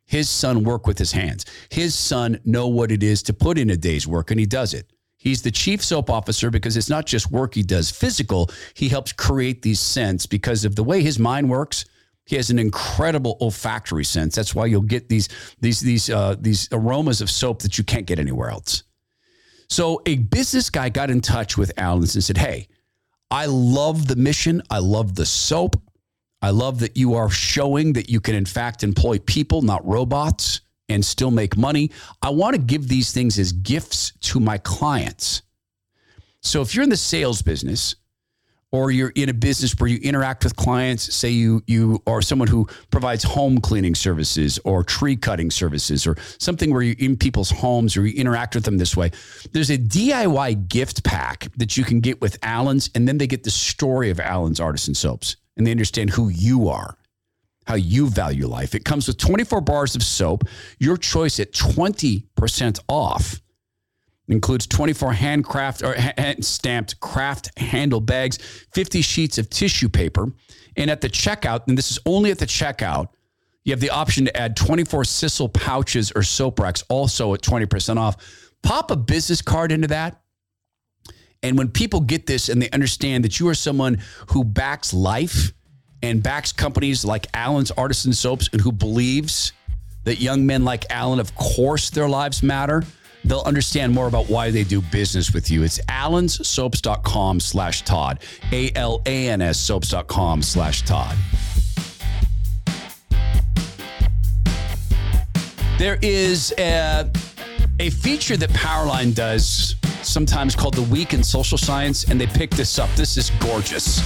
his 0.05 0.29
son 0.29 0.63
work 0.63 0.87
with 0.87 0.97
his 0.97 1.11
hands, 1.11 1.45
his 1.69 1.93
son 1.93 2.39
know 2.43 2.67
what 2.67 2.91
it 2.91 3.03
is 3.03 3.21
to 3.23 3.33
put 3.33 3.57
in 3.57 3.69
a 3.69 3.77
day's 3.77 4.07
work, 4.07 4.31
and 4.31 4.39
he 4.39 4.45
does 4.45 4.73
it. 4.73 4.91
He's 5.17 5.43
the 5.43 5.51
chief 5.51 5.83
soap 5.83 6.09
officer 6.09 6.49
because 6.49 6.75
it's 6.75 6.89
not 6.89 7.05
just 7.05 7.31
work 7.31 7.53
he 7.53 7.61
does 7.61 7.91
physical, 7.91 8.49
he 8.73 8.89
helps 8.89 9.13
create 9.13 9.61
these 9.61 9.79
scents 9.79 10.25
because 10.25 10.65
of 10.65 10.75
the 10.75 10.83
way 10.83 11.03
his 11.03 11.19
mind 11.19 11.49
works 11.49 11.85
he 12.31 12.37
has 12.37 12.49
an 12.49 12.57
incredible 12.57 13.37
olfactory 13.41 14.05
sense. 14.05 14.35
That's 14.35 14.55
why 14.55 14.65
you'll 14.65 14.81
get 14.81 15.09
these 15.09 15.27
these 15.59 15.81
these 15.81 16.09
uh, 16.09 16.37
these 16.39 16.69
aromas 16.71 17.19
of 17.19 17.29
soap 17.29 17.61
that 17.63 17.77
you 17.77 17.83
can't 17.83 18.05
get 18.05 18.19
anywhere 18.19 18.49
else. 18.49 18.83
So 19.67 20.01
a 20.05 20.15
business 20.15 20.69
guy 20.69 20.87
got 20.87 21.11
in 21.11 21.19
touch 21.19 21.57
with 21.57 21.73
Alan 21.75 22.03
and 22.03 22.23
said, 22.23 22.37
"Hey, 22.37 22.69
I 23.29 23.47
love 23.47 24.07
the 24.07 24.15
mission. 24.15 24.61
I 24.69 24.79
love 24.79 25.15
the 25.15 25.25
soap. 25.25 25.75
I 26.41 26.51
love 26.51 26.79
that 26.79 26.95
you 26.95 27.15
are 27.15 27.29
showing 27.29 27.91
that 27.93 28.09
you 28.09 28.21
can 28.21 28.35
in 28.35 28.45
fact 28.45 28.81
employ 28.81 29.19
people, 29.19 29.61
not 29.61 29.85
robots, 29.85 30.61
and 30.87 31.03
still 31.03 31.31
make 31.31 31.57
money. 31.57 31.91
I 32.21 32.29
want 32.29 32.55
to 32.55 32.61
give 32.61 32.87
these 32.87 33.11
things 33.11 33.37
as 33.39 33.51
gifts 33.51 34.13
to 34.21 34.39
my 34.39 34.57
clients." 34.57 35.41
So 36.43 36.61
if 36.61 36.73
you're 36.73 36.83
in 36.83 36.89
the 36.89 36.95
sales 36.95 37.41
business, 37.41 37.95
or 38.71 38.89
you're 38.91 39.11
in 39.15 39.29
a 39.29 39.33
business 39.33 39.75
where 39.77 39.89
you 39.89 39.99
interact 40.01 40.43
with 40.43 40.55
clients, 40.55 41.13
say 41.13 41.29
you 41.29 41.61
you 41.67 42.01
are 42.07 42.21
someone 42.21 42.47
who 42.47 42.67
provides 42.89 43.23
home 43.23 43.59
cleaning 43.59 43.95
services 43.95 44.59
or 44.63 44.83
tree 44.83 45.15
cutting 45.15 45.51
services 45.51 46.07
or 46.07 46.15
something 46.39 46.71
where 46.71 46.81
you're 46.81 46.95
in 46.99 47.17
people's 47.17 47.51
homes 47.51 47.97
or 47.97 48.05
you 48.05 48.19
interact 48.19 48.55
with 48.55 48.63
them 48.63 48.77
this 48.77 48.95
way, 48.95 49.11
there's 49.51 49.69
a 49.69 49.77
DIY 49.77 50.67
gift 50.69 51.03
pack 51.03 51.49
that 51.57 51.75
you 51.75 51.83
can 51.83 51.99
get 51.99 52.21
with 52.21 52.37
Alan's, 52.43 52.89
and 52.95 53.07
then 53.07 53.17
they 53.17 53.27
get 53.27 53.43
the 53.43 53.51
story 53.51 54.09
of 54.09 54.19
Alan's 54.19 54.59
Artisan 54.59 54.93
Soaps 54.93 55.35
and 55.57 55.67
they 55.67 55.71
understand 55.71 56.09
who 56.09 56.29
you 56.29 56.69
are. 56.69 56.97
How 57.67 57.75
you 57.75 58.09
value 58.09 58.47
life. 58.47 58.73
It 58.73 58.85
comes 58.85 59.07
with 59.07 59.17
24 59.17 59.61
bars 59.61 59.95
of 59.95 60.01
soap, 60.01 60.45
your 60.79 60.97
choice 60.97 61.39
at 61.39 61.51
20% 61.53 62.79
off 62.89 63.39
includes 64.31 64.65
24 64.67 65.13
handcraft 65.13 65.83
or 65.83 65.93
hand 65.93 66.43
stamped 66.43 66.99
craft 66.99 67.57
handle 67.59 67.99
bags, 67.99 68.37
50 68.73 69.01
sheets 69.01 69.37
of 69.37 69.49
tissue 69.49 69.89
paper. 69.89 70.31
And 70.77 70.89
at 70.89 71.01
the 71.01 71.09
checkout, 71.09 71.67
and 71.67 71.77
this 71.77 71.91
is 71.91 71.99
only 72.05 72.31
at 72.31 72.39
the 72.39 72.45
checkout, 72.45 73.09
you 73.63 73.73
have 73.73 73.79
the 73.79 73.89
option 73.89 74.25
to 74.25 74.35
add 74.35 74.55
24 74.55 75.03
sisal 75.03 75.53
pouches 75.53 76.11
or 76.15 76.23
soap 76.23 76.59
racks, 76.59 76.83
also 76.89 77.33
at 77.33 77.41
20% 77.41 77.97
off. 77.97 78.17
Pop 78.63 78.89
a 78.89 78.95
business 78.95 79.41
card 79.41 79.71
into 79.71 79.87
that. 79.87 80.21
And 81.43 81.57
when 81.57 81.69
people 81.69 81.99
get 81.99 82.25
this 82.25 82.49
and 82.49 82.61
they 82.61 82.69
understand 82.69 83.23
that 83.23 83.39
you 83.39 83.47
are 83.49 83.55
someone 83.55 84.01
who 84.29 84.43
backs 84.43 84.93
life 84.93 85.51
and 86.03 86.23
backs 86.23 86.51
companies 86.51 87.03
like 87.03 87.27
Alan's 87.33 87.71
Artisan 87.71 88.13
Soaps 88.13 88.49
and 88.51 88.61
who 88.61 88.71
believes 88.71 89.51
that 90.03 90.19
young 90.19 90.45
men 90.45 90.63
like 90.63 90.85
Alan, 90.89 91.19
of 91.19 91.35
course, 91.35 91.89
their 91.89 92.09
lives 92.09 92.41
matter 92.41 92.83
they'll 93.25 93.41
understand 93.41 93.93
more 93.93 94.07
about 94.07 94.29
why 94.29 94.51
they 94.51 94.63
do 94.63 94.81
business 94.81 95.33
with 95.33 95.49
you. 95.49 95.63
It's 95.63 95.79
alanssoaps.com 95.81 97.39
slash 97.39 97.83
Todd. 97.83 98.19
A-L-A-N-S 98.51 99.59
soaps.com 99.59 100.41
slash 100.41 100.83
Todd. 100.83 101.15
There 105.77 105.97
is 106.01 106.53
a, 106.59 107.09
a 107.79 107.89
feature 107.89 108.37
that 108.37 108.49
Powerline 108.51 109.15
does 109.15 109.75
sometimes 110.03 110.55
called 110.55 110.75
the 110.75 110.83
Week 110.83 111.13
in 111.13 111.23
Social 111.23 111.57
Science, 111.57 112.03
and 112.09 112.21
they 112.21 112.27
picked 112.27 112.55
this 112.55 112.77
up. 112.77 112.89
This 112.95 113.17
is 113.17 113.31
gorgeous. 113.39 113.99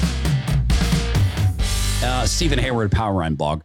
Uh, 2.01 2.25
Steven 2.25 2.59
Hayward, 2.59 2.91
Powerline 2.91 3.35
blog. 3.35 3.63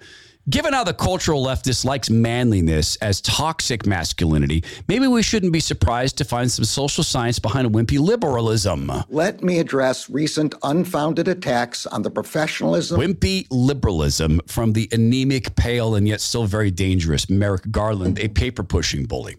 Given 0.50 0.72
how 0.72 0.82
the 0.82 0.94
cultural 0.94 1.42
left 1.42 1.64
dislikes 1.64 2.10
manliness 2.10 2.96
as 2.96 3.20
toxic 3.20 3.86
masculinity, 3.86 4.64
maybe 4.88 5.06
we 5.06 5.22
shouldn't 5.22 5.52
be 5.52 5.60
surprised 5.60 6.18
to 6.18 6.24
find 6.24 6.50
some 6.50 6.64
social 6.64 7.04
science 7.04 7.38
behind 7.38 7.70
wimpy 7.70 8.00
liberalism. 8.00 8.90
Let 9.10 9.44
me 9.44 9.60
address 9.60 10.10
recent 10.10 10.56
unfounded 10.64 11.28
attacks 11.28 11.86
on 11.86 12.02
the 12.02 12.10
professionalism. 12.10 13.00
Wimpy 13.00 13.46
liberalism 13.52 14.40
from 14.48 14.72
the 14.72 14.88
anemic, 14.90 15.54
pale, 15.54 15.94
and 15.94 16.08
yet 16.08 16.20
still 16.20 16.46
very 16.46 16.72
dangerous 16.72 17.30
Merrick 17.30 17.70
Garland, 17.70 18.18
a 18.18 18.26
paper 18.26 18.64
pushing 18.64 19.04
bully. 19.04 19.36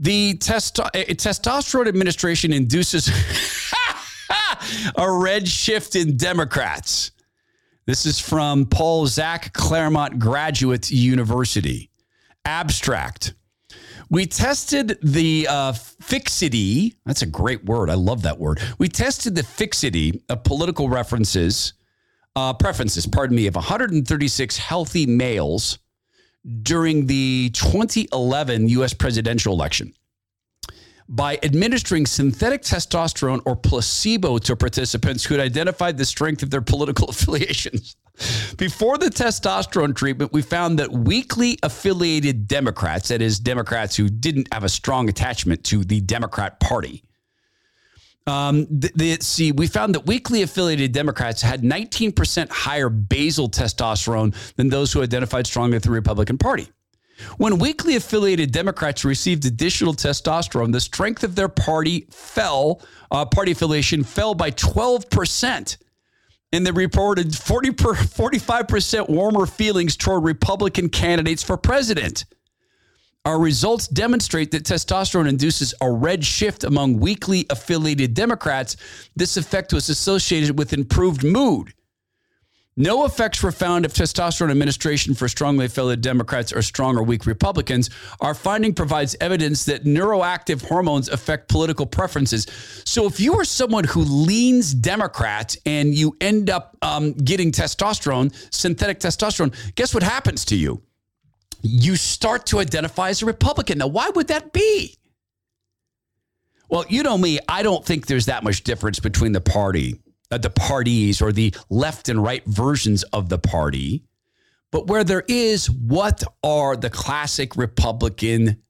The 0.00 0.38
testo- 0.38 0.90
testosterone 0.90 1.86
administration 1.86 2.52
induces 2.52 3.08
a 4.96 5.08
red 5.08 5.46
shift 5.46 5.94
in 5.94 6.16
Democrats. 6.16 7.12
This 7.84 8.06
is 8.06 8.20
from 8.20 8.66
Paul 8.66 9.08
Zak 9.08 9.52
Claremont 9.54 10.20
Graduate 10.20 10.88
University. 10.88 11.90
Abstract. 12.44 13.34
We 14.08 14.26
tested 14.26 14.98
the 15.02 15.48
uh, 15.50 15.72
fixity. 15.72 16.94
That's 17.04 17.22
a 17.22 17.26
great 17.26 17.64
word. 17.64 17.90
I 17.90 17.94
love 17.94 18.22
that 18.22 18.38
word. 18.38 18.60
We 18.78 18.88
tested 18.88 19.34
the 19.34 19.42
fixity 19.42 20.22
of 20.28 20.44
political 20.44 20.88
references, 20.88 21.72
uh, 22.36 22.52
preferences, 22.54 23.04
pardon 23.04 23.34
me, 23.34 23.48
of 23.48 23.56
136 23.56 24.56
healthy 24.58 25.06
males 25.06 25.80
during 26.62 27.06
the 27.06 27.50
2011 27.52 28.68
U.S. 28.68 28.94
presidential 28.94 29.54
election. 29.54 29.92
By 31.08 31.38
administering 31.42 32.06
synthetic 32.06 32.62
testosterone 32.62 33.40
or 33.44 33.56
placebo 33.56 34.38
to 34.38 34.56
participants 34.56 35.24
who 35.24 35.34
had 35.34 35.44
identified 35.44 35.96
the 35.96 36.04
strength 36.04 36.42
of 36.42 36.50
their 36.50 36.62
political 36.62 37.08
affiliations. 37.10 37.96
Before 38.56 38.98
the 38.98 39.06
testosterone 39.06 39.96
treatment, 39.96 40.32
we 40.32 40.42
found 40.42 40.78
that 40.78 40.92
weakly 40.92 41.58
affiliated 41.62 42.46
Democrats, 42.46 43.08
that 43.08 43.22
is, 43.22 43.38
Democrats 43.38 43.96
who 43.96 44.08
didn't 44.08 44.52
have 44.52 44.64
a 44.64 44.68
strong 44.68 45.08
attachment 45.08 45.64
to 45.64 45.82
the 45.84 46.00
Democrat 46.00 46.60
Party, 46.60 47.02
um, 48.26 48.66
the, 48.70 48.92
the, 48.94 49.18
see, 49.20 49.52
we 49.52 49.66
found 49.66 49.94
that 49.94 50.06
weakly 50.06 50.42
affiliated 50.42 50.92
Democrats 50.92 51.42
had 51.42 51.62
19% 51.62 52.50
higher 52.50 52.88
basal 52.88 53.48
testosterone 53.48 54.34
than 54.54 54.68
those 54.68 54.92
who 54.92 55.02
identified 55.02 55.46
strongly 55.46 55.74
with 55.74 55.82
the 55.84 55.90
Republican 55.90 56.38
Party. 56.38 56.68
When 57.38 57.58
weakly 57.58 57.96
affiliated 57.96 58.52
Democrats 58.52 59.04
received 59.04 59.44
additional 59.44 59.94
testosterone, 59.94 60.72
the 60.72 60.80
strength 60.80 61.24
of 61.24 61.34
their 61.34 61.48
party 61.48 62.06
fell, 62.10 62.82
uh, 63.10 63.24
party 63.24 63.52
affiliation 63.52 64.04
fell 64.04 64.34
by 64.34 64.50
12%. 64.50 65.76
And 66.54 66.66
they 66.66 66.70
reported 66.70 67.34
40 67.34 67.70
per, 67.72 67.94
45% 67.94 69.08
warmer 69.08 69.46
feelings 69.46 69.96
toward 69.96 70.24
Republican 70.24 70.88
candidates 70.88 71.42
for 71.42 71.56
president. 71.56 72.24
Our 73.24 73.38
results 73.38 73.86
demonstrate 73.86 74.50
that 74.50 74.64
testosterone 74.64 75.28
induces 75.28 75.74
a 75.80 75.90
red 75.90 76.24
shift 76.24 76.64
among 76.64 76.98
weakly 76.98 77.46
affiliated 77.50 78.14
Democrats. 78.14 78.76
This 79.14 79.36
effect 79.36 79.72
was 79.72 79.88
associated 79.88 80.58
with 80.58 80.72
improved 80.72 81.22
mood. 81.22 81.72
No 82.76 83.04
effects 83.04 83.42
were 83.42 83.52
found 83.52 83.84
of 83.84 83.92
testosterone 83.92 84.50
administration 84.50 85.12
for 85.12 85.28
strongly 85.28 85.66
affiliated 85.66 86.02
Democrats 86.02 86.54
or 86.54 86.62
strong 86.62 86.96
or 86.96 87.02
weak 87.02 87.26
Republicans. 87.26 87.90
Our 88.22 88.34
finding 88.34 88.72
provides 88.72 89.14
evidence 89.20 89.66
that 89.66 89.84
neuroactive 89.84 90.66
hormones 90.66 91.10
affect 91.10 91.50
political 91.50 91.84
preferences. 91.84 92.46
So, 92.86 93.06
if 93.06 93.20
you 93.20 93.34
are 93.34 93.44
someone 93.44 93.84
who 93.84 94.00
leans 94.00 94.72
Democrat 94.72 95.54
and 95.66 95.94
you 95.94 96.16
end 96.18 96.48
up 96.48 96.78
um, 96.80 97.12
getting 97.12 97.52
testosterone, 97.52 98.34
synthetic 98.50 99.00
testosterone, 99.00 99.54
guess 99.74 99.92
what 99.92 100.02
happens 100.02 100.46
to 100.46 100.56
you? 100.56 100.82
You 101.60 101.96
start 101.96 102.46
to 102.46 102.58
identify 102.58 103.10
as 103.10 103.20
a 103.20 103.26
Republican. 103.26 103.78
Now, 103.78 103.88
why 103.88 104.08
would 104.14 104.28
that 104.28 104.54
be? 104.54 104.96
Well, 106.70 106.86
you 106.88 107.02
know 107.02 107.18
me, 107.18 107.38
I 107.46 107.62
don't 107.62 107.84
think 107.84 108.06
there's 108.06 108.26
that 108.26 108.42
much 108.42 108.64
difference 108.64 108.98
between 108.98 109.32
the 109.32 109.42
party 109.42 110.01
Uh, 110.32 110.38
the 110.38 110.48
parties 110.48 111.20
or 111.20 111.30
the 111.30 111.54
left 111.68 112.08
and 112.08 112.22
right 112.22 112.42
versions 112.46 113.02
of 113.12 113.28
the 113.28 113.38
party. 113.38 114.02
But 114.70 114.86
where 114.86 115.04
there 115.04 115.24
is, 115.28 115.68
what 115.68 116.24
are 116.42 116.74
the 116.74 116.88
classic 116.88 117.54
Republican 117.54 118.62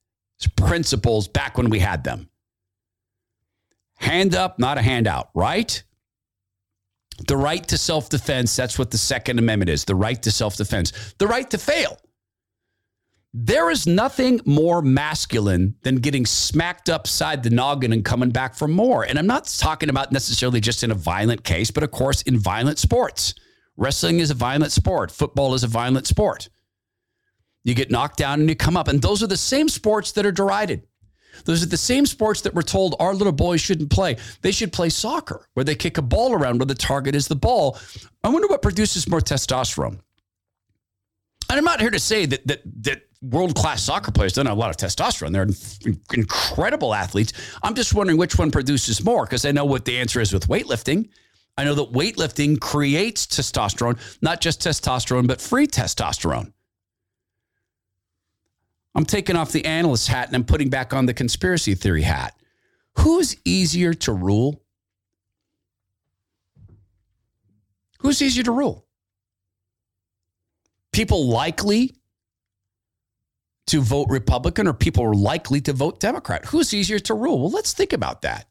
principles 0.57 1.29
back 1.29 1.57
when 1.57 1.71
we 1.71 1.79
had 1.79 2.03
them? 2.03 2.29
Hand 3.99 4.35
up, 4.35 4.59
not 4.59 4.77
a 4.77 4.83
handout, 4.83 5.31
right? 5.35 5.81
The 7.29 7.37
right 7.37 7.65
to 7.69 7.79
self 7.79 8.09
defense, 8.09 8.57
that's 8.57 8.77
what 8.77 8.91
the 8.91 8.99
Second 8.99 9.39
Amendment 9.39 9.71
is 9.71 9.85
the 9.85 9.95
right 9.95 10.21
to 10.25 10.33
self 10.33 10.57
defense, 10.57 11.15
the 11.19 11.29
right 11.29 11.49
to 11.51 11.59
fail. 11.59 11.97
There 13.35 13.71
is 13.71 13.87
nothing 13.87 14.41
more 14.45 14.83
masculine 14.83 15.75
than 15.83 15.97
getting 15.97 16.27
smacked 16.27 16.91
upside 16.91 17.43
the 17.43 17.51
noggin 17.51 17.93
and 17.93 18.05
coming 18.05 18.31
back 18.31 18.55
for 18.55 18.69
more. 18.69 19.05
And 19.05 19.19
I'm 19.19 19.27
not 19.27 19.47
talking 19.47 19.89
about 19.89 20.13
necessarily 20.13 20.61
just 20.61 20.83
in 20.83 20.91
a 20.91 20.95
violent 20.95 21.43
case, 21.43 21.71
but 21.71 21.83
of 21.83 21.91
course 21.91 22.21
in 22.23 22.39
violent 22.39 22.79
sports. 22.79 23.35
Wrestling 23.79 24.21
is 24.21 24.31
a 24.31 24.35
violent 24.35 24.71
sport, 24.71 25.11
football 25.11 25.55
is 25.55 25.65
a 25.65 25.69
violent 25.69 26.07
sport. 26.07 26.51
You 27.65 27.75
get 27.75 27.91
knocked 27.91 28.19
down 28.19 28.41
and 28.41 28.49
you 28.49 28.57
come 28.57 28.77
up. 28.77 28.89
And 28.89 29.01
those 29.01 29.23
are 29.23 29.29
the 29.29 29.37
same 29.37 29.69
sports 29.69 30.13
that 30.13 30.27
are 30.27 30.33
derided. 30.33 30.83
Those 31.47 31.63
are 31.63 31.67
the 31.67 31.79
same 31.79 32.05
sports 32.05 32.43
that 32.43 32.53
we're 32.53 32.61
told 32.61 32.97
our 32.99 33.15
little 33.15 33.33
boys 33.33 33.63
shouldn't 33.63 33.91
play. 33.91 34.17
They 34.43 34.53
should 34.53 34.73
play 34.73 34.91
soccer, 34.91 35.49
where 35.55 35.65
they 35.65 35.75
kick 35.75 35.97
a 35.97 36.03
ball 36.03 36.35
around 36.35 36.59
where 36.59 36.67
the 36.67 36.75
target 36.75 37.15
is 37.15 37.29
the 37.29 37.37
ball. 37.37 37.79
I 38.23 38.29
wonder 38.29 38.49
what 38.49 38.61
produces 38.61 39.09
more 39.09 39.21
testosterone. 39.21 40.01
And 41.49 41.59
I'm 41.59 41.65
not 41.65 41.81
here 41.81 41.91
to 41.91 41.99
say 41.99 42.27
that 42.27 42.47
that 42.47 42.63
that 42.83 43.03
world 43.23 43.55
class 43.55 43.83
soccer 43.83 44.11
players 44.11 44.33
don't 44.33 44.47
have 44.47 44.57
a 44.57 44.61
lot 44.61 44.71
of 44.71 44.77
testosterone. 44.77 45.33
They're 45.33 45.95
incredible 46.13 46.93
athletes. 46.93 47.33
I'm 47.63 47.75
just 47.75 47.95
wondering 47.95 48.19
which 48.19 48.37
one 48.37 48.51
produces 48.51 49.05
more 49.05 49.25
because 49.25 49.45
I 49.45 49.53
know 49.53 49.65
what 49.65 49.85
the 49.85 49.99
answer 49.99 50.21
is 50.21 50.33
with 50.33 50.49
weightlifting. 50.49 51.09
I 51.57 51.65
know 51.65 51.75
that 51.75 51.93
weightlifting 51.93 52.61
creates 52.61 53.27
testosterone, 53.27 53.99
not 54.23 54.41
just 54.41 54.61
testosterone, 54.61 55.27
but 55.27 55.41
free 55.41 55.67
testosterone. 55.67 56.53
I'm 58.95 59.05
taking 59.05 59.37
off 59.37 59.53
the 59.53 59.65
analyst 59.65 60.09
hat 60.09 60.27
and 60.27 60.37
I'm 60.37 60.45
putting 60.45 60.69
back 60.69 60.93
on 60.93 61.07
the 61.07 61.15
conspiracy 61.15 61.75
theory 61.75 62.03
hat. 62.03 62.35
Who's 62.99 63.37
easier 63.45 63.95
to 63.95 64.13
rule? 64.13 64.63
Who's 68.01 68.21
easier 68.21 68.43
to 68.43 68.53
rule? 68.53 68.87
People 70.93 71.29
likely 71.29 71.95
to 73.69 73.81
vote 73.81 74.09
Republican 74.11 74.67
or 74.67 74.73
people 74.73 75.05
are 75.05 75.15
likely 75.15 75.61
to 75.63 75.73
vote 75.73 76.01
Democrat? 76.01 76.47
Who's 76.47 76.75
easier 76.75 76.99
to 77.01 77.15
rule? 77.15 77.41
Well, 77.41 77.51
let's 77.51 77.73
think 77.73 77.93
about 77.93 78.23
that. 78.23 78.47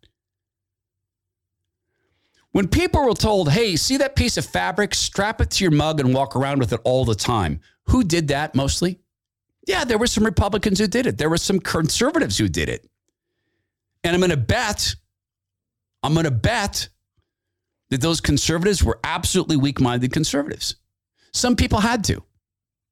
When 2.52 2.68
people 2.68 3.06
were 3.06 3.14
told, 3.14 3.50
hey, 3.50 3.76
see 3.78 3.98
that 3.98 4.16
piece 4.16 4.38
of 4.38 4.46
fabric, 4.46 4.94
strap 4.94 5.40
it 5.40 5.52
to 5.52 5.64
your 5.64 5.72
mug 5.72 6.00
and 6.00 6.14
walk 6.14 6.36
around 6.36 6.60
with 6.60 6.74
it 6.74 6.82
all 6.84 7.06
the 7.06 7.16
time, 7.16 7.62
who 7.86 8.04
did 8.04 8.28
that 8.28 8.56
mostly? 8.56 9.00
Yeah, 9.68 9.86
there 9.86 9.98
were 9.98 10.08
some 10.08 10.26
Republicans 10.26 10.80
who 10.80 10.88
did 10.88 11.06
it. 11.06 11.18
There 11.18 11.30
were 11.30 11.38
some 11.38 11.60
conservatives 11.60 12.38
who 12.38 12.50
did 12.50 12.68
it. 12.68 12.90
And 14.04 14.14
I'm 14.14 14.20
going 14.20 14.32
to 14.32 14.38
bet, 14.38 14.96
I'm 16.04 16.14
going 16.14 16.26
to 16.26 16.32
bet 16.32 16.90
that 17.90 18.02
those 18.02 18.20
conservatives 18.20 18.84
were 18.84 19.00
absolutely 19.04 19.58
weak 19.58 19.80
minded 19.80 20.12
conservatives. 20.12 20.76
Some 21.34 21.56
people 21.56 21.80
had 21.80 22.04
to, 22.06 22.24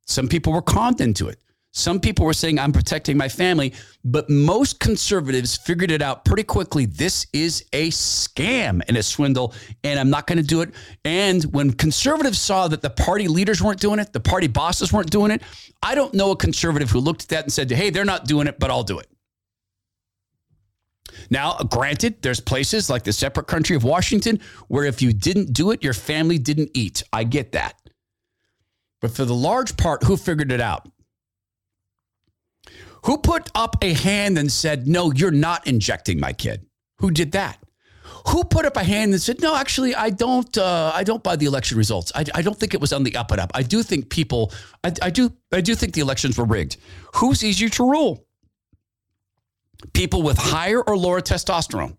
some 0.05 0.27
people 0.27 0.53
were 0.53 0.61
conned 0.61 1.01
into 1.01 1.27
it. 1.27 1.39
Some 1.71 1.99
people 1.99 2.25
were 2.25 2.33
saying, 2.33 2.57
I'm 2.57 2.71
protecting 2.71 3.15
my 3.15 3.29
family, 3.29 3.73
but 4.03 4.27
most 4.29 4.79
conservatives 4.79 5.55
figured 5.55 5.91
it 5.91 6.01
out 6.01 6.25
pretty 6.25 6.43
quickly. 6.43 6.85
This 6.85 7.27
is 7.31 7.63
a 7.73 7.89
scam 7.89 8.81
and 8.87 8.97
a 8.97 9.03
swindle, 9.03 9.53
and 9.83 9.99
I'm 9.99 10.09
not 10.09 10.25
going 10.25 10.39
to 10.39 10.43
do 10.43 10.61
it. 10.61 10.73
And 11.05 11.43
when 11.53 11.71
conservatives 11.71 12.41
saw 12.41 12.67
that 12.69 12.81
the 12.81 12.89
party 12.89 13.27
leaders 13.27 13.61
weren't 13.61 13.79
doing 13.79 13.99
it, 13.99 14.13
the 14.13 14.19
party 14.19 14.47
bosses 14.47 14.91
weren't 14.91 15.11
doing 15.11 15.29
it, 15.31 15.43
I 15.83 15.93
don't 15.93 16.13
know 16.15 16.31
a 16.31 16.35
conservative 16.35 16.89
who 16.89 16.99
looked 16.99 17.23
at 17.23 17.29
that 17.29 17.43
and 17.43 17.53
said, 17.53 17.69
Hey, 17.69 17.91
they're 17.91 18.03
not 18.03 18.25
doing 18.25 18.47
it, 18.47 18.59
but 18.59 18.71
I'll 18.71 18.83
do 18.83 18.97
it. 18.97 19.07
Now, 21.29 21.57
granted, 21.57 22.21
there's 22.21 22.39
places 22.39 22.89
like 22.89 23.03
the 23.03 23.13
separate 23.13 23.47
country 23.47 23.75
of 23.75 23.83
Washington 23.83 24.39
where 24.67 24.85
if 24.85 25.01
you 25.01 25.13
didn't 25.13 25.53
do 25.53 25.69
it, 25.71 25.83
your 25.83 25.93
family 25.93 26.39
didn't 26.39 26.71
eat. 26.73 27.03
I 27.13 27.25
get 27.25 27.51
that. 27.51 27.79
But 29.01 29.11
for 29.11 29.25
the 29.25 29.35
large 29.35 29.77
part, 29.77 30.03
who 30.03 30.17
figured 30.17 30.51
it 30.51 30.61
out? 30.61 30.89
Who 33.05 33.17
put 33.17 33.49
up 33.55 33.77
a 33.81 33.93
hand 33.93 34.37
and 34.37 34.51
said, 34.51 34.87
no, 34.87 35.11
you're 35.11 35.31
not 35.31 35.65
injecting 35.67 36.19
my 36.19 36.33
kid? 36.33 36.65
Who 36.99 37.11
did 37.11 37.31
that? 37.33 37.59
Who 38.27 38.43
put 38.43 38.65
up 38.65 38.75
a 38.75 38.83
hand 38.83 39.13
and 39.13 39.21
said, 39.21 39.41
no, 39.41 39.55
actually, 39.55 39.95
I 39.95 40.09
don't, 40.09 40.57
uh, 40.57 40.91
I 40.93 41.03
don't 41.03 41.23
buy 41.23 41.35
the 41.35 41.45
election 41.45 41.77
results. 41.77 42.11
I, 42.13 42.25
I, 42.35 42.41
don't 42.41 42.57
think 42.57 42.73
it 42.73 42.81
was 42.81 42.91
on 42.91 43.03
the 43.03 43.15
up 43.15 43.31
and 43.31 43.39
up. 43.39 43.51
I 43.53 43.63
do 43.63 43.81
think 43.81 44.09
people, 44.09 44.51
I, 44.83 44.91
I 45.01 45.09
do, 45.09 45.31
I 45.53 45.61
do 45.61 45.75
think 45.75 45.93
the 45.93 46.01
elections 46.01 46.37
were 46.37 46.45
rigged. 46.45 46.77
Who's 47.15 47.43
easier 47.43 47.69
to 47.69 47.89
rule? 47.89 48.25
People 49.93 50.21
with 50.21 50.37
higher 50.37 50.81
or 50.81 50.97
lower 50.97 51.21
testosterone. 51.21 51.95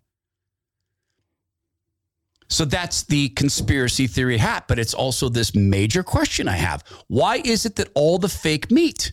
So 2.48 2.64
that's 2.64 3.04
the 3.04 3.28
conspiracy 3.30 4.08
theory 4.08 4.36
hat, 4.36 4.64
but 4.66 4.78
it's 4.78 4.92
also 4.92 5.28
this 5.28 5.54
major 5.54 6.02
question 6.02 6.48
I 6.48 6.56
have. 6.56 6.82
Why 7.06 7.36
is 7.36 7.64
it 7.64 7.76
that 7.76 7.90
all 7.94 8.18
the 8.18 8.28
fake 8.28 8.70
meat 8.70 9.12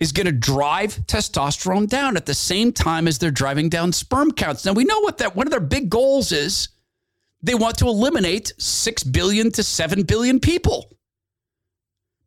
is 0.00 0.12
going 0.12 0.26
to 0.26 0.32
drive 0.32 0.96
testosterone 1.06 1.86
down 1.86 2.16
at 2.16 2.26
the 2.26 2.34
same 2.34 2.72
time 2.72 3.06
as 3.06 3.18
they're 3.18 3.30
driving 3.30 3.68
down 3.68 3.92
sperm 3.92 4.32
counts. 4.32 4.64
Now 4.64 4.72
we 4.72 4.84
know 4.84 5.00
what 5.00 5.18
that 5.18 5.36
one 5.36 5.46
of 5.46 5.50
their 5.50 5.60
big 5.60 5.90
goals 5.90 6.32
is. 6.32 6.70
They 7.42 7.54
want 7.54 7.78
to 7.78 7.86
eliminate 7.86 8.52
6 8.58 9.04
billion 9.04 9.50
to 9.52 9.62
7 9.62 10.02
billion 10.02 10.40
people. 10.40 10.90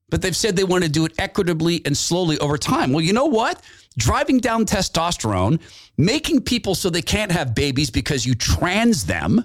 But 0.09 0.21
they've 0.21 0.35
said 0.35 0.55
they 0.55 0.63
want 0.63 0.83
to 0.83 0.89
do 0.89 1.05
it 1.05 1.13
equitably 1.17 1.81
and 1.85 1.97
slowly 1.97 2.37
over 2.37 2.57
time. 2.57 2.91
Well, 2.93 3.03
you 3.03 3.13
know 3.13 3.25
what? 3.25 3.61
Driving 3.97 4.39
down 4.39 4.65
testosterone, 4.65 5.59
making 5.97 6.43
people 6.43 6.75
so 6.75 6.89
they 6.89 7.01
can't 7.01 7.31
have 7.31 7.55
babies 7.55 7.89
because 7.89 8.25
you 8.25 8.35
trans 8.35 9.05
them, 9.05 9.43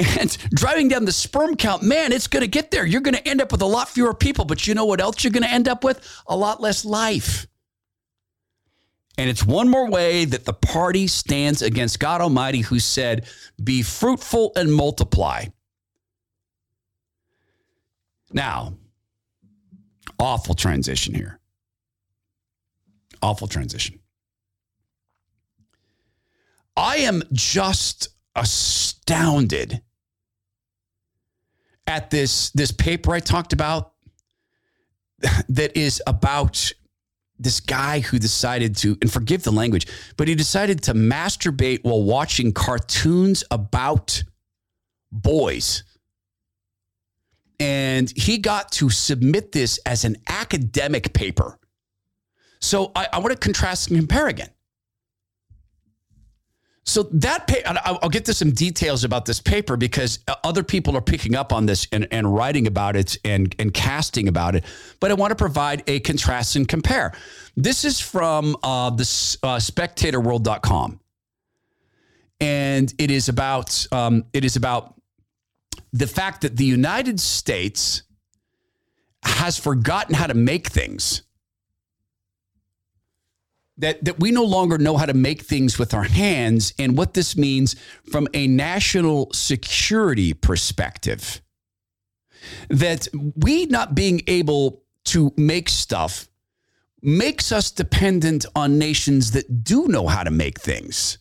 and 0.00 0.36
driving 0.50 0.88
down 0.88 1.04
the 1.04 1.12
sperm 1.12 1.56
count, 1.56 1.82
man, 1.82 2.12
it's 2.12 2.26
going 2.26 2.42
to 2.42 2.48
get 2.48 2.70
there. 2.70 2.86
You're 2.86 3.00
going 3.00 3.14
to 3.14 3.28
end 3.28 3.40
up 3.40 3.52
with 3.52 3.62
a 3.62 3.66
lot 3.66 3.88
fewer 3.88 4.14
people, 4.14 4.44
but 4.44 4.66
you 4.66 4.74
know 4.74 4.84
what 4.84 5.00
else 5.00 5.22
you're 5.22 5.32
going 5.32 5.42
to 5.42 5.50
end 5.50 5.68
up 5.68 5.84
with? 5.84 6.06
A 6.26 6.36
lot 6.36 6.60
less 6.60 6.84
life. 6.84 7.46
And 9.18 9.28
it's 9.28 9.44
one 9.44 9.68
more 9.68 9.90
way 9.90 10.24
that 10.24 10.44
the 10.44 10.52
party 10.52 11.06
stands 11.06 11.60
against 11.60 12.00
God 12.00 12.20
Almighty, 12.20 12.60
who 12.60 12.78
said, 12.78 13.26
Be 13.62 13.82
fruitful 13.82 14.52
and 14.56 14.72
multiply. 14.72 15.46
Now, 18.32 18.74
awful 20.18 20.54
transition 20.54 21.14
here. 21.14 21.38
Awful 23.20 23.48
transition. 23.48 23.98
I 26.76 26.98
am 26.98 27.22
just 27.32 28.08
astounded 28.34 29.82
at 31.90 32.08
this 32.10 32.50
this 32.50 32.70
paper 32.70 33.12
I 33.12 33.20
talked 33.20 33.52
about 33.52 33.92
that 35.48 35.76
is 35.76 36.00
about 36.06 36.72
this 37.38 37.58
guy 37.60 38.00
who 38.00 38.18
decided 38.18 38.76
to 38.76 38.96
and 39.02 39.12
forgive 39.12 39.42
the 39.42 39.50
language 39.50 39.86
but 40.16 40.28
he 40.28 40.34
decided 40.34 40.82
to 40.84 40.94
masturbate 40.94 41.80
while 41.82 42.02
watching 42.02 42.52
cartoons 42.52 43.42
about 43.50 44.22
boys. 45.12 45.82
And 47.58 48.10
he 48.16 48.38
got 48.38 48.72
to 48.72 48.88
submit 48.88 49.52
this 49.52 49.78
as 49.84 50.04
an 50.04 50.16
academic 50.28 51.12
paper. 51.12 51.58
So 52.60 52.92
i, 52.94 53.08
I 53.12 53.18
want 53.18 53.32
to 53.32 53.38
contrast 53.38 53.90
and 53.90 53.98
compare 53.98 54.28
again 54.28 54.50
so 56.84 57.04
that 57.12 57.46
pay, 57.46 57.62
I'll 57.64 58.08
get 58.08 58.24
to 58.24 58.34
some 58.34 58.52
details 58.52 59.04
about 59.04 59.26
this 59.26 59.38
paper 59.38 59.76
because 59.76 60.18
uh, 60.26 60.34
other 60.42 60.62
people 60.62 60.96
are 60.96 61.02
picking 61.02 61.36
up 61.36 61.52
on 61.52 61.66
this 61.66 61.86
and, 61.92 62.08
and 62.10 62.34
writing 62.34 62.66
about 62.66 62.96
it 62.96 63.18
and, 63.24 63.54
and 63.58 63.72
casting 63.72 64.28
about 64.28 64.54
it. 64.54 64.64
But 64.98 65.10
I 65.10 65.14
want 65.14 65.30
to 65.30 65.36
provide 65.36 65.84
a 65.86 66.00
contrast 66.00 66.56
and 66.56 66.66
compare. 66.66 67.12
This 67.54 67.84
is 67.84 68.00
from 68.00 68.56
uh, 68.62 68.90
the 68.90 69.02
uh, 69.42 69.56
SpectatorWorld.com, 69.56 71.00
and 72.40 72.94
it 72.98 73.10
is 73.10 73.28
about 73.28 73.86
um, 73.92 74.24
it 74.32 74.44
is 74.44 74.56
about 74.56 74.94
the 75.92 76.06
fact 76.06 76.40
that 76.42 76.56
the 76.56 76.64
United 76.64 77.20
States 77.20 78.02
has 79.22 79.58
forgotten 79.58 80.14
how 80.14 80.26
to 80.26 80.34
make 80.34 80.68
things 80.68 81.22
that, 83.80 84.04
that 84.04 84.20
we 84.20 84.30
no 84.30 84.44
longer 84.44 84.78
know 84.78 84.96
how 84.96 85.06
to 85.06 85.14
make 85.14 85.42
things 85.42 85.78
with 85.78 85.94
our 85.94 86.04
hands 86.04 86.72
and 86.78 86.96
what 86.96 87.14
this 87.14 87.36
means 87.36 87.76
from 88.10 88.28
a 88.34 88.46
national 88.46 89.32
security 89.32 90.32
perspective. 90.32 91.40
That 92.68 93.08
we 93.36 93.66
not 93.66 93.94
being 93.94 94.22
able 94.26 94.82
to 95.06 95.32
make 95.36 95.68
stuff 95.68 96.28
makes 97.02 97.52
us 97.52 97.70
dependent 97.70 98.44
on 98.54 98.78
nations 98.78 99.32
that 99.32 99.64
do 99.64 99.88
know 99.88 100.06
how 100.06 100.24
to 100.24 100.30
make 100.30 100.60
things. 100.60 101.18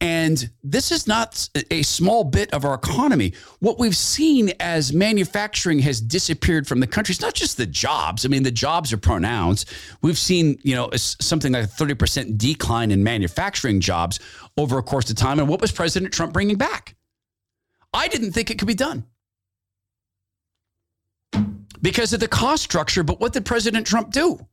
And 0.00 0.48
this 0.62 0.92
is 0.92 1.08
not 1.08 1.48
a 1.72 1.82
small 1.82 2.22
bit 2.22 2.52
of 2.54 2.64
our 2.64 2.74
economy. 2.74 3.32
What 3.58 3.80
we've 3.80 3.96
seen 3.96 4.52
as 4.60 4.92
manufacturing 4.92 5.80
has 5.80 6.00
disappeared 6.00 6.68
from 6.68 6.78
the 6.78 6.86
country, 6.86 7.12
it's 7.12 7.20
not 7.20 7.34
just 7.34 7.56
the 7.56 7.66
jobs. 7.66 8.24
I 8.24 8.28
mean, 8.28 8.44
the 8.44 8.52
jobs 8.52 8.92
are 8.92 8.98
pronounced. 8.98 9.72
We've 10.00 10.18
seen, 10.18 10.60
you 10.62 10.76
know, 10.76 10.88
something 10.94 11.52
like 11.52 11.64
a 11.64 11.68
30% 11.68 12.38
decline 12.38 12.92
in 12.92 13.02
manufacturing 13.02 13.80
jobs 13.80 14.20
over 14.56 14.78
a 14.78 14.84
course 14.84 15.10
of 15.10 15.16
time. 15.16 15.40
And 15.40 15.48
what 15.48 15.60
was 15.60 15.72
President 15.72 16.14
Trump 16.14 16.32
bringing 16.32 16.56
back? 16.56 16.94
I 17.92 18.06
didn't 18.06 18.32
think 18.32 18.50
it 18.52 18.58
could 18.58 18.68
be 18.68 18.74
done 18.74 19.04
because 21.82 22.12
of 22.12 22.20
the 22.20 22.28
cost 22.28 22.62
structure. 22.62 23.02
But 23.02 23.18
what 23.18 23.32
did 23.32 23.44
President 23.44 23.86
Trump 23.86 24.12
do? 24.12 24.46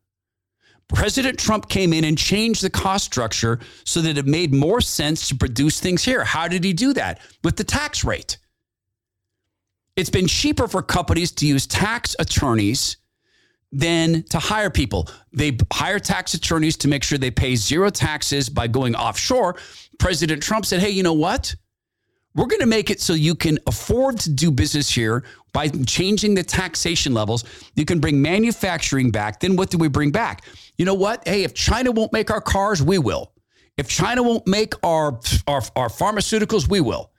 President 0.90 1.40
Trump 1.40 1.68
came 1.68 1.94
in 1.94 2.04
and 2.04 2.18
changed 2.18 2.62
the 2.62 2.70
cost 2.70 3.06
structure 3.06 3.60
so 3.86 4.02
that 4.02 4.18
it 4.18 4.26
made 4.26 4.54
more 4.54 4.82
sense 4.82 5.28
to 5.30 5.36
produce 5.36 5.80
things 5.80 6.04
here. 6.04 6.24
How 6.24 6.48
did 6.48 6.64
he 6.64 6.74
do 6.74 6.94
that? 6.94 7.22
With 7.44 7.58
the 7.58 7.64
tax 7.64 8.04
rate. 8.04 8.38
It's 9.96 10.10
been 10.10 10.28
cheaper 10.28 10.68
for 10.68 10.82
companies 10.82 11.32
to 11.34 11.48
use 11.48 11.66
tax 11.66 12.16
attorneys 12.20 12.98
than 13.72 14.24
to 14.24 14.40
hire 14.40 14.70
people. 14.70 15.10
They 15.34 15.58
hire 15.72 16.00
tax 16.00 16.34
attorneys 16.34 16.78
to 16.78 16.88
make 16.88 17.04
sure 17.04 17.18
they 17.18 17.32
pay 17.32 17.56
zero 17.56 17.90
taxes 17.90 18.50
by 18.50 18.68
going 18.68 18.96
offshore. 18.96 19.56
President 19.98 20.44
Trump 20.44 20.66
said, 20.66 20.82
hey, 20.82 20.90
you 20.90 21.02
know 21.02 21.14
what? 21.14 21.56
We're 22.36 22.48
going 22.48 22.62
to 22.62 22.68
make 22.68 22.90
it 22.90 23.00
so 23.00 23.14
you 23.14 23.34
can 23.34 23.58
afford 23.66 24.20
to 24.20 24.30
do 24.30 24.52
business 24.52 24.90
here 24.90 25.24
by 25.54 25.70
changing 25.70 26.36
the 26.36 26.44
taxation 26.44 27.14
levels. 27.14 27.46
You 27.76 27.86
can 27.86 28.00
bring 28.00 28.22
manufacturing 28.22 29.10
back. 29.10 29.40
Then 29.40 29.56
what 29.56 29.70
do 29.70 29.78
we 29.78 29.88
bring 29.88 30.12
back? 30.12 30.44
You 30.78 30.86
know 30.86 30.94
what? 30.94 31.28
Hey, 31.28 31.44
if 31.44 31.54
China 31.54 31.92
won't 31.92 32.14
make 32.14 32.32
our 32.32 32.42
cars, 32.42 32.82
we 32.82 32.98
will. 32.98 33.32
If 33.78 33.88
China 33.88 34.24
won't 34.24 34.48
make 34.48 34.74
our, 34.84 35.20
our, 35.48 35.62
our 35.76 35.90
pharmaceuticals, 35.90 36.70
we 36.70 36.82
will. 36.82 37.12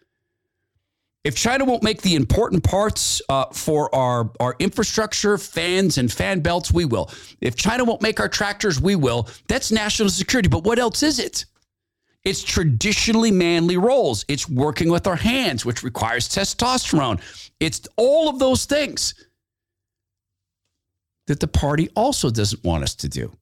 If 1.24 1.34
China 1.34 1.64
won't 1.64 1.82
make 1.82 2.02
the 2.02 2.14
important 2.14 2.62
parts 2.62 3.20
uh, 3.28 3.46
for 3.46 3.92
our, 3.92 4.30
our 4.38 4.54
infrastructure, 4.60 5.36
fans 5.38 5.98
and 5.98 6.10
fan 6.12 6.38
belts, 6.38 6.72
we 6.72 6.84
will. 6.84 7.10
If 7.40 7.56
China 7.56 7.84
won't 7.84 8.00
make 8.00 8.20
our 8.20 8.28
tractors, 8.28 8.80
we 8.80 8.94
will. 8.94 9.28
That's 9.48 9.72
national 9.72 10.10
security. 10.10 10.48
But 10.48 10.62
what 10.62 10.78
else 10.78 11.02
is 11.02 11.18
it? 11.18 11.44
It's 12.22 12.44
traditionally 12.44 13.32
manly 13.32 13.76
roles. 13.76 14.24
It's 14.28 14.48
working 14.48 14.88
with 14.88 15.06
our 15.06 15.16
hands, 15.16 15.64
which 15.64 15.82
requires 15.82 16.28
testosterone. 16.28 17.20
It's 17.58 17.80
all 17.96 18.28
of 18.28 18.38
those 18.38 18.64
things 18.64 19.14
that 21.26 21.40
the 21.40 21.48
party 21.48 21.88
also 21.96 22.30
doesn't 22.30 22.62
want 22.64 22.84
us 22.84 22.94
to 22.96 23.08
do. 23.08 23.32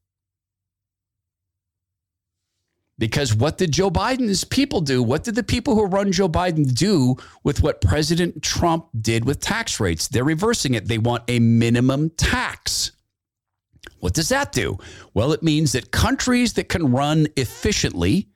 Because 2.96 3.34
what 3.34 3.58
did 3.58 3.72
Joe 3.72 3.90
Biden's 3.90 4.44
people 4.44 4.80
do? 4.80 5.02
What 5.02 5.24
did 5.24 5.34
the 5.34 5.42
people 5.42 5.74
who 5.74 5.84
run 5.84 6.12
Joe 6.12 6.28
Biden 6.28 6.72
do 6.72 7.16
with 7.42 7.62
what 7.62 7.80
President 7.80 8.42
Trump 8.42 8.86
did 9.00 9.24
with 9.24 9.40
tax 9.40 9.80
rates? 9.80 10.06
They're 10.06 10.22
reversing 10.22 10.74
it. 10.74 10.86
They 10.86 10.98
want 10.98 11.24
a 11.26 11.40
minimum 11.40 12.10
tax. 12.10 12.92
What 13.98 14.14
does 14.14 14.28
that 14.28 14.52
do? 14.52 14.78
Well, 15.12 15.32
it 15.32 15.42
means 15.42 15.72
that 15.72 15.90
countries 15.90 16.52
that 16.52 16.68
can 16.68 16.92
run 16.92 17.26
efficiently 17.36 18.28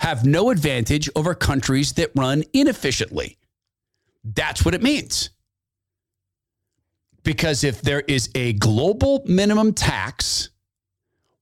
have 0.00 0.24
no 0.24 0.50
advantage 0.50 1.08
over 1.16 1.34
countries 1.34 1.92
that 1.94 2.10
run 2.14 2.44
inefficiently. 2.52 3.38
That's 4.22 4.64
what 4.64 4.74
it 4.74 4.82
means. 4.82 5.30
Because 7.24 7.64
if 7.64 7.82
there 7.82 8.00
is 8.00 8.30
a 8.34 8.52
global 8.54 9.22
minimum 9.26 9.72
tax, 9.74 10.50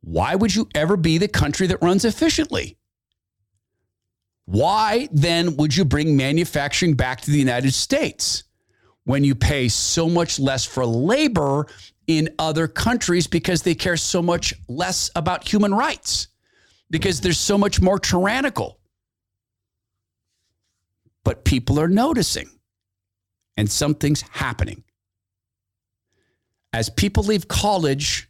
why 0.02 0.34
would 0.34 0.54
you 0.54 0.68
ever 0.74 0.96
be 0.96 1.18
the 1.18 1.28
country 1.28 1.66
that 1.68 1.82
runs 1.82 2.04
efficiently? 2.04 2.78
Why 4.46 5.08
then 5.12 5.56
would 5.56 5.76
you 5.76 5.84
bring 5.84 6.16
manufacturing 6.16 6.94
back 6.94 7.20
to 7.22 7.30
the 7.30 7.38
United 7.38 7.72
States 7.72 8.44
when 9.04 9.22
you 9.22 9.34
pay 9.34 9.68
so 9.68 10.08
much 10.08 10.40
less 10.40 10.64
for 10.64 10.84
labor 10.84 11.66
in 12.06 12.28
other 12.38 12.66
countries 12.66 13.26
because 13.26 13.62
they 13.62 13.74
care 13.74 13.96
so 13.96 14.20
much 14.20 14.52
less 14.68 15.10
about 15.14 15.46
human 15.46 15.72
rights? 15.72 16.28
because 16.90 17.20
they're 17.20 17.32
so 17.32 17.56
much 17.56 17.80
more 17.80 17.98
tyrannical. 17.98 18.78
But 21.24 21.44
people 21.44 21.78
are 21.78 21.88
noticing 21.88 22.50
and 23.56 23.70
something's 23.70 24.22
happening. 24.22 24.82
As 26.72 26.90
people 26.90 27.22
leave 27.22 27.48
college 27.48 28.29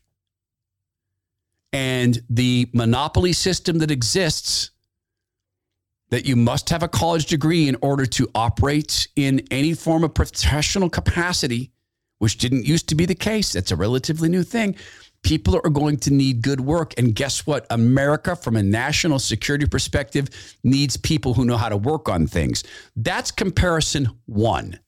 and 1.72 2.22
the 2.28 2.68
monopoly 2.74 3.32
system 3.32 3.78
that 3.78 3.90
exists, 3.90 4.70
that 6.10 6.26
you 6.26 6.34
must 6.34 6.70
have 6.70 6.82
a 6.82 6.88
college 6.88 7.26
degree 7.26 7.68
in 7.68 7.76
order 7.82 8.04
to 8.04 8.28
operate 8.34 9.06
in 9.16 9.40
any 9.50 9.74
form 9.74 10.02
of 10.02 10.12
professional 10.12 10.90
capacity, 10.90 11.70
which 12.18 12.38
didn't 12.38 12.66
used 12.66 12.88
to 12.88 12.94
be 12.94 13.06
the 13.06 13.14
case. 13.14 13.52
That's 13.52 13.70
a 13.70 13.76
relatively 13.76 14.28
new 14.28 14.42
thing 14.42 14.76
people 15.22 15.60
are 15.64 15.70
going 15.70 15.98
to 15.98 16.12
need 16.12 16.42
good 16.42 16.60
work. 16.60 16.94
And 16.98 17.14
guess 17.14 17.46
what? 17.46 17.66
America, 17.70 18.36
from 18.36 18.56
a 18.56 18.62
national 18.62 19.18
security 19.18 19.66
perspective, 19.66 20.28
needs 20.64 20.96
people 20.96 21.34
who 21.34 21.44
know 21.44 21.56
how 21.56 21.68
to 21.68 21.76
work 21.76 22.08
on 22.08 22.26
things. 22.26 22.64
That's 22.96 23.30
comparison 23.30 24.08
one. 24.26 24.78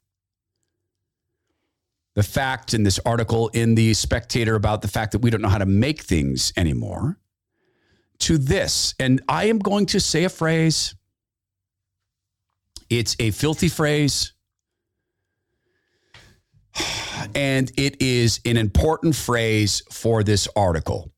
The 2.15 2.23
fact 2.23 2.75
in 2.75 2.83
this 2.83 2.99
article 3.07 3.49
in 3.49 3.75
The 3.75 3.95
Spectator 3.95 4.55
about 4.55 4.83
the 4.83 4.89
fact 4.89 5.13
that 5.13 5.21
we 5.21 5.31
don't 5.31 5.41
know 5.41 5.49
how 5.49 5.59
to 5.59 5.67
make 5.67 6.03
things 6.03 6.53
anymore, 6.57 7.19
to 8.21 8.39
this. 8.39 8.95
And 9.01 9.23
I 9.29 9.45
am 9.45 9.59
going 9.59 9.87
to 9.87 10.01
say 10.01 10.25
a 10.25 10.29
phrase. 10.29 10.95
It's 12.91 13.17
a 13.19 13.31
filthy 13.31 13.69
phrase 13.69 14.35
and 17.35 17.71
it 17.77 18.01
is 18.01 18.41
an 18.45 18.57
important 18.57 19.15
phrase 19.15 19.83
for 19.91 20.23
this 20.23 20.49
article. 20.57 21.11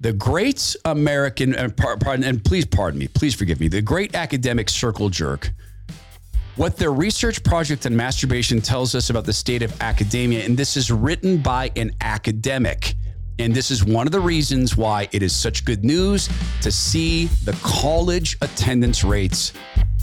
The 0.00 0.12
great 0.12 0.76
American, 0.84 1.54
uh, 1.54 1.68
pardon, 1.76 2.24
and 2.24 2.42
please 2.42 2.64
pardon 2.64 2.98
me, 2.98 3.08
please 3.08 3.34
forgive 3.34 3.60
me, 3.60 3.68
the 3.68 3.82
great 3.82 4.14
academic 4.14 4.70
circle 4.70 5.10
jerk. 5.10 5.52
What 6.60 6.76
their 6.76 6.92
research 6.92 7.42
project 7.42 7.86
on 7.86 7.96
masturbation 7.96 8.60
tells 8.60 8.94
us 8.94 9.08
about 9.08 9.24
the 9.24 9.32
state 9.32 9.62
of 9.62 9.80
academia, 9.80 10.44
and 10.44 10.58
this 10.58 10.76
is 10.76 10.90
written 10.90 11.38
by 11.38 11.70
an 11.74 11.90
academic. 12.02 12.96
And 13.38 13.54
this 13.54 13.70
is 13.70 13.82
one 13.82 14.06
of 14.06 14.12
the 14.12 14.20
reasons 14.20 14.76
why 14.76 15.08
it 15.12 15.22
is 15.22 15.34
such 15.34 15.64
good 15.64 15.86
news 15.86 16.28
to 16.60 16.70
see 16.70 17.28
the 17.44 17.58
college 17.62 18.36
attendance 18.42 19.02
rates 19.02 19.54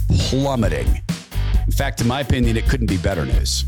plummeting. 0.08 1.00
In 1.64 1.70
fact, 1.70 2.00
in 2.00 2.08
my 2.08 2.22
opinion, 2.22 2.56
it 2.56 2.66
couldn't 2.68 2.88
be 2.88 2.96
better 2.96 3.24
news. 3.24 3.64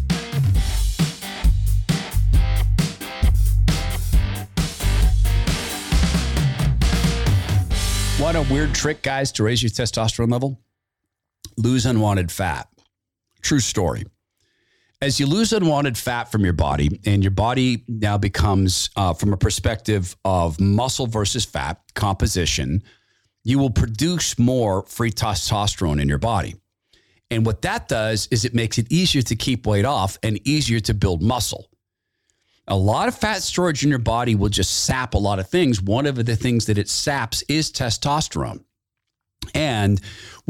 Want 8.19 8.37
a 8.37 8.45
weird 8.53 8.75
trick, 8.75 9.03
guys, 9.03 9.31
to 9.31 9.45
raise 9.45 9.63
your 9.63 9.71
testosterone 9.71 10.33
level? 10.33 10.61
Lose 11.57 11.85
unwanted 11.87 12.33
fat. 12.33 12.70
True 13.41 13.61
story. 13.61 14.05
As 15.03 15.19
you 15.19 15.27
lose 15.27 15.53
unwanted 15.53 15.97
fat 15.97 16.31
from 16.31 16.45
your 16.45 16.53
body, 16.53 17.01
and 17.07 17.23
your 17.23 17.31
body 17.31 17.85
now 17.89 18.19
becomes, 18.19 18.91
uh, 18.97 19.15
from 19.15 19.33
a 19.33 19.37
perspective 19.37 20.15
of 20.27 20.61
muscle 20.61 21.07
versus 21.07 21.45
fat 21.47 21.81
composition, 21.95 22.83
you 23.43 23.59
will 23.59 23.71
produce 23.71 24.39
more 24.39 24.83
free 24.83 25.11
testosterone 25.11 26.03
in 26.03 26.09
your 26.09 26.19
body. 26.19 26.57
And 27.31 27.47
what 27.47 27.63
that 27.63 27.89
does 27.89 28.29
is 28.31 28.45
it 28.45 28.55
makes 28.55 28.77
it 28.77 28.93
easier 28.93 29.23
to 29.23 29.37
keep 29.37 29.67
weight 29.67 29.87
off 29.87 30.19
and 30.23 30.47
easier 30.47 30.81
to 30.81 30.93
build 30.93 31.23
muscle. 31.23 31.71
A 32.69 32.77
lot 32.77 33.09
of 33.09 33.17
fat 33.17 33.43
storage 33.43 33.83
in 33.83 33.89
your 33.89 33.99
body 33.99 34.35
will 34.35 34.49
just 34.49 34.85
sap 34.85 35.15
a 35.15 35.19
lot 35.19 35.39
of 35.39 35.49
things. 35.49 35.81
One 35.81 36.07
of 36.07 36.25
the 36.25 36.37
things 36.37 36.67
that 36.67 36.79
it 36.79 36.89
saps 36.89 37.43
is 37.49 37.73
testosterone. 37.73 38.65
And 39.55 40.01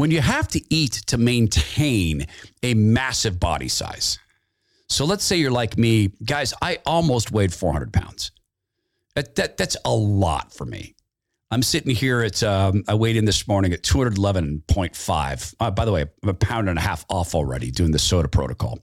when 0.00 0.10
you 0.10 0.22
have 0.22 0.48
to 0.48 0.74
eat 0.74 0.92
to 0.92 1.18
maintain 1.18 2.26
a 2.62 2.72
massive 2.72 3.38
body 3.38 3.68
size, 3.68 4.18
so 4.88 5.04
let's 5.04 5.22
say 5.22 5.36
you're 5.36 5.50
like 5.50 5.76
me, 5.76 6.10
guys, 6.24 6.54
I 6.62 6.78
almost 6.86 7.30
weighed 7.30 7.52
400 7.52 7.92
pounds. 7.92 8.30
That, 9.14 9.34
that, 9.34 9.58
that's 9.58 9.76
a 9.84 9.94
lot 9.94 10.54
for 10.54 10.64
me. 10.64 10.94
I'm 11.50 11.62
sitting 11.62 11.94
here 11.94 12.22
at, 12.22 12.42
um, 12.42 12.82
I 12.88 12.94
weighed 12.94 13.16
in 13.16 13.26
this 13.26 13.46
morning 13.46 13.74
at 13.74 13.82
211.5. 13.82 15.54
Uh, 15.60 15.70
by 15.70 15.84
the 15.84 15.92
way, 15.92 16.06
I'm 16.22 16.28
a 16.30 16.34
pound 16.34 16.70
and 16.70 16.78
a 16.78 16.82
half 16.82 17.04
off 17.10 17.34
already 17.34 17.70
doing 17.70 17.90
the 17.90 17.98
SOTA 17.98 18.28
protocol. 18.28 18.78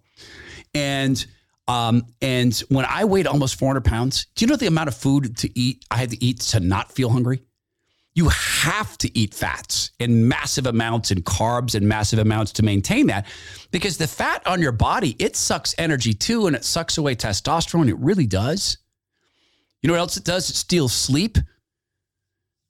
And, 0.75 1.25
um, 1.67 2.05
and 2.21 2.55
when 2.69 2.85
I 2.87 3.05
weighed 3.05 3.25
almost 3.25 3.57
400 3.57 3.83
pounds, 3.83 4.27
do 4.35 4.45
you 4.45 4.49
know 4.51 4.55
the 4.55 4.67
amount 4.67 4.89
of 4.89 4.95
food 4.95 5.35
to 5.37 5.59
eat 5.59 5.83
I 5.89 5.97
had 5.97 6.11
to 6.11 6.23
eat 6.23 6.41
to 6.41 6.59
not 6.59 6.91
feel 6.91 7.09
hungry? 7.09 7.41
You 8.17 8.29
have 8.29 8.97
to 8.97 9.15
eat 9.15 9.35
fats 9.35 9.91
in 9.99 10.27
massive 10.27 10.65
amounts 10.65 11.11
and 11.11 11.23
carbs 11.23 11.75
in 11.75 11.87
massive 11.87 12.17
amounts 12.17 12.51
to 12.53 12.63
maintain 12.63 13.05
that 13.07 13.27
because 13.69 13.99
the 13.99 14.07
fat 14.07 14.41
on 14.47 14.59
your 14.59 14.71
body, 14.71 15.15
it 15.19 15.35
sucks 15.35 15.75
energy 15.77 16.15
too 16.15 16.47
and 16.47 16.55
it 16.55 16.65
sucks 16.65 16.97
away 16.97 17.13
testosterone. 17.13 17.87
It 17.87 17.97
really 17.99 18.25
does. 18.25 18.79
You 19.83 19.87
know 19.87 19.93
what 19.93 19.99
else 19.99 20.17
it 20.17 20.23
does? 20.23 20.49
It 20.49 20.55
steals 20.55 20.93
sleep. 20.93 21.37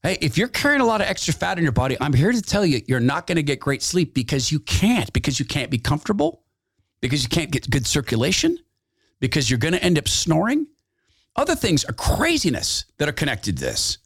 Hey, 0.04 0.18
if 0.20 0.38
you're 0.38 0.50
carrying 0.50 0.82
a 0.82 0.86
lot 0.86 1.00
of 1.00 1.08
extra 1.08 1.34
fat 1.34 1.58
in 1.58 1.64
your 1.64 1.72
body, 1.72 1.96
I'm 2.02 2.12
here 2.12 2.34
to 2.34 2.42
tell 2.42 2.66
you 2.66 2.82
you're 2.86 3.00
not 3.00 3.26
going 3.26 3.38
to 3.38 3.42
get 3.42 3.62
great 3.62 3.82
sleep 3.82 4.14
because 4.14 4.52
you 4.52 4.60
can't, 4.60 5.14
because 5.14 5.40
you 5.40 5.46
can't 5.46 5.72
be 5.72 5.78
comfortable, 5.78 6.44
because 7.00 7.24
you 7.24 7.30
can't 7.30 7.52
get 7.52 7.70
good 7.70 7.88
circulation, 7.88 8.58
because 9.22 9.50
you're 9.50 9.60
going 9.60 9.76
to 9.76 9.82
end 9.82 9.98
up 9.98 10.10
snoring. 10.10 10.68
Other 11.38 11.56
things 11.56 11.86
are 11.86 11.94
craziness 11.94 12.84
that 12.98 13.08
are 13.08 13.14
connected 13.14 13.56
to 13.60 13.64
this. 13.64 14.00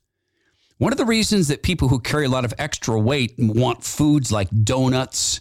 One 0.81 0.91
of 0.91 0.97
the 0.97 1.05
reasons 1.05 1.49
that 1.49 1.61
people 1.61 1.89
who 1.89 1.99
carry 1.99 2.25
a 2.25 2.29
lot 2.29 2.43
of 2.43 2.55
extra 2.57 2.99
weight 2.99 3.35
want 3.37 3.83
foods 3.83 4.31
like 4.31 4.47
donuts 4.63 5.39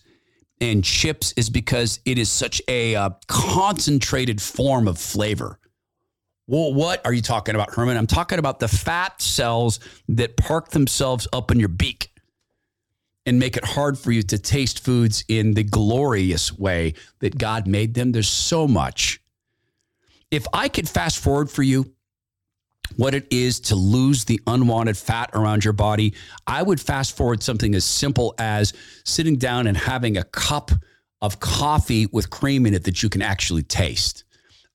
and 0.61 0.85
chips 0.85 1.33
is 1.35 1.49
because 1.49 1.99
it 2.05 2.19
is 2.19 2.31
such 2.31 2.61
a 2.69 2.95
uh, 2.95 3.09
concentrated 3.27 4.43
form 4.43 4.87
of 4.87 4.99
flavor. 4.99 5.59
Well, 6.47 6.75
what 6.75 7.01
are 7.07 7.15
you 7.15 7.23
talking 7.23 7.55
about, 7.55 7.73
Herman? 7.73 7.97
I'm 7.97 8.07
talking 8.07 8.39
about 8.39 8.61
the 8.61 8.69
fat 8.69 9.23
cells 9.23 9.81
that 10.09 10.37
park 10.37 10.73
themselves 10.73 11.27
up 11.33 11.51
in 11.51 11.59
your 11.59 11.71
beak 11.71 12.13
and 13.25 13.39
make 13.39 13.57
it 13.57 13.65
hard 13.65 13.99
for 13.99 14.13
you 14.13 14.23
to 14.25 14.37
taste 14.37 14.85
foods 14.85 15.25
in 15.27 15.55
the 15.55 15.65
glorious 15.65 16.53
way 16.53 16.93
that 17.21 17.39
God 17.39 17.67
made 17.67 17.95
them. 17.95 18.13
There's 18.13 18.29
so 18.29 18.69
much. 18.69 19.23
If 20.31 20.47
I 20.53 20.69
could 20.69 20.87
fast 20.87 21.19
forward 21.19 21.51
for 21.51 21.63
you 21.63 21.95
what 22.97 23.15
it 23.15 23.27
is 23.31 23.61
to 23.61 23.75
lose 23.75 24.25
the 24.25 24.41
unwanted 24.47 24.97
fat 24.97 25.31
around 25.35 25.65
your 25.65 25.73
body, 25.73 26.15
I 26.47 26.63
would 26.63 26.81
fast 26.81 27.17
forward 27.17 27.43
something 27.43 27.75
as 27.75 27.85
simple 27.85 28.35
as 28.39 28.73
sitting 29.05 29.37
down 29.37 29.67
and 29.67 29.77
having 29.77 30.17
a 30.17 30.25
cup 30.25 30.71
of 31.23 31.41
coffee 31.41 32.07
with 32.07 32.31
cream 32.31 32.67
in 32.67 32.75
it 32.75 32.85
that 32.85 33.03
you 33.03 33.09
can 33.09 33.23
actually 33.23 33.63
taste. 33.63 34.25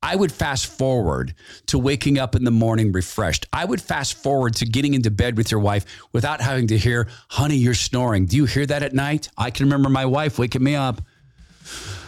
I 0.03 0.15
would 0.15 0.31
fast 0.31 0.67
forward 0.67 1.33
to 1.67 1.79
waking 1.79 2.19
up 2.19 2.35
in 2.35 2.43
the 2.43 2.51
morning 2.51 2.91
refreshed. 2.91 3.47
I 3.51 3.65
would 3.65 3.81
fast 3.81 4.13
forward 4.13 4.53
to 4.55 4.65
getting 4.65 4.93
into 4.93 5.09
bed 5.09 5.35
with 5.35 5.49
your 5.49 5.59
wife 5.59 5.85
without 6.13 6.41
having 6.41 6.67
to 6.67 6.77
hear, 6.77 7.07
honey, 7.29 7.55
you're 7.55 7.73
snoring. 7.73 8.27
Do 8.27 8.37
you 8.37 8.45
hear 8.45 8.67
that 8.67 8.83
at 8.83 8.93
night? 8.93 9.29
I 9.35 9.49
can 9.49 9.65
remember 9.65 9.89
my 9.89 10.05
wife 10.05 10.37
waking 10.37 10.63
me 10.63 10.75
up. 10.75 11.01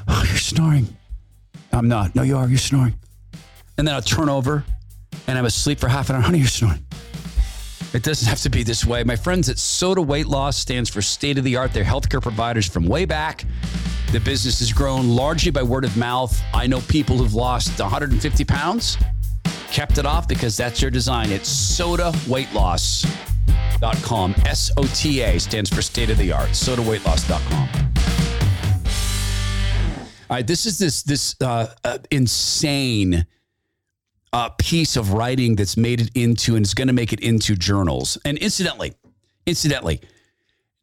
Oh, 0.08 0.24
you're 0.28 0.38
snoring. 0.38 0.96
I'm 1.72 1.88
not. 1.88 2.14
No, 2.14 2.22
you 2.22 2.38
are. 2.38 2.48
You're 2.48 2.60
snoring. 2.60 3.00
And 3.80 3.88
then 3.88 3.96
I'll 3.96 4.02
turn 4.02 4.30
over 4.30 4.64
and 5.28 5.38
I'm 5.38 5.46
asleep 5.46 5.80
for 5.80 5.88
half 5.88 6.10
an 6.10 6.16
hour. 6.16 6.22
Honey, 6.24 6.40
you're 6.40 6.48
snoring. 6.48 6.84
It 7.94 8.04
doesn't 8.04 8.28
have 8.28 8.42
to 8.42 8.50
be 8.50 8.64
this 8.64 8.86
way. 8.86 9.02
My 9.04 9.16
friends 9.16 9.48
at 9.50 9.58
SOTA 9.58 10.06
Weight 10.06 10.28
Loss 10.28 10.58
stands 10.58 10.90
for 10.90 11.02
state 11.02 11.38
of 11.38 11.46
the 11.46 11.56
art. 11.56 11.72
They're 11.74 11.86
healthcare 11.86 12.22
providers 12.22 12.68
from 12.68 12.86
way 12.86 13.06
back. 13.06 13.46
The 14.12 14.20
business 14.20 14.60
has 14.60 14.74
grown 14.74 15.10
largely 15.10 15.52
by 15.52 15.64
word 15.64 15.86
of 15.86 15.96
mouth. 15.98 16.40
I 16.54 16.68
know 16.68 16.82
people 16.82 17.18
who've 17.18 17.34
lost 17.34 17.80
150 17.80 18.46
pounds, 18.46 18.98
kept 19.72 19.98
it 19.98 20.06
off 20.06 20.28
because 20.28 20.58
that's 20.58 20.80
their 20.80 20.90
design. 20.90 21.32
It's 21.32 21.50
sotaweightloss.com. 21.50 24.36
S 24.46 24.72
O 24.78 24.84
T 24.94 25.22
A 25.22 25.40
stands 25.40 25.70
for 25.70 25.82
state 25.82 26.10
of 26.10 26.18
the 26.18 26.32
art. 26.32 26.50
Sotaweightloss.com. 26.50 27.70
All 30.30 30.36
right, 30.36 30.46
this 30.46 30.66
is 30.66 30.78
this 30.78 31.04
this 31.04 31.38
uh, 31.42 31.68
uh, 31.86 32.00
insane 32.12 33.26
uh, 34.34 34.50
piece 34.50 34.96
of 34.96 35.14
writing 35.14 35.56
that's 35.56 35.78
made 35.78 36.02
it 36.02 36.12
into 36.16 36.56
and 36.56 36.66
is 36.66 36.74
going 36.74 36.88
to 36.88 36.94
make 36.94 37.14
it 37.14 37.20
into 37.22 37.56
journals. 37.56 38.18
And 38.26 38.38
incidentally, 38.38 38.94
incidentally, 39.46 40.02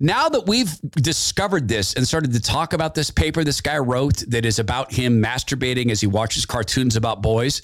now 0.01 0.28
that 0.28 0.47
we've 0.47 0.80
discovered 0.92 1.68
this 1.68 1.95
and 1.95 2.07
started 2.07 2.32
to 2.32 2.40
talk 2.40 2.72
about 2.72 2.95
this 2.95 3.11
paper 3.11 3.45
this 3.45 3.61
guy 3.61 3.78
wrote 3.78 4.24
that 4.28 4.45
is 4.45 4.59
about 4.59 4.92
him 4.92 5.22
masturbating 5.22 5.90
as 5.90 6.01
he 6.01 6.07
watches 6.07 6.47
cartoons 6.47 6.97
about 6.97 7.22
boys, 7.22 7.62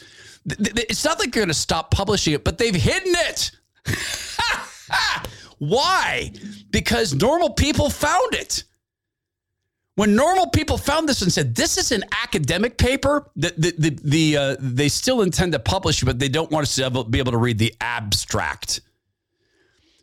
th- 0.49 0.75
th- 0.75 0.87
it's 0.89 1.05
not 1.05 1.19
like 1.19 1.33
they're 1.33 1.43
going 1.43 1.49
to 1.49 1.55
stop 1.55 1.91
publishing 1.91 2.35
it, 2.35 2.45
but 2.45 2.59
they've 2.59 2.75
hidden 2.75 3.15
it. 3.17 3.51
Why? 5.59 6.33
Because 6.71 7.15
normal 7.15 7.51
people 7.51 7.91
found 7.91 8.35
it. 8.35 8.65
When 10.01 10.17
normal 10.17 10.47
people 10.47 10.79
found 10.79 11.07
this 11.07 11.21
and 11.21 11.31
said, 11.31 11.55
"This 11.55 11.77
is 11.77 11.93
an 11.93 12.05
academic 12.23 12.79
paper," 12.79 13.31
the 13.37 13.53
the 13.59 13.75
the, 13.77 13.99
the 14.03 14.37
uh, 14.39 14.57
they 14.59 14.89
still 14.89 15.21
intend 15.21 15.53
to 15.53 15.59
publish 15.59 16.03
but 16.03 16.19
they 16.19 16.31
don't 16.31 16.51
want 16.51 16.63
us 16.63 16.75
to 16.77 17.05
be 17.05 17.19
able 17.19 17.33
to 17.33 17.37
read 17.37 17.59
the 17.59 17.75
abstract. 17.83 18.81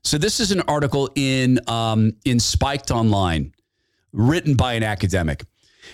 So 0.03 0.19
this 0.19 0.39
is 0.39 0.51
an 0.51 0.61
article 0.67 1.09
in 1.15 1.59
um, 1.67 2.13
in 2.25 2.39
Spiked 2.39 2.91
Online, 2.91 3.55
written 4.13 4.53
by 4.53 4.73
an 4.73 4.83
academic. 4.83 5.43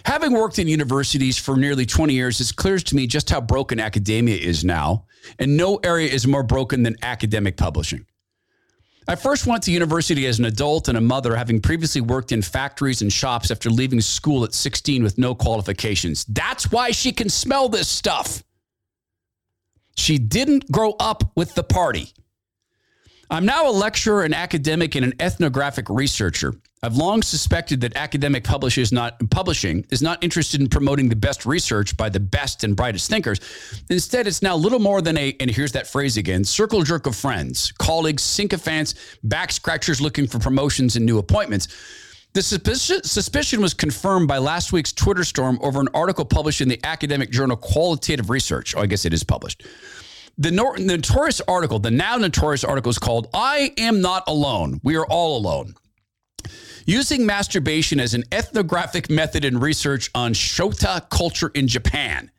Having 0.03 0.33
worked 0.33 0.59
in 0.59 0.67
universities 0.67 1.37
for 1.37 1.55
nearly 1.55 1.85
20 1.85 2.13
years, 2.13 2.41
it's 2.41 2.51
clear 2.51 2.79
to 2.79 2.95
me 2.97 3.07
just 3.07 3.29
how 3.29 3.39
broken 3.39 3.79
academia 3.79 4.35
is 4.35 4.65
now, 4.65 5.05
and 5.39 5.55
no 5.55 5.77
area 5.77 6.11
is 6.11 6.27
more 6.27 6.43
broken 6.43 6.83
than 6.83 6.97
academic 7.03 7.55
publishing. 7.55 8.05
I 9.07 9.15
first 9.15 9.45
went 9.45 9.63
to 9.63 9.71
university 9.71 10.25
as 10.27 10.39
an 10.39 10.45
adult 10.45 10.87
and 10.87 10.97
a 10.97 11.01
mother, 11.01 11.35
having 11.35 11.59
previously 11.59 12.01
worked 12.01 12.31
in 12.31 12.41
factories 12.41 13.01
and 13.01 13.11
shops 13.11 13.51
after 13.51 13.69
leaving 13.69 13.99
school 14.01 14.43
at 14.43 14.53
16 14.53 15.03
with 15.03 15.17
no 15.17 15.35
qualifications. 15.35 16.25
That's 16.25 16.71
why 16.71 16.91
she 16.91 17.11
can 17.11 17.29
smell 17.29 17.67
this 17.67 17.87
stuff. 17.87 18.43
She 19.95 20.17
didn't 20.17 20.71
grow 20.71 20.95
up 20.99 21.31
with 21.35 21.53
the 21.53 21.63
party. 21.63 22.13
I'm 23.29 23.45
now 23.45 23.69
a 23.69 23.71
lecturer, 23.71 24.23
an 24.23 24.33
academic, 24.33 24.95
and 24.95 25.05
an 25.05 25.13
ethnographic 25.19 25.89
researcher. 25.89 26.53
I've 26.84 26.97
long 26.97 27.21
suspected 27.21 27.79
that 27.81 27.95
academic 27.95 28.45
is 28.77 28.91
not, 28.91 29.17
publishing 29.29 29.86
is 29.89 30.01
not 30.01 30.21
interested 30.21 30.59
in 30.59 30.67
promoting 30.67 31.07
the 31.07 31.15
best 31.15 31.45
research 31.45 31.95
by 31.95 32.09
the 32.09 32.19
best 32.19 32.65
and 32.65 32.75
brightest 32.75 33.09
thinkers. 33.09 33.39
Instead, 33.89 34.27
it's 34.27 34.41
now 34.41 34.57
little 34.57 34.79
more 34.79 35.01
than 35.01 35.17
a, 35.17 35.34
and 35.39 35.49
here's 35.49 35.71
that 35.71 35.88
phrase 35.88 36.17
again, 36.17 36.43
circle 36.43 36.84
jerk 36.84 37.07
of 37.07 37.15
friends, 37.15 37.71
colleagues, 37.79 38.21
sycophants, 38.21 38.95
back 39.23 39.53
scratchers 39.53 40.01
looking 40.01 40.27
for 40.27 40.39
promotions 40.39 40.97
and 40.97 41.05
new 41.05 41.19
appointments. 41.19 41.69
The 42.34 42.41
suspicion 42.41 43.61
was 43.61 43.73
confirmed 43.73 44.27
by 44.27 44.39
last 44.39 44.73
week's 44.73 44.91
Twitter 44.91 45.23
storm 45.23 45.59
over 45.61 45.79
an 45.79 45.88
article 45.93 46.25
published 46.25 46.59
in 46.59 46.67
the 46.67 46.79
academic 46.84 47.31
journal 47.31 47.55
Qualitative 47.55 48.29
Research. 48.29 48.75
Oh, 48.75 48.81
I 48.81 48.88
guess 48.88 49.05
it 49.05 49.13
is 49.13 49.23
published. 49.23 49.65
The 50.38 50.51
notorious 50.51 51.39
article, 51.47 51.79
the 51.79 51.91
now 51.91 52.17
notorious 52.17 52.65
article 52.65 52.89
is 52.89 52.99
called 52.99 53.29
I 53.34 53.71
Am 53.77 54.01
Not 54.01 54.23
Alone. 54.27 54.81
We 54.84 54.97
Are 54.97 55.05
All 55.05 55.38
Alone. 55.38 55.75
Using 56.86 57.25
masturbation 57.25 57.99
as 57.99 58.13
an 58.13 58.23
ethnographic 58.31 59.09
method 59.09 59.45
in 59.45 59.59
research 59.59 60.09
on 60.13 60.34
Shota 60.34 61.09
culture 61.09 61.51
in 61.53 61.67
Japan. 61.67 62.31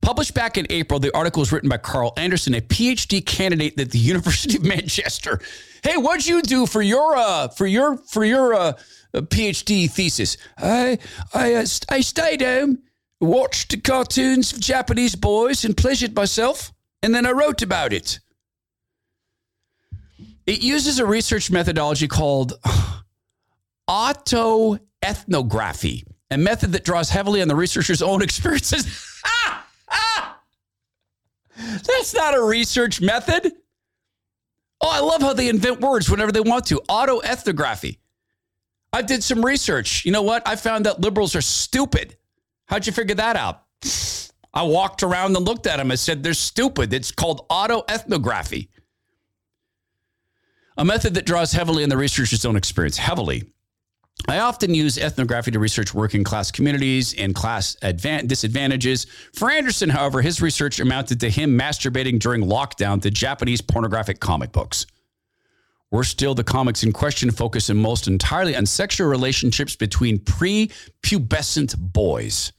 Published 0.00 0.34
back 0.34 0.56
in 0.56 0.66
April, 0.70 0.98
the 0.98 1.14
article 1.14 1.40
was 1.40 1.52
written 1.52 1.68
by 1.68 1.76
Karl 1.76 2.12
Andersson, 2.16 2.54
a 2.54 2.60
PhD 2.60 3.24
candidate 3.24 3.78
at 3.78 3.90
the 3.90 3.98
University 4.14 4.56
of 4.56 4.64
Manchester. 4.64 5.40
Hey, 5.82 5.96
what'd 5.96 6.26
you 6.26 6.42
do 6.42 6.66
for 6.66 6.82
your 6.82 7.16
uh, 7.16 7.48
for 7.48 7.66
your 7.66 7.96
for 7.96 8.24
your 8.24 8.54
uh, 8.54 8.72
PhD 9.14 9.90
thesis? 9.90 10.36
I 10.56 10.98
I 11.34 11.54
uh, 11.54 11.66
I 11.88 12.00
stayed 12.00 12.42
home, 12.42 12.82
watched 13.20 13.82
cartoons 13.84 14.52
of 14.52 14.60
Japanese 14.60 15.14
boys, 15.14 15.64
and 15.64 15.76
pleasured 15.76 16.14
myself 16.14 16.72
and 17.02 17.14
then 17.14 17.26
I 17.26 17.32
wrote 17.32 17.62
about 17.62 17.92
it. 17.92 18.20
It 20.46 20.62
uses 20.62 20.98
a 20.98 21.06
research 21.06 21.50
methodology 21.50 22.08
called 22.08 22.54
autoethnography, 23.90 26.04
a 26.30 26.38
method 26.38 26.72
that 26.72 26.84
draws 26.84 27.10
heavily 27.10 27.42
on 27.42 27.48
the 27.48 27.56
researcher's 27.56 28.00
own 28.00 28.22
experiences. 28.28 28.86
That's 31.56 32.14
not 32.14 32.34
a 32.34 32.42
research 32.42 33.02
method. 33.02 33.52
Oh, 34.80 34.90
I 34.90 35.00
love 35.00 35.20
how 35.20 35.34
they 35.34 35.48
invent 35.48 35.80
words 35.80 36.08
whenever 36.08 36.32
they 36.32 36.40
want 36.40 36.66
to. 36.66 36.80
Autoethnography. 36.88 37.98
I 38.92 39.02
did 39.02 39.22
some 39.22 39.44
research. 39.44 40.04
You 40.04 40.12
know 40.12 40.22
what? 40.22 40.46
I 40.48 40.56
found 40.56 40.86
that 40.86 41.00
liberals 41.00 41.36
are 41.36 41.42
stupid. 41.42 42.16
How'd 42.66 42.86
you 42.86 42.92
figure 42.92 43.14
that 43.16 43.36
out? 43.36 43.64
I 44.54 44.62
walked 44.62 45.02
around 45.02 45.36
and 45.36 45.44
looked 45.44 45.66
at 45.66 45.76
them. 45.76 45.90
I 45.90 45.96
said, 45.96 46.22
they're 46.22 46.34
stupid. 46.34 46.92
It's 46.92 47.12
called 47.12 47.46
autoethnography, 47.48 48.68
a 50.76 50.84
method 50.84 51.14
that 51.14 51.26
draws 51.26 51.52
heavily 51.52 51.82
on 51.82 51.88
the 51.88 51.96
researcher's 51.96 52.44
own 52.44 52.56
experience. 52.56 52.96
Heavily. 52.96 53.52
I 54.28 54.38
often 54.40 54.74
use 54.74 54.98
ethnography 54.98 55.50
to 55.52 55.58
research 55.58 55.94
working 55.94 56.24
class 56.24 56.50
communities 56.50 57.14
and 57.14 57.34
class 57.34 57.76
advan- 57.82 58.28
disadvantages. 58.28 59.06
For 59.34 59.50
Andersson, 59.50 59.88
however, 59.88 60.22
his 60.22 60.40
research 60.40 60.78
amounted 60.78 61.20
to 61.20 61.30
him 61.30 61.58
masturbating 61.58 62.18
during 62.18 62.42
lockdown 62.42 63.02
to 63.02 63.10
Japanese 63.10 63.60
pornographic 63.60 64.20
comic 64.20 64.52
books. 64.52 64.86
Worse 65.90 66.08
still, 66.08 66.36
the 66.36 66.44
comics 66.44 66.84
in 66.84 66.92
question 66.92 67.32
focus 67.32 67.68
almost 67.68 68.06
entirely 68.06 68.54
on 68.54 68.66
sexual 68.66 69.08
relationships 69.08 69.74
between 69.74 70.20
prepubescent 70.20 71.76
boys. 71.78 72.52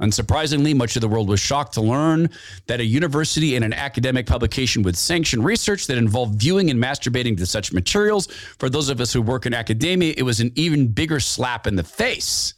Unsurprisingly, 0.00 0.74
much 0.74 0.96
of 0.96 1.00
the 1.00 1.08
world 1.08 1.28
was 1.28 1.40
shocked 1.40 1.72
to 1.74 1.80
learn 1.80 2.28
that 2.66 2.80
a 2.80 2.84
university 2.84 3.56
and 3.56 3.64
an 3.64 3.72
academic 3.72 4.26
publication 4.26 4.82
would 4.82 4.96
sanction 4.96 5.42
research 5.42 5.86
that 5.86 5.96
involved 5.96 6.38
viewing 6.38 6.70
and 6.70 6.78
masturbating 6.78 7.36
to 7.38 7.46
such 7.46 7.72
materials. 7.72 8.26
For 8.58 8.68
those 8.68 8.90
of 8.90 9.00
us 9.00 9.12
who 9.12 9.22
work 9.22 9.46
in 9.46 9.54
academia, 9.54 10.12
it 10.16 10.22
was 10.22 10.40
an 10.40 10.52
even 10.54 10.88
bigger 10.88 11.18
slap 11.18 11.66
in 11.66 11.76
the 11.76 11.84
face. 11.84 12.52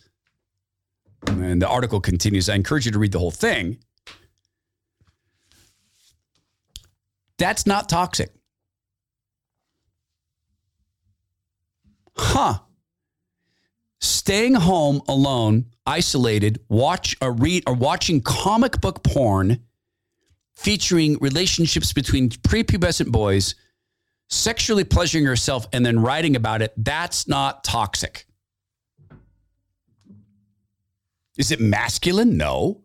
And 1.27 1.63
the 1.63 1.69
article 1.69 2.01
continues. 2.01 2.49
I 2.49 2.55
encourage 2.55 2.87
you 2.87 2.93
to 2.93 2.99
read 2.99 3.13
the 3.13 3.19
whole 3.19 3.31
thing. 3.31 3.79
That's 7.39 7.67
not 7.67 7.89
toxic. 7.89 8.33
Huh. 12.17 12.59
Staying 14.01 14.55
home 14.55 15.03
alone 15.09 15.67
isolated, 15.87 16.61
watch 16.69 17.17
or 17.21 17.33
read 17.33 17.65
or 17.67 17.75
watching 17.75 18.21
comic 18.21 18.81
book 18.81 19.03
porn 19.03 19.65
featuring 20.55 21.17
relationships 21.21 21.93
between 21.93 22.29
prepubescent 22.29 23.11
boys, 23.11 23.55
sexually 24.29 24.85
pleasuring 24.85 25.25
yourself, 25.25 25.67
and 25.73 25.87
then 25.87 26.01
writing 26.01 26.37
about 26.37 26.63
it, 26.63 26.73
that's 26.77 27.29
not 27.29 27.65
toxic. 27.65 28.27
Is 31.39 31.53
it 31.53 31.61
masculine? 31.61 32.37
No. 32.37 32.83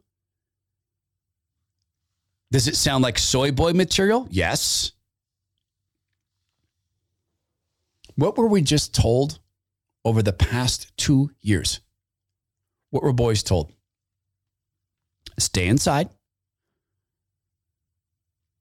Does 2.52 2.68
it 2.68 2.76
sound 2.76 3.04
like 3.04 3.18
soy 3.18 3.52
boy 3.52 3.74
material? 3.74 4.28
Yes. 4.30 4.92
What 8.16 8.38
were 8.38 8.48
we 8.48 8.62
just 8.62 8.94
told 8.94 9.40
over 10.06 10.22
the 10.22 10.34
past 10.34 10.96
two 10.98 11.32
years? 11.42 11.80
What 12.90 13.04
were 13.04 13.14
boys 13.14 13.44
told? 13.44 13.72
Stay 15.40 15.68
inside, 15.68 16.10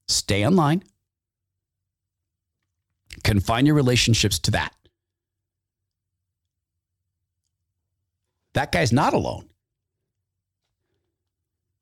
stay 0.07 0.45
online, 0.45 0.83
confine 3.23 3.65
your 3.65 3.75
relationships 3.75 4.39
to 4.39 4.51
that. 4.51 4.73
That 8.53 8.71
guy's 8.71 8.93
not 8.93 9.13
alone. 9.13 9.49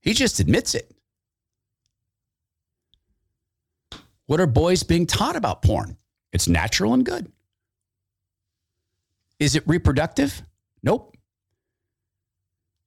He 0.02 0.14
just 0.14 0.40
admits 0.40 0.74
it. 0.74 0.92
What 4.26 4.40
are 4.40 4.48
boys 4.48 4.84
being 4.84 5.06
taught 5.06 5.36
about 5.36 5.62
porn? 5.62 5.98
It's 6.32 6.48
natural 6.48 6.94
and 6.94 7.06
good. 7.06 7.32
Is 9.42 9.56
it 9.56 9.64
reproductive? 9.66 10.44
Nope. 10.84 11.18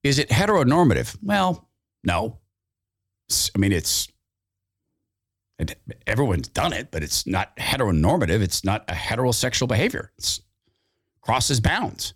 Is 0.05 0.21
it 0.21 0.29
heteronormative? 0.29 1.17
Well, 1.21 1.69
no. 2.05 2.39
I 3.33 3.59
mean, 3.59 3.73
it's 3.73 4.07
it, 5.59 5.77
everyone's 6.07 6.47
done 6.47 6.73
it, 6.73 6.93
but 6.93 7.03
it's 7.03 7.27
not 7.27 7.57
heteronormative. 7.57 8.41
It's 8.41 8.63
not 8.63 8.85
a 8.89 8.93
heterosexual 8.93 9.67
behavior. 9.67 10.13
It 10.17 10.39
crosses 11.23 11.59
bounds. 11.59 12.15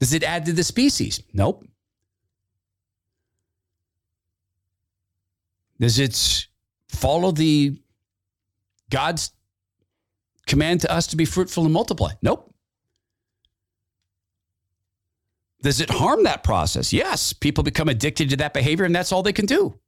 Does 0.00 0.14
it 0.14 0.24
add 0.24 0.46
to 0.46 0.54
the 0.54 0.64
species? 0.64 1.22
Nope. 1.34 1.66
Does 5.78 5.98
it 5.98 6.46
follow 6.88 7.32
the 7.32 7.78
God's 8.88 9.30
command 10.46 10.80
to 10.82 10.92
us 10.92 11.06
to 11.08 11.16
be 11.16 11.24
fruitful 11.24 11.64
and 11.64 11.72
multiply? 11.72 12.12
Nope. 12.22 12.52
Does 15.62 15.80
it 15.80 15.90
harm 15.90 16.24
that 16.24 16.42
process? 16.42 16.92
Yes. 16.92 17.32
People 17.32 17.62
become 17.62 17.88
addicted 17.88 18.30
to 18.30 18.36
that 18.36 18.52
behavior, 18.52 18.84
and 18.84 18.94
that's 18.94 19.12
all 19.12 19.22
they 19.22 19.32
can 19.32 19.46
do. 19.46 19.78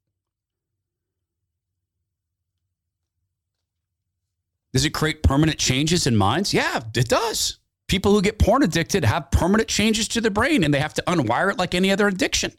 Does 4.72 4.84
it 4.84 4.90
create 4.90 5.22
permanent 5.22 5.58
changes 5.58 6.06
in 6.08 6.16
minds? 6.16 6.52
Yeah, 6.52 6.80
it 6.96 7.08
does. 7.08 7.58
People 7.86 8.12
who 8.12 8.20
get 8.20 8.40
porn 8.40 8.64
addicted 8.64 9.04
have 9.04 9.30
permanent 9.30 9.68
changes 9.68 10.08
to 10.08 10.20
their 10.20 10.32
brain 10.32 10.64
and 10.64 10.74
they 10.74 10.80
have 10.80 10.94
to 10.94 11.02
unwire 11.06 11.52
it 11.52 11.58
like 11.58 11.76
any 11.76 11.92
other 11.92 12.08
addiction. 12.08 12.52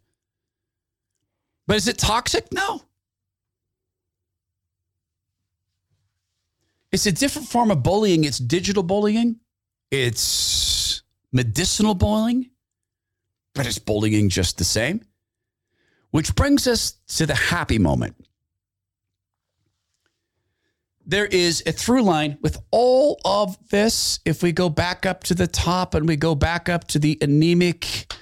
But 1.67 1.75
is 1.75 1.89
it 1.89 1.97
toxic? 1.97 2.53
No. 2.53 2.83
It's 6.95 7.05
a 7.05 7.11
different 7.11 7.49
form 7.49 7.71
of 7.71 7.83
bullying. 7.83 8.23
It's 8.23 8.37
digital 8.37 8.81
bullying, 8.81 9.41
it's 9.91 11.03
medicinal 11.33 11.93
bullying, 11.93 12.51
but 13.53 13.67
it's 13.67 13.79
bullying 13.79 14.29
just 14.29 14.57
the 14.57 14.63
same. 14.63 15.01
Which 16.11 16.33
brings 16.35 16.67
us 16.67 16.93
to 17.17 17.25
the 17.25 17.35
happy 17.35 17.79
moment. 17.79 18.15
There 21.05 21.25
is 21.25 21.63
a 21.65 21.73
through 21.73 22.03
line 22.03 22.37
with 22.41 22.59
all 22.71 23.19
of 23.25 23.57
this. 23.71 24.21
If 24.23 24.41
we 24.41 24.53
go 24.53 24.69
back 24.69 25.05
up 25.05 25.25
to 25.25 25.35
the 25.35 25.47
top 25.47 25.95
and 25.95 26.07
we 26.07 26.15
go 26.15 26.33
back 26.33 26.69
up 26.69 26.87
to 26.87 26.99
the 26.99 27.17
anemic 27.19 28.13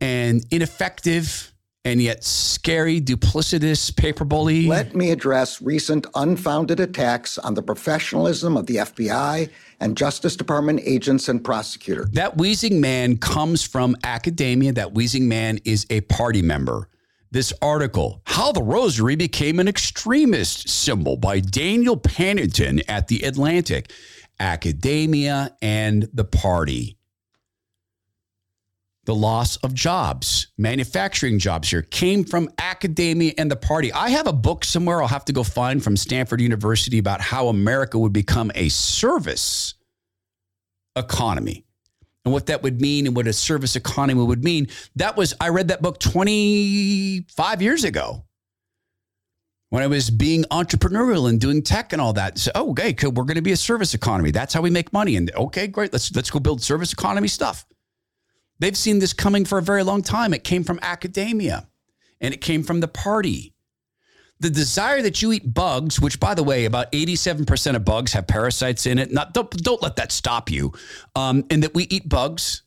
and 0.00 0.46
ineffective 0.52 1.52
and 1.84 2.02
yet 2.02 2.24
scary, 2.24 3.00
duplicitous 3.00 3.94
paper 3.96 4.24
bully. 4.24 4.66
Let 4.66 4.94
me 4.94 5.10
address 5.10 5.62
recent 5.62 6.06
unfounded 6.14 6.80
attacks 6.80 7.38
on 7.38 7.54
the 7.54 7.62
professionalism 7.62 8.56
of 8.56 8.66
the 8.66 8.76
FBI 8.76 9.48
and 9.80 9.96
Justice 9.96 10.36
Department 10.36 10.80
agents 10.84 11.28
and 11.28 11.42
prosecutors. 11.42 12.10
That 12.12 12.36
wheezing 12.36 12.80
man 12.80 13.16
comes 13.16 13.64
from 13.64 13.96
academia. 14.04 14.72
That 14.72 14.94
wheezing 14.94 15.28
man 15.28 15.60
is 15.64 15.86
a 15.88 16.02
party 16.02 16.42
member. 16.42 16.88
This 17.30 17.52
article, 17.60 18.22
How 18.24 18.52
the 18.52 18.62
Rosary 18.62 19.14
Became 19.14 19.60
an 19.60 19.68
Extremist 19.68 20.68
Symbol 20.68 21.16
by 21.16 21.40
Daniel 21.40 21.96
Panneton 21.96 22.82
at 22.88 23.08
The 23.08 23.22
Atlantic, 23.22 23.92
Academia 24.40 25.56
and 25.60 26.08
the 26.12 26.24
Party 26.24 26.97
the 29.08 29.14
loss 29.14 29.56
of 29.56 29.72
jobs, 29.72 30.48
manufacturing 30.58 31.38
jobs 31.38 31.70
here 31.70 31.80
came 31.80 32.24
from 32.24 32.50
academia 32.58 33.32
and 33.38 33.50
the 33.50 33.56
party. 33.56 33.90
I 33.90 34.10
have 34.10 34.26
a 34.26 34.34
book 34.34 34.66
somewhere 34.66 35.00
I'll 35.00 35.08
have 35.08 35.24
to 35.24 35.32
go 35.32 35.42
find 35.42 35.82
from 35.82 35.96
Stanford 35.96 36.42
University 36.42 36.98
about 36.98 37.22
how 37.22 37.48
America 37.48 37.98
would 37.98 38.12
become 38.12 38.52
a 38.54 38.68
service 38.68 39.72
economy 40.94 41.64
and 42.26 42.34
what 42.34 42.44
that 42.46 42.62
would 42.62 42.82
mean 42.82 43.06
and 43.06 43.16
what 43.16 43.26
a 43.26 43.32
service 43.32 43.76
economy 43.76 44.22
would 44.22 44.44
mean. 44.44 44.68
That 44.96 45.16
was, 45.16 45.32
I 45.40 45.48
read 45.48 45.68
that 45.68 45.80
book 45.80 45.98
25 46.00 47.62
years 47.62 47.84
ago 47.84 48.26
when 49.70 49.82
I 49.82 49.86
was 49.86 50.10
being 50.10 50.44
entrepreneurial 50.50 51.30
and 51.30 51.40
doing 51.40 51.62
tech 51.62 51.94
and 51.94 52.02
all 52.02 52.12
that. 52.12 52.36
So, 52.36 52.50
oh, 52.54 52.72
okay, 52.72 52.94
we're 53.04 53.24
going 53.24 53.36
to 53.36 53.40
be 53.40 53.52
a 53.52 53.56
service 53.56 53.94
economy. 53.94 54.32
That's 54.32 54.52
how 54.52 54.60
we 54.60 54.68
make 54.68 54.92
money. 54.92 55.16
And 55.16 55.30
okay, 55.34 55.66
great. 55.66 55.94
Let's 55.94 56.14
let's 56.14 56.30
go 56.30 56.40
build 56.40 56.60
service 56.60 56.92
economy 56.92 57.28
stuff. 57.28 57.64
They've 58.58 58.76
seen 58.76 58.98
this 58.98 59.12
coming 59.12 59.44
for 59.44 59.58
a 59.58 59.62
very 59.62 59.82
long 59.82 60.02
time. 60.02 60.34
It 60.34 60.44
came 60.44 60.64
from 60.64 60.78
academia 60.82 61.68
and 62.20 62.34
it 62.34 62.40
came 62.40 62.62
from 62.62 62.80
the 62.80 62.88
party. 62.88 63.54
The 64.40 64.50
desire 64.50 65.02
that 65.02 65.20
you 65.20 65.32
eat 65.32 65.52
bugs, 65.52 66.00
which 66.00 66.20
by 66.20 66.34
the 66.34 66.44
way, 66.44 66.64
about 66.64 66.90
87% 66.92 67.74
of 67.74 67.84
bugs 67.84 68.12
have 68.12 68.26
parasites 68.26 68.86
in 68.86 68.98
it. 68.98 69.12
Not, 69.12 69.34
don't, 69.34 69.50
don't 69.50 69.82
let 69.82 69.96
that 69.96 70.12
stop 70.12 70.50
you. 70.50 70.72
Um, 71.16 71.44
and 71.50 71.62
that 71.62 71.74
we 71.74 71.84
eat 71.84 72.08
bugs 72.08 72.62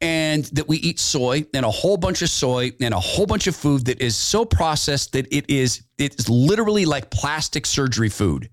and 0.00 0.44
that 0.46 0.68
we 0.68 0.76
eat 0.78 0.98
soy 0.98 1.46
and 1.54 1.64
a 1.64 1.70
whole 1.70 1.96
bunch 1.96 2.20
of 2.20 2.28
soy 2.28 2.72
and 2.80 2.92
a 2.92 3.00
whole 3.00 3.26
bunch 3.26 3.46
of 3.46 3.56
food 3.56 3.86
that 3.86 4.00
is 4.00 4.14
so 4.14 4.44
processed 4.44 5.12
that 5.12 5.26
it 5.34 5.48
is 5.48 5.82
it's 5.98 6.28
literally 6.28 6.84
like 6.84 7.10
plastic 7.10 7.64
surgery 7.64 8.10
food. 8.10 8.50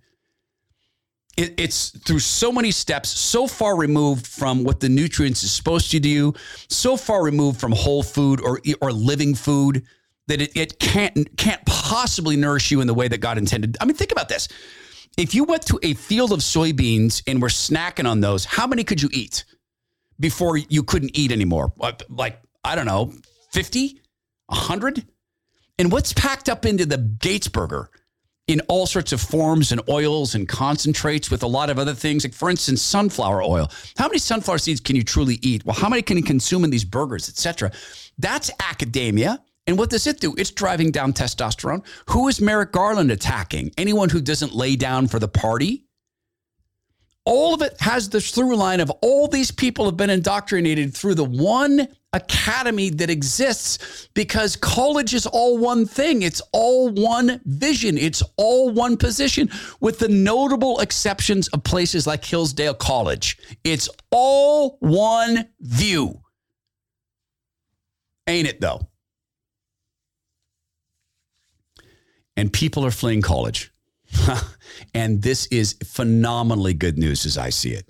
It, 1.35 1.55
it's 1.57 1.89
through 1.89 2.19
so 2.19 2.51
many 2.51 2.71
steps, 2.71 3.09
so 3.09 3.47
far 3.47 3.75
removed 3.75 4.27
from 4.27 4.63
what 4.63 4.79
the 4.79 4.89
nutrients 4.89 5.43
is 5.43 5.51
supposed 5.51 5.91
to 5.91 5.99
do, 5.99 6.33
so 6.69 6.95
far 6.95 7.23
removed 7.23 7.59
from 7.59 7.71
whole 7.71 8.03
food 8.03 8.41
or 8.41 8.61
or 8.81 8.91
living 8.91 9.35
food 9.35 9.83
that 10.27 10.41
it, 10.41 10.55
it 10.55 10.79
can't 10.79 11.35
can't 11.37 11.65
possibly 11.65 12.35
nourish 12.35 12.71
you 12.71 12.81
in 12.81 12.87
the 12.87 12.93
way 12.93 13.07
that 13.07 13.19
God 13.19 13.37
intended. 13.37 13.77
I 13.81 13.85
mean, 13.85 13.95
think 13.95 14.11
about 14.11 14.29
this. 14.29 14.47
If 15.17 15.35
you 15.35 15.43
went 15.43 15.63
to 15.67 15.79
a 15.83 15.93
field 15.93 16.31
of 16.31 16.39
soybeans 16.39 17.21
and 17.27 17.41
were 17.41 17.49
snacking 17.49 18.09
on 18.09 18.21
those, 18.21 18.45
how 18.45 18.65
many 18.65 18.83
could 18.83 19.01
you 19.01 19.09
eat? 19.11 19.45
before 20.19 20.57
you 20.57 20.83
couldn't 20.83 21.17
eat 21.17 21.31
anymore. 21.31 21.73
Like, 22.09 22.39
I 22.63 22.75
don't 22.75 22.85
know, 22.85 23.13
50, 23.51 23.99
100? 24.47 25.05
And 25.79 25.91
what's 25.91 26.13
packed 26.13 26.49
up 26.49 26.65
into 26.65 26.85
the 26.85 26.97
Gates 26.97 27.47
burger 27.47 27.89
in 28.53 28.61
all 28.69 28.85
sorts 28.85 29.11
of 29.11 29.19
forms 29.19 29.71
and 29.71 29.81
oils 29.89 30.35
and 30.35 30.47
concentrates 30.47 31.29
with 31.29 31.43
a 31.43 31.47
lot 31.47 31.69
of 31.69 31.79
other 31.79 31.93
things? 31.93 32.23
Like, 32.23 32.33
for 32.33 32.49
instance, 32.49 32.81
sunflower 32.81 33.43
oil. 33.43 33.69
How 33.97 34.07
many 34.07 34.19
sunflower 34.19 34.59
seeds 34.59 34.79
can 34.79 34.95
you 34.95 35.03
truly 35.03 35.39
eat? 35.41 35.65
Well, 35.65 35.75
how 35.75 35.89
many 35.89 36.01
can 36.01 36.17
you 36.17 36.23
consume 36.23 36.63
in 36.63 36.69
these 36.69 36.85
burgers, 36.85 37.27
etc.? 37.27 37.71
That's 38.17 38.51
academia. 38.59 39.41
And 39.65 39.77
what 39.77 39.89
does 39.89 40.07
it 40.07 40.19
do? 40.19 40.35
It's 40.37 40.51
driving 40.51 40.91
down 40.91 41.13
testosterone. 41.13 41.83
Who 42.09 42.27
is 42.27 42.39
Merrick 42.39 42.71
Garland 42.71 43.11
attacking? 43.11 43.71
Anyone 43.77 44.09
who 44.09 44.21
doesn't 44.21 44.53
lay 44.53 44.75
down 44.75 45.07
for 45.07 45.19
the 45.19 45.27
party? 45.27 45.85
all 47.25 47.53
of 47.53 47.61
it 47.61 47.79
has 47.79 48.09
this 48.09 48.31
through 48.31 48.55
line 48.55 48.79
of 48.79 48.89
all 49.01 49.27
these 49.27 49.51
people 49.51 49.85
have 49.85 49.97
been 49.97 50.09
indoctrinated 50.09 50.93
through 50.93 51.15
the 51.15 51.23
one 51.23 51.87
academy 52.13 52.89
that 52.91 53.09
exists 53.09 54.07
because 54.13 54.55
college 54.55 55.13
is 55.13 55.25
all 55.25 55.57
one 55.57 55.85
thing. 55.85 56.21
It's 56.21 56.41
all 56.51 56.89
one 56.89 57.41
vision. 57.45 57.97
It's 57.97 58.23
all 58.37 58.69
one 58.69 58.97
position, 58.97 59.49
with 59.79 59.99
the 59.99 60.07
notable 60.07 60.79
exceptions 60.79 61.47
of 61.49 61.63
places 61.63 62.07
like 62.07 62.23
Hillsdale 62.23 62.75
College. 62.75 63.37
It's 63.63 63.89
all 64.11 64.77
one 64.79 65.49
view. 65.59 66.21
Ain't 68.27 68.47
it 68.47 68.61
though? 68.61 68.87
And 72.37 72.51
people 72.51 72.85
are 72.85 72.91
fleeing 72.91 73.21
college. 73.21 73.71
and 74.93 75.21
this 75.21 75.45
is 75.47 75.75
phenomenally 75.83 76.73
good 76.73 76.97
news 76.97 77.25
as 77.25 77.37
I 77.37 77.49
see 77.49 77.71
it. 77.71 77.87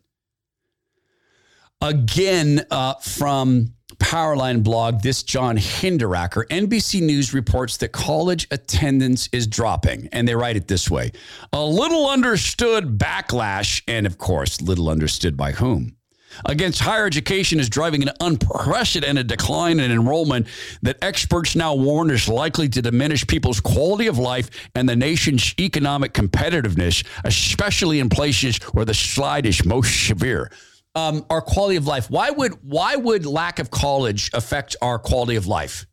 Again, 1.82 2.66
uh, 2.72 2.96
from 2.96 3.74
Powerline 4.04 4.64
blog, 4.64 5.02
this 5.02 5.24
John 5.24 5.56
Hinderaker, 5.58 6.46
NBC 6.50 7.02
News 7.02 7.34
reports 7.34 7.78
that 7.78 7.94
college 7.94 8.48
attendance 8.52 9.30
is 9.32 9.48
dropping. 9.48 10.10
And 10.12 10.28
they 10.28 10.36
write 10.36 10.58
it 10.58 10.68
this 10.68 10.92
way 10.92 11.14
a 11.54 11.64
little 11.64 12.10
understood 12.10 12.98
backlash, 12.98 13.82
and 13.88 14.06
of 14.06 14.18
course, 14.18 14.62
little 14.62 14.90
understood 14.90 15.38
by 15.38 15.54
whom 15.54 15.96
against 16.46 16.80
higher 16.80 17.06
education 17.06 17.60
is 17.60 17.70
driving 17.70 18.02
an 18.02 18.10
unprecedented 18.20 19.28
decline 19.28 19.80
in 19.80 19.92
enrollment 19.92 20.48
that 20.82 20.98
experts 21.02 21.56
now 21.56 21.74
warn 21.74 22.10
is 22.10 22.28
likely 22.28 22.68
to 22.70 22.82
diminish 22.82 23.26
people's 23.26 23.60
quality 23.60 24.08
of 24.08 24.18
life 24.18 24.50
and 24.76 24.90
the 24.90 24.96
nation's 24.96 25.54
economic 25.60 26.14
competitiveness, 26.14 27.06
especially 27.24 28.00
in 28.00 28.10
places 28.10 28.58
where 28.74 28.86
the 28.86 28.94
slide 28.94 29.46
is 29.46 29.64
most 29.66 30.08
severe. 30.08 30.52
Um, 30.96 31.26
our 31.30 31.42
quality 31.42 31.76
of 31.76 31.88
life. 31.88 32.10
Why 32.12 32.30
would 32.30 32.54
why 32.64 32.96
would 32.96 33.26
lack 33.26 33.58
of 33.58 33.72
college 33.72 34.30
affect 34.34 34.76
our 34.82 35.00
quality 35.00 35.36
of 35.36 35.48
life? 35.48 35.88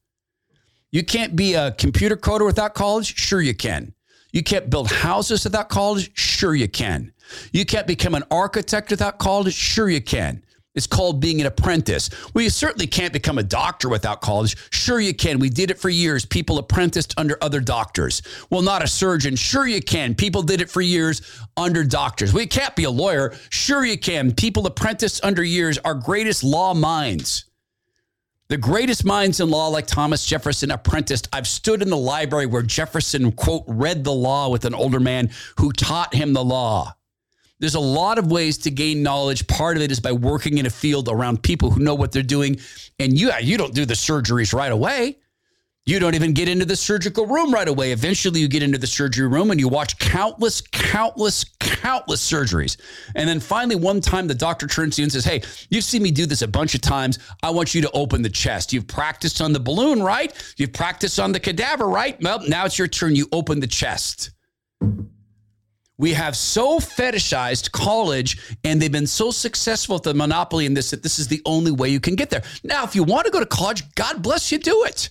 You 0.91 1.05
can't 1.05 1.37
be 1.37 1.55
a 1.55 1.73
computer 1.73 2.17
coder 2.17 2.45
without 2.45 2.75
college. 2.75 3.17
Sure, 3.17 3.41
you 3.41 3.55
can. 3.55 3.95
You 4.33 4.43
can't 4.43 4.69
build 4.69 4.91
houses 4.91 5.45
without 5.45 5.69
college. 5.69 6.11
Sure, 6.15 6.55
you 6.55 6.69
can. 6.69 7.13
You 7.53 7.65
can't 7.65 7.87
become 7.87 8.15
an 8.15 8.25
architect 8.31 8.91
without 8.91 9.19
college? 9.19 9.55
Sure, 9.55 9.89
you 9.89 10.01
can. 10.01 10.43
It's 10.75 10.87
called 10.87 11.21
being 11.21 11.41
an 11.41 11.49
apprentice. 11.49 12.11
Well, 12.33 12.45
you 12.45 12.51
certainly 12.51 12.87
can't 12.87 13.13
become 13.13 13.39
a 13.39 13.43
doctor 13.43 13.89
without 13.89 14.21
college. 14.21 14.57
Sure, 14.71 15.01
you 15.01 15.13
can. 15.13 15.41
We 15.41 15.49
did 15.49 15.71
it 15.71 15.81
for 15.81 15.89
years. 15.89 16.25
People 16.25 16.59
apprenticed 16.59 17.13
under 17.17 17.37
other 17.43 17.61
doctors. 17.61 18.23
Well, 18.51 18.63
not 18.63 18.85
a 18.85 18.87
surgeon. 18.87 19.35
Sure, 19.35 19.67
you 19.67 19.83
can. 19.83 20.15
People 20.15 20.43
did 20.43 20.61
it 20.61 20.71
for 20.71 20.81
years 20.81 21.23
under 21.57 21.83
doctors. 21.83 22.33
We 22.33 22.47
can't 22.47 22.77
be 22.77 22.85
a 22.85 22.91
lawyer. 22.91 23.35
Sure, 23.49 23.85
you 23.85 23.99
can. 23.99 24.33
People 24.33 24.65
apprenticed 24.67 25.25
under 25.25 25.43
years. 25.43 25.77
Our 25.79 25.95
greatest 25.95 26.45
law 26.45 26.73
minds. 26.73 27.47
The 28.47 28.57
greatest 28.57 29.05
minds 29.05 29.41
in 29.41 29.51
law, 29.51 29.69
like 29.69 29.87
Thomas 29.87 30.25
Jefferson, 30.25 30.71
apprenticed. 30.71 31.29
I've 31.33 31.47
stood 31.47 31.83
in 31.83 31.91
the 31.91 31.97
library 31.97 32.47
where 32.47 32.63
Jefferson, 32.63 33.33
quote, 33.33 33.65
read 33.67 34.05
the 34.05 34.13
law 34.13 34.49
with 34.49 34.65
an 34.65 34.75
older 34.75 35.01
man 35.01 35.31
who 35.59 35.73
taught 35.73 36.15
him 36.15 36.33
the 36.33 36.45
law. 36.45 36.95
There's 37.61 37.75
a 37.75 37.81
lot 37.81 38.19
of 38.19 38.31
ways 38.31 38.59
to 38.59 38.71
gain 38.71 39.03
knowledge. 39.03 39.47
Part 39.47 39.77
of 39.77 39.83
it 39.83 39.93
is 39.93 40.01
by 40.01 40.13
working 40.13 40.59
in 40.59 40.67
a 40.67 40.71
field 40.71 41.09
around 41.09 41.43
people 41.43 41.71
who 41.71 41.83
know 41.83 41.95
what 41.95 42.11
they're 42.11 42.23
doing. 42.23 42.59
And 42.99 43.19
you, 43.19 43.31
you 43.41 43.57
don't 43.57 43.75
do 43.75 43.85
the 43.85 43.95
surgeries 43.95 44.53
right 44.53 44.73
away. 44.73 45.19
You 45.87 45.99
don't 45.99 46.15
even 46.15 46.35
get 46.35 46.49
into 46.49 46.67
the 46.67 46.77
surgical 46.77 47.27
room 47.27 47.53
right 47.53 47.67
away. 47.67 47.91
Eventually, 47.91 48.41
you 48.41 48.49
get 48.49 48.63
into 48.63 48.79
the 48.79 48.87
surgery 48.87 49.27
room 49.27 49.51
and 49.51 49.59
you 49.59 49.67
watch 49.67 49.99
countless, 49.99 50.61
countless, 50.61 51.45
countless 51.59 52.21
surgeries. 52.21 52.77
And 53.17 53.29
then 53.29 53.41
finally, 53.41 53.77
one 53.77 54.01
time, 54.01 54.29
the 54.29 54.35
doctor 54.35 54.67
turns 54.67 54.97
to 54.97 55.03
you 55.03 55.07
and 55.07 55.13
says, 55.13 55.25
Hey, 55.25 55.43
you've 55.71 55.85
seen 55.85 56.03
me 56.03 56.11
do 56.11 56.27
this 56.27 56.43
a 56.43 56.49
bunch 56.49 56.75
of 56.75 56.83
times. 56.83 57.19
I 57.43 57.51
want 57.51 57.75
you 57.75 57.81
to 57.83 57.91
open 57.93 58.23
the 58.23 58.31
chest. 58.31 58.73
You've 58.73 58.87
practiced 58.87 59.41
on 59.41 59.53
the 59.53 59.61
balloon, 59.61 60.03
right? 60.03 60.33
You've 60.59 60.75
practiced 60.75 61.19
on 61.19 61.33
the 61.33 61.41
cadaver, 61.41 61.87
right? 61.87 62.23
Well, 62.23 62.47
now 62.47 62.67
it's 62.67 62.79
your 62.79 62.89
turn. 62.89 63.17
You 63.17 63.27
open 63.33 63.61
the 63.61 63.67
chest. 63.67 64.31
We 66.01 66.15
have 66.15 66.35
so 66.35 66.79
fetishized 66.79 67.73
college 67.73 68.57
and 68.65 68.81
they've 68.81 68.91
been 68.91 69.07
so 69.07 69.31
successful 69.31 69.97
with 69.97 70.05
the 70.05 70.15
monopoly 70.15 70.65
in 70.65 70.73
this 70.73 70.89
that 70.93 71.03
this 71.03 71.19
is 71.19 71.29
the 71.29 71.43
only 71.45 71.73
way 71.73 71.91
you 71.91 72.01
can 72.01 72.15
get 72.15 72.31
there. 72.31 72.43
Now, 72.65 72.85
if 72.85 72.97
you 72.97 73.05
want 73.05 73.27
to 73.27 73.31
go 73.31 73.39
to 73.39 73.45
college, 73.45 73.83
God 73.97 74.23
bless 74.23 74.51
you, 74.51 74.57
do 74.57 74.85
it. 74.85 75.11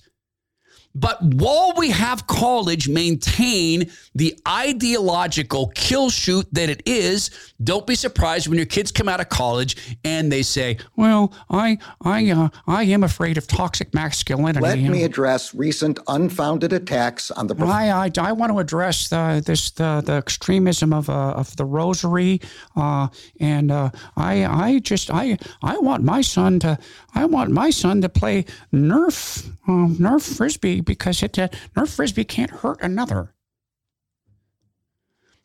But 0.95 1.21
while 1.21 1.73
we 1.77 1.91
have 1.91 2.25
college 2.25 2.89
maintain 2.89 3.91
the 4.15 4.37
ideological 4.47 5.71
kill 5.75 6.09
shoot 6.09 6.47
that 6.51 6.69
it 6.69 6.81
is, 6.85 7.29
don't 7.63 7.85
be 7.85 7.93
surprised 7.93 8.47
when 8.47 8.57
your 8.57 8.65
kids 8.65 8.91
come 8.91 9.07
out 9.07 9.21
of 9.21 9.29
college 9.29 9.97
and 10.03 10.31
they 10.31 10.41
say, 10.41 10.77
"Well, 10.95 11.31
I 11.49 11.77
I 12.01 12.31
uh, 12.31 12.49
I 12.65 12.83
am 12.83 13.03
afraid 13.03 13.37
of 13.37 13.45
toxic 13.45 13.93
masculinity." 13.93 14.61
Let 14.61 14.79
me 14.79 15.03
address 15.03 15.53
recent 15.53 15.99
unfounded 16.07 16.73
attacks 16.73 17.29
on 17.31 17.47
the. 17.47 17.55
I, 17.63 18.05
I, 18.05 18.11
I 18.19 18.31
want 18.31 18.51
to 18.51 18.59
address 18.59 19.09
the 19.09 19.43
this 19.45 19.71
the, 19.71 20.01
the 20.03 20.13
extremism 20.13 20.91
of 20.91 21.07
uh, 21.09 21.33
of 21.33 21.55
the 21.55 21.65
rosary, 21.65 22.41
uh, 22.75 23.09
and 23.39 23.71
uh, 23.71 23.91
I 24.17 24.45
I 24.45 24.79
just 24.79 25.11
I 25.11 25.37
I 25.61 25.77
want 25.77 26.03
my 26.03 26.21
son 26.21 26.59
to 26.61 26.79
I 27.13 27.25
want 27.25 27.51
my 27.51 27.69
son 27.69 28.01
to 28.01 28.09
play 28.09 28.45
Nerf 28.73 29.47
uh, 29.67 29.87
Nerf 29.99 30.35
frisbee 30.35 30.78
because 30.81 31.23
it 31.23 31.37
uh, 31.37 31.47
Nerf 31.75 31.95
frisbee 31.95 32.23
can't 32.23 32.51
hurt 32.51 32.79
another. 32.81 33.33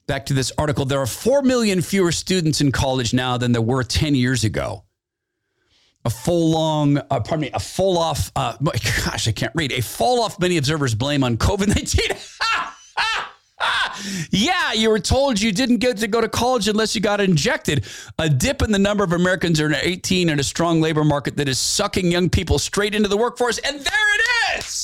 Back 0.06 0.26
to 0.26 0.34
this 0.34 0.52
article, 0.58 0.84
there 0.84 1.00
are 1.00 1.06
4 1.06 1.42
million 1.42 1.80
fewer 1.80 2.12
students 2.12 2.60
in 2.60 2.72
college 2.72 3.14
now 3.14 3.38
than 3.38 3.52
there 3.52 3.62
were 3.62 3.82
10 3.82 4.14
years 4.14 4.44
ago. 4.44 4.84
A 6.04 6.10
full 6.10 6.50
long, 6.50 6.98
uh, 6.98 7.20
pardon 7.20 7.40
me, 7.40 7.50
a 7.54 7.60
full 7.60 7.96
off, 7.96 8.30
uh, 8.36 8.56
gosh, 9.04 9.26
I 9.26 9.32
can't 9.32 9.52
read. 9.54 9.72
A 9.72 9.80
fall 9.80 10.22
off 10.22 10.38
many 10.38 10.58
observers 10.58 10.94
blame 10.94 11.24
on 11.24 11.38
COVID 11.38 11.68
19. 11.68 12.14
yeah, 14.30 14.72
you 14.72 14.90
were 14.90 14.98
told 14.98 15.40
you 15.40 15.52
didn't 15.52 15.78
get 15.78 15.96
to 15.98 16.08
go 16.08 16.20
to 16.20 16.28
college 16.28 16.68
unless 16.68 16.94
you 16.94 17.00
got 17.00 17.20
injected. 17.20 17.86
A 18.18 18.28
dip 18.28 18.60
in 18.60 18.72
the 18.72 18.78
number 18.78 19.04
of 19.04 19.12
Americans 19.12 19.60
under 19.60 19.76
18 19.80 20.28
and 20.28 20.38
a 20.38 20.44
strong 20.44 20.82
labor 20.82 21.04
market 21.04 21.36
that 21.36 21.48
is 21.48 21.58
sucking 21.58 22.10
young 22.10 22.28
people 22.28 22.58
straight 22.58 22.94
into 22.94 23.08
the 23.08 23.16
workforce. 23.16 23.56
And 23.58 23.80
there 23.80 24.14
it 24.14 24.58
is. 24.58 24.83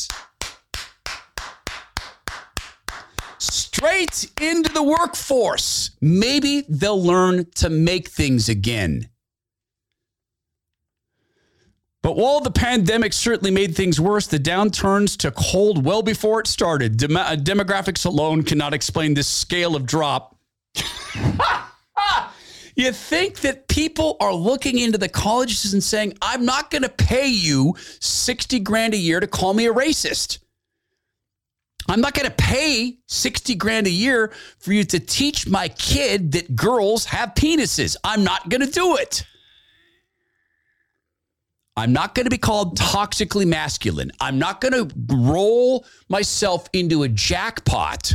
Straight 3.40 4.30
into 4.38 4.70
the 4.70 4.82
workforce. 4.82 5.92
Maybe 6.02 6.66
they'll 6.68 7.02
learn 7.02 7.46
to 7.56 7.70
make 7.70 8.08
things 8.08 8.50
again. 8.50 9.08
But 12.02 12.16
while 12.16 12.40
the 12.40 12.50
pandemic 12.50 13.14
certainly 13.14 13.50
made 13.50 13.74
things 13.74 13.98
worse, 13.98 14.26
the 14.26 14.38
downturns 14.38 15.16
took 15.16 15.38
hold 15.38 15.86
well 15.86 16.02
before 16.02 16.40
it 16.40 16.46
started. 16.48 16.98
Dem- 16.98 17.16
uh, 17.16 17.36
demographics 17.36 18.04
alone 18.04 18.42
cannot 18.42 18.74
explain 18.74 19.14
this 19.14 19.26
scale 19.26 19.74
of 19.74 19.86
drop. 19.86 20.36
you 22.76 22.92
think 22.92 23.40
that 23.40 23.68
people 23.68 24.18
are 24.20 24.34
looking 24.34 24.78
into 24.78 24.98
the 24.98 25.08
colleges 25.08 25.72
and 25.72 25.82
saying, 25.82 26.12
I'm 26.20 26.44
not 26.44 26.70
going 26.70 26.82
to 26.82 26.90
pay 26.90 27.28
you 27.28 27.74
60 28.00 28.60
grand 28.60 28.92
a 28.92 28.98
year 28.98 29.18
to 29.20 29.26
call 29.26 29.54
me 29.54 29.66
a 29.66 29.72
racist. 29.72 30.39
I'm 31.90 32.00
not 32.00 32.14
going 32.14 32.28
to 32.28 32.34
pay 32.36 32.98
60 33.08 33.56
grand 33.56 33.88
a 33.88 33.90
year 33.90 34.32
for 34.60 34.72
you 34.72 34.84
to 34.84 35.00
teach 35.00 35.48
my 35.48 35.66
kid 35.68 36.30
that 36.32 36.54
girls 36.54 37.04
have 37.06 37.34
penises. 37.34 37.96
I'm 38.04 38.22
not 38.22 38.48
going 38.48 38.60
to 38.60 38.70
do 38.70 38.96
it. 38.96 39.24
I'm 41.76 41.92
not 41.92 42.14
going 42.14 42.26
to 42.26 42.30
be 42.30 42.38
called 42.38 42.78
toxically 42.78 43.44
masculine. 43.44 44.12
I'm 44.20 44.38
not 44.38 44.60
going 44.60 44.88
to 44.88 44.94
roll 45.08 45.84
myself 46.08 46.68
into 46.72 47.02
a 47.02 47.08
jackpot 47.08 48.14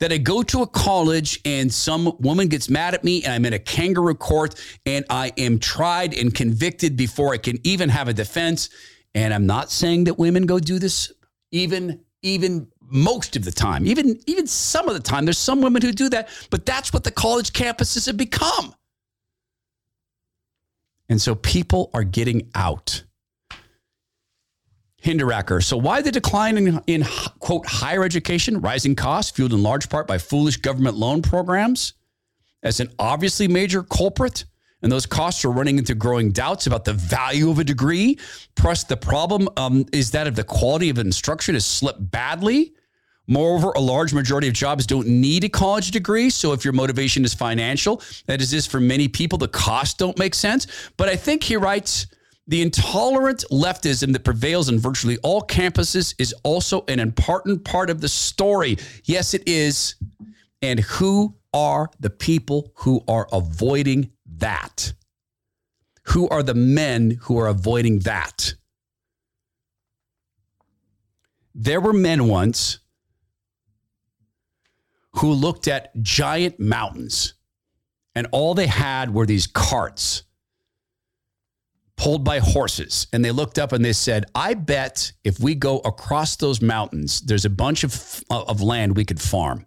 that 0.00 0.12
I 0.12 0.18
go 0.18 0.42
to 0.42 0.62
a 0.62 0.66
college 0.66 1.40
and 1.44 1.72
some 1.72 2.16
woman 2.18 2.48
gets 2.48 2.68
mad 2.68 2.94
at 2.94 3.04
me 3.04 3.22
and 3.22 3.32
I'm 3.32 3.44
in 3.44 3.52
a 3.52 3.58
kangaroo 3.60 4.14
court 4.14 4.56
and 4.86 5.04
I 5.08 5.32
am 5.38 5.60
tried 5.60 6.14
and 6.14 6.34
convicted 6.34 6.96
before 6.96 7.32
I 7.32 7.38
can 7.38 7.58
even 7.62 7.90
have 7.90 8.08
a 8.08 8.12
defense. 8.12 8.70
And 9.14 9.32
I'm 9.32 9.46
not 9.46 9.70
saying 9.70 10.04
that 10.04 10.18
women 10.18 10.46
go 10.46 10.58
do 10.58 10.80
this 10.80 11.12
even 11.52 12.00
even 12.22 12.68
most 12.90 13.36
of 13.36 13.44
the 13.44 13.52
time, 13.52 13.86
even 13.86 14.18
even 14.26 14.46
some 14.46 14.88
of 14.88 14.94
the 14.94 15.00
time. 15.00 15.24
There's 15.24 15.38
some 15.38 15.60
women 15.60 15.82
who 15.82 15.92
do 15.92 16.08
that, 16.10 16.28
but 16.50 16.66
that's 16.66 16.92
what 16.92 17.04
the 17.04 17.10
college 17.10 17.52
campuses 17.52 18.06
have 18.06 18.16
become. 18.16 18.74
And 21.08 21.20
so 21.20 21.34
people 21.34 21.90
are 21.94 22.04
getting 22.04 22.50
out. 22.54 23.04
Hinderaker. 25.02 25.62
So, 25.62 25.76
why 25.76 26.02
the 26.02 26.10
decline 26.10 26.58
in, 26.58 26.82
in, 26.88 27.04
quote, 27.38 27.66
higher 27.66 28.02
education, 28.02 28.60
rising 28.60 28.96
costs, 28.96 29.30
fueled 29.30 29.52
in 29.52 29.62
large 29.62 29.88
part 29.88 30.08
by 30.08 30.18
foolish 30.18 30.56
government 30.56 30.96
loan 30.96 31.22
programs, 31.22 31.94
as 32.64 32.80
an 32.80 32.90
obviously 32.98 33.46
major 33.46 33.84
culprit? 33.84 34.44
And 34.82 34.90
those 34.92 35.06
costs 35.06 35.44
are 35.44 35.50
running 35.50 35.78
into 35.78 35.94
growing 35.94 36.30
doubts 36.30 36.66
about 36.66 36.84
the 36.84 36.92
value 36.92 37.50
of 37.50 37.58
a 37.58 37.64
degree. 37.64 38.18
Plus, 38.56 38.84
the 38.84 38.96
problem 38.96 39.48
um, 39.56 39.86
is 39.92 40.12
that 40.12 40.26
if 40.26 40.34
the 40.34 40.44
quality 40.44 40.88
of 40.88 40.98
instruction 40.98 41.54
has 41.54 41.66
slipped 41.66 42.10
badly, 42.10 42.74
Moreover, 43.28 43.72
a 43.76 43.80
large 43.80 44.14
majority 44.14 44.48
of 44.48 44.54
jobs 44.54 44.86
don't 44.86 45.06
need 45.06 45.44
a 45.44 45.48
college 45.48 45.90
degree. 45.90 46.30
So 46.30 46.52
if 46.54 46.64
your 46.64 46.72
motivation 46.72 47.24
is 47.24 47.34
financial, 47.34 48.02
that 48.26 48.40
is 48.40 48.50
this 48.50 48.66
for 48.66 48.80
many 48.80 49.06
people, 49.06 49.38
the 49.38 49.48
costs 49.48 49.94
don't 49.94 50.18
make 50.18 50.34
sense. 50.34 50.66
But 50.96 51.10
I 51.10 51.16
think 51.16 51.44
he 51.44 51.56
writes 51.56 52.06
the 52.46 52.62
intolerant 52.62 53.44
leftism 53.52 54.14
that 54.14 54.24
prevails 54.24 54.70
in 54.70 54.78
virtually 54.78 55.18
all 55.18 55.42
campuses 55.42 56.14
is 56.18 56.34
also 56.42 56.84
an 56.88 56.98
important 56.98 57.62
part 57.64 57.90
of 57.90 58.00
the 58.00 58.08
story. 58.08 58.78
Yes, 59.04 59.34
it 59.34 59.46
is. 59.46 59.96
And 60.62 60.80
who 60.80 61.36
are 61.52 61.90
the 62.00 62.10
people 62.10 62.72
who 62.76 63.04
are 63.06 63.28
avoiding 63.32 64.10
that? 64.38 64.94
Who 66.04 66.26
are 66.30 66.42
the 66.42 66.54
men 66.54 67.18
who 67.20 67.38
are 67.38 67.48
avoiding 67.48 67.98
that? 68.00 68.54
There 71.54 71.82
were 71.82 71.92
men 71.92 72.28
once 72.28 72.78
who 75.16 75.32
looked 75.32 75.68
at 75.68 75.90
giant 76.02 76.60
mountains 76.60 77.34
and 78.14 78.26
all 78.32 78.54
they 78.54 78.66
had 78.66 79.14
were 79.14 79.26
these 79.26 79.46
carts 79.46 80.24
pulled 81.96 82.24
by 82.24 82.38
horses. 82.38 83.06
And 83.12 83.24
they 83.24 83.30
looked 83.30 83.58
up 83.58 83.72
and 83.72 83.84
they 83.84 83.92
said, 83.92 84.24
I 84.34 84.54
bet 84.54 85.12
if 85.24 85.40
we 85.40 85.54
go 85.54 85.78
across 85.78 86.36
those 86.36 86.62
mountains, 86.62 87.20
there's 87.20 87.44
a 87.44 87.50
bunch 87.50 87.84
of, 87.84 88.24
uh, 88.30 88.42
of 88.42 88.62
land 88.62 88.96
we 88.96 89.04
could 89.04 89.20
farm. 89.20 89.66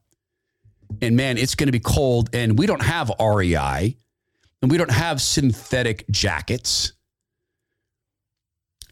And 1.02 1.16
man, 1.16 1.38
it's 1.38 1.56
going 1.56 1.68
to 1.68 1.72
be 1.72 1.80
cold. 1.80 2.30
And 2.34 2.58
we 2.58 2.66
don't 2.66 2.84
have 2.84 3.12
REI 3.20 3.96
and 4.62 4.72
we 4.72 4.78
don't 4.78 4.92
have 4.92 5.22
synthetic 5.22 6.06
jackets 6.10 6.94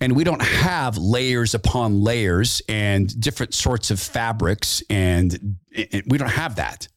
and 0.01 0.15
we 0.15 0.23
don't 0.23 0.41
have 0.41 0.97
layers 0.97 1.53
upon 1.53 2.01
layers 2.01 2.61
and 2.69 3.19
different 3.19 3.53
sorts 3.53 3.91
of 3.91 3.99
fabrics 3.99 4.81
and 4.89 5.57
we 6.07 6.17
don't 6.17 6.29
have 6.29 6.55
that. 6.55 6.87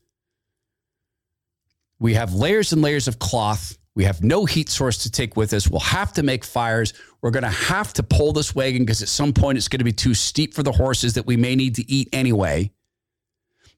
We 1.98 2.14
have 2.14 2.34
layers 2.34 2.72
and 2.72 2.82
layers 2.82 3.09
of 3.09 3.18
cloth. 3.18 3.76
We 3.94 4.05
have 4.05 4.24
no 4.24 4.44
heat 4.44 4.68
source 4.68 4.98
to 4.98 5.11
take 5.11 5.36
with 5.36 5.53
us. 5.53 5.68
We'll 5.68 5.80
have 5.80 6.12
to 6.14 6.22
make 6.22 6.44
fires. 6.44 6.94
We're 7.20 7.30
going 7.30 7.42
to 7.42 7.50
have 7.50 7.92
to 7.94 8.03
pull 8.03 8.32
this 8.32 8.55
wagon 8.55 8.82
because 8.82 9.03
at 9.03 9.09
some 9.09 9.32
point 9.32 9.59
it's 9.59 9.68
going 9.68 9.80
to 9.80 9.84
be 9.84 9.92
too 9.92 10.14
steep 10.14 10.55
for 10.55 10.62
the 10.62 10.72
horses 10.72 11.14
that 11.14 11.26
we 11.26 11.36
may 11.36 11.55
need 11.55 11.76
to 11.76 11.90
eat 11.90 12.09
anyway. 12.12 12.72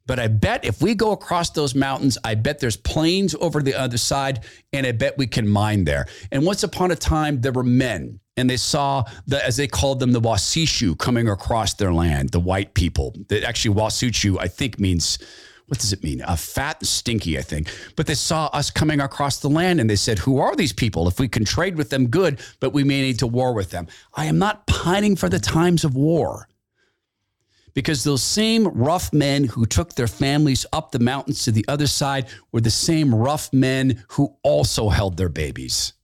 But 0.06 0.18
I 0.18 0.28
bet 0.28 0.64
if 0.64 0.82
we 0.82 0.94
go 0.94 1.12
across 1.12 1.50
those 1.50 1.74
mountains, 1.74 2.18
I 2.22 2.34
bet 2.34 2.60
there's 2.60 2.76
plains 2.76 3.34
over 3.40 3.62
the 3.62 3.74
other 3.74 3.96
side, 3.96 4.44
and 4.72 4.86
I 4.86 4.92
bet 4.92 5.16
we 5.16 5.26
can 5.26 5.48
mine 5.48 5.84
there. 5.84 6.06
And 6.30 6.44
once 6.44 6.62
upon 6.62 6.90
a 6.90 6.96
time, 6.96 7.40
there 7.40 7.52
were 7.52 7.62
men 7.62 8.20
and 8.36 8.50
they 8.50 8.56
saw 8.56 9.04
the 9.26 9.44
as 9.44 9.56
they 9.56 9.66
called 9.66 10.00
them 10.00 10.12
the 10.12 10.20
Wasishu 10.20 10.98
coming 10.98 11.28
across 11.28 11.74
their 11.74 11.92
land, 11.92 12.30
the 12.30 12.40
white 12.40 12.74
people. 12.74 13.14
That 13.28 13.44
actually 13.44 13.74
Wasuchu 13.74 14.38
I 14.40 14.48
think 14.48 14.78
means 14.78 15.18
what 15.66 15.78
does 15.78 15.94
it 15.94 16.04
mean? 16.04 16.20
A 16.26 16.36
fat 16.36 16.76
and 16.80 16.86
stinky, 16.86 17.38
I 17.38 17.42
think. 17.42 17.70
But 17.96 18.06
they 18.06 18.14
saw 18.14 18.46
us 18.52 18.70
coming 18.70 19.00
across 19.00 19.38
the 19.38 19.48
land 19.48 19.80
and 19.80 19.88
they 19.88 19.96
said, 19.96 20.18
Who 20.18 20.38
are 20.38 20.54
these 20.54 20.74
people? 20.74 21.08
If 21.08 21.18
we 21.18 21.26
can 21.26 21.44
trade 21.44 21.76
with 21.76 21.88
them, 21.88 22.08
good, 22.08 22.40
but 22.60 22.74
we 22.74 22.84
may 22.84 23.00
need 23.00 23.18
to 23.20 23.26
war 23.26 23.54
with 23.54 23.70
them. 23.70 23.86
I 24.12 24.26
am 24.26 24.38
not 24.38 24.66
pining 24.66 25.16
for 25.16 25.30
the 25.30 25.38
times 25.38 25.82
of 25.82 25.94
war. 25.94 26.48
Because 27.72 28.04
those 28.04 28.22
same 28.22 28.68
rough 28.68 29.12
men 29.12 29.44
who 29.44 29.64
took 29.64 29.94
their 29.94 30.06
families 30.06 30.66
up 30.72 30.92
the 30.92 30.98
mountains 30.98 31.44
to 31.44 31.50
the 31.50 31.64
other 31.66 31.86
side 31.86 32.28
were 32.52 32.60
the 32.60 32.70
same 32.70 33.12
rough 33.12 33.50
men 33.52 34.04
who 34.08 34.36
also 34.42 34.90
held 34.90 35.16
their 35.16 35.30
babies 35.30 35.94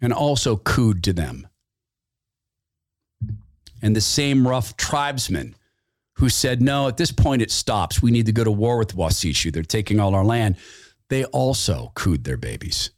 and 0.00 0.12
also 0.12 0.56
cooed 0.56 1.02
to 1.04 1.12
them. 1.12 1.46
And 3.82 3.94
the 3.94 4.00
same 4.00 4.46
rough 4.46 4.76
tribesmen 4.76 5.54
who 6.14 6.28
said, 6.28 6.60
no, 6.60 6.88
at 6.88 6.96
this 6.96 7.12
point 7.12 7.42
it 7.42 7.50
stops. 7.50 8.02
We 8.02 8.10
need 8.10 8.26
to 8.26 8.32
go 8.32 8.42
to 8.44 8.50
war 8.50 8.78
with 8.78 8.96
Wasishu. 8.96 9.52
They're 9.52 9.62
taking 9.62 10.00
all 10.00 10.14
our 10.14 10.24
land. 10.24 10.56
They 11.08 11.24
also 11.26 11.92
cooed 11.94 12.24
their 12.24 12.36
babies. 12.36 12.90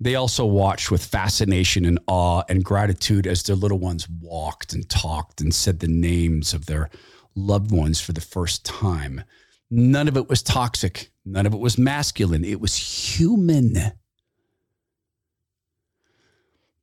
They 0.00 0.14
also 0.16 0.44
watched 0.44 0.90
with 0.90 1.04
fascination 1.04 1.84
and 1.84 2.00
awe 2.08 2.42
and 2.48 2.64
gratitude 2.64 3.26
as 3.26 3.42
their 3.42 3.54
little 3.54 3.78
ones 3.78 4.08
walked 4.08 4.72
and 4.72 4.88
talked 4.88 5.40
and 5.40 5.54
said 5.54 5.78
the 5.78 5.88
names 5.88 6.54
of 6.54 6.66
their 6.66 6.90
loved 7.36 7.70
ones 7.70 8.00
for 8.00 8.12
the 8.12 8.20
first 8.20 8.64
time. 8.64 9.22
None 9.70 10.08
of 10.08 10.16
it 10.16 10.28
was 10.28 10.42
toxic. 10.42 11.12
None 11.24 11.46
of 11.46 11.54
it 11.54 11.60
was 11.60 11.78
masculine. 11.78 12.44
It 12.44 12.60
was 12.60 12.76
human. 12.76 13.92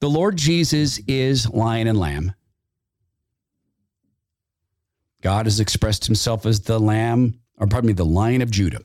The 0.01 0.09
Lord 0.09 0.37
Jesus 0.37 0.99
is 1.07 1.49
lion 1.49 1.87
and 1.87 1.99
lamb. 1.99 2.33
God 5.21 5.45
has 5.45 5.59
expressed 5.59 6.05
himself 6.05 6.45
as 6.45 6.61
the 6.61 6.79
lamb, 6.79 7.41
or 7.57 7.67
pardon 7.67 7.87
me, 7.87 7.93
the 7.93 8.05
lion 8.05 8.41
of 8.41 8.49
Judah. 8.49 8.81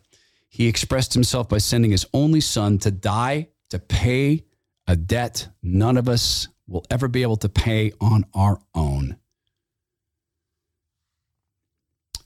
He 0.48 0.66
expressed 0.66 1.14
himself 1.14 1.48
by 1.48 1.58
sending 1.58 1.92
his 1.92 2.06
only 2.12 2.40
son 2.40 2.78
to 2.78 2.90
die 2.90 3.48
to 3.70 3.78
pay 3.78 4.44
a 4.86 4.96
debt 4.96 5.48
none 5.62 5.96
of 5.96 6.08
us 6.08 6.48
will 6.66 6.84
ever 6.90 7.08
be 7.08 7.22
able 7.22 7.36
to 7.36 7.48
pay 7.48 7.92
on 8.00 8.24
our 8.34 8.58
own. 8.74 9.16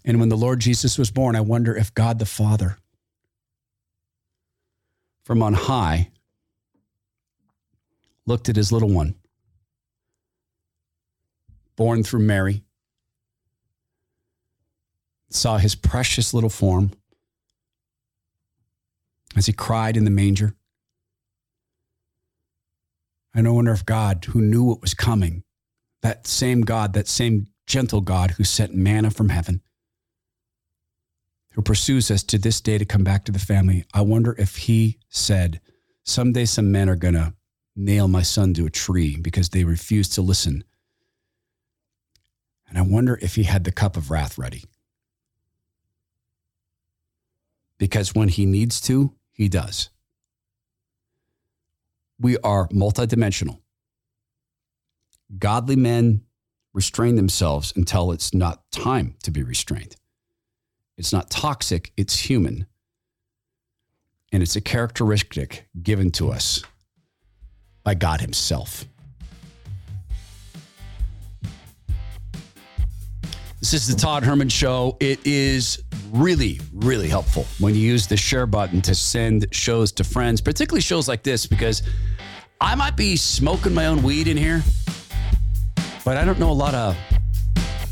And 0.05 0.18
when 0.20 0.30
the 0.30 0.36
Lord 0.36 0.61
Jesus 0.61 0.97
was 0.97 1.11
born, 1.11 1.36
I 1.36 1.41
wonder 1.43 1.76
if 1.76 1.93
God 1.93 2.18
the 2.18 2.26
Father 2.26 2.78
from 5.24 5.43
on 5.43 5.53
high 5.53 6.11
looked 8.28 8.48
at 8.48 8.56
his 8.56 8.70
little 8.70 8.90
one, 8.90 9.14
born 11.76 12.04
through 12.04 12.20
Mary, 12.20 12.62
saw 15.30 15.56
his 15.56 15.74
precious 15.74 16.34
little 16.34 16.50
form 16.50 16.92
as 19.34 19.46
he 19.46 19.52
cried 19.52 19.96
in 19.96 20.04
the 20.04 20.10
manger. 20.10 20.54
And 23.34 23.46
I 23.46 23.50
wonder 23.50 23.72
if 23.72 23.86
God, 23.86 24.26
who 24.26 24.40
knew 24.40 24.64
what 24.64 24.82
was 24.82 24.94
coming, 24.94 25.42
that 26.02 26.26
same 26.26 26.62
God, 26.62 26.92
that 26.92 27.08
same 27.08 27.48
gentle 27.66 28.00
God 28.00 28.32
who 28.32 28.44
sent 28.44 28.74
manna 28.74 29.10
from 29.10 29.30
heaven, 29.30 29.62
who 31.52 31.62
pursues 31.62 32.10
us 32.10 32.22
to 32.24 32.38
this 32.38 32.60
day 32.60 32.78
to 32.78 32.84
come 32.84 33.04
back 33.04 33.24
to 33.24 33.32
the 33.32 33.38
family, 33.38 33.84
I 33.94 34.02
wonder 34.02 34.34
if 34.38 34.56
he 34.56 34.98
said, 35.08 35.60
Someday 36.04 36.46
some 36.46 36.72
men 36.72 36.88
are 36.88 36.96
going 36.96 37.14
to 37.14 37.34
nail 37.78 38.08
my 38.08 38.22
son 38.22 38.52
to 38.54 38.66
a 38.66 38.70
tree 38.70 39.16
because 39.16 39.50
they 39.50 39.64
refused 39.64 40.12
to 40.14 40.20
listen. 40.20 40.64
And 42.68 42.76
I 42.76 42.82
wonder 42.82 43.18
if 43.22 43.36
he 43.36 43.44
had 43.44 43.64
the 43.64 43.72
cup 43.72 43.96
of 43.96 44.10
wrath 44.10 44.36
ready. 44.36 44.64
Because 47.78 48.14
when 48.14 48.28
he 48.28 48.44
needs 48.44 48.80
to, 48.82 49.14
he 49.30 49.48
does. 49.48 49.90
We 52.20 52.36
are 52.38 52.66
multidimensional. 52.68 53.60
Godly 55.38 55.76
men 55.76 56.22
restrain 56.74 57.14
themselves 57.14 57.72
until 57.76 58.10
it's 58.10 58.34
not 58.34 58.68
time 58.72 59.14
to 59.22 59.30
be 59.30 59.42
restrained. 59.42 59.94
It's 60.96 61.12
not 61.12 61.30
toxic, 61.30 61.92
it's 61.96 62.18
human. 62.18 62.66
And 64.32 64.42
it's 64.42 64.56
a 64.56 64.60
characteristic 64.60 65.68
given 65.80 66.10
to 66.12 66.32
us 66.32 66.64
by 67.89 67.95
God 67.95 68.20
Himself. 68.20 68.84
This 73.61 73.72
is 73.72 73.89
the 73.89 73.99
Todd 73.99 74.24
Herman 74.24 74.51
Show. 74.51 74.99
It 75.01 75.26
is 75.26 75.82
really, 76.12 76.61
really 76.74 77.09
helpful 77.09 77.47
when 77.59 77.74
you 77.74 77.80
use 77.80 78.07
the 78.07 78.18
share 78.18 78.45
button 78.45 78.82
to 78.82 78.95
send 78.95 79.47
shows 79.53 79.91
to 79.93 80.05
friends, 80.05 80.43
particularly 80.43 80.82
shows 80.82 81.09
like 81.09 81.22
this, 81.22 81.47
because 81.47 81.82
I 82.61 82.74
might 82.74 82.95
be 82.95 83.16
smoking 83.16 83.72
my 83.72 83.86
own 83.86 84.03
weed 84.03 84.28
in 84.28 84.36
here, 84.36 84.62
but 86.05 86.18
I 86.18 86.26
don't 86.26 86.39
know 86.39 86.51
a 86.51 86.53
lot 86.53 86.74
of 86.74 86.95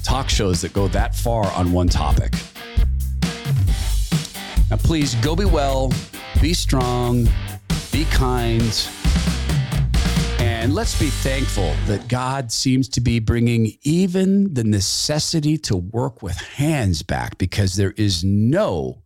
talk 0.04 0.28
shows 0.28 0.60
that 0.60 0.74
go 0.74 0.88
that 0.88 1.14
far 1.14 1.50
on 1.52 1.72
one 1.72 1.88
topic. 1.88 2.34
Now, 4.68 4.76
please 4.76 5.14
go 5.14 5.34
be 5.34 5.46
well, 5.46 5.90
be 6.42 6.52
strong, 6.52 7.26
be 7.90 8.04
kind, 8.10 8.90
and 10.66 10.74
let's 10.74 10.98
be 10.98 11.10
thankful 11.10 11.72
that 11.86 12.08
God 12.08 12.50
seems 12.50 12.88
to 12.88 13.00
be 13.00 13.20
bringing 13.20 13.78
even 13.82 14.52
the 14.52 14.64
necessity 14.64 15.56
to 15.58 15.76
work 15.76 16.24
with 16.24 16.36
hands 16.38 17.04
back 17.04 17.38
because 17.38 17.76
there 17.76 17.92
is 17.92 18.24
no 18.24 19.04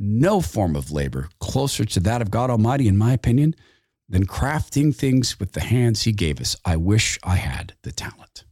no 0.00 0.40
form 0.40 0.74
of 0.74 0.90
labor 0.90 1.28
closer 1.38 1.84
to 1.84 2.00
that 2.00 2.22
of 2.22 2.32
God 2.32 2.50
Almighty, 2.50 2.88
in 2.88 2.96
my 2.96 3.12
opinion, 3.12 3.54
than 4.08 4.26
crafting 4.26 4.92
things 4.92 5.38
with 5.38 5.52
the 5.52 5.60
hands 5.60 6.02
He 6.02 6.10
gave 6.10 6.40
us. 6.40 6.56
I 6.64 6.74
wish 6.74 7.20
I 7.22 7.36
had 7.36 7.74
the 7.82 7.92
talent. 7.92 8.42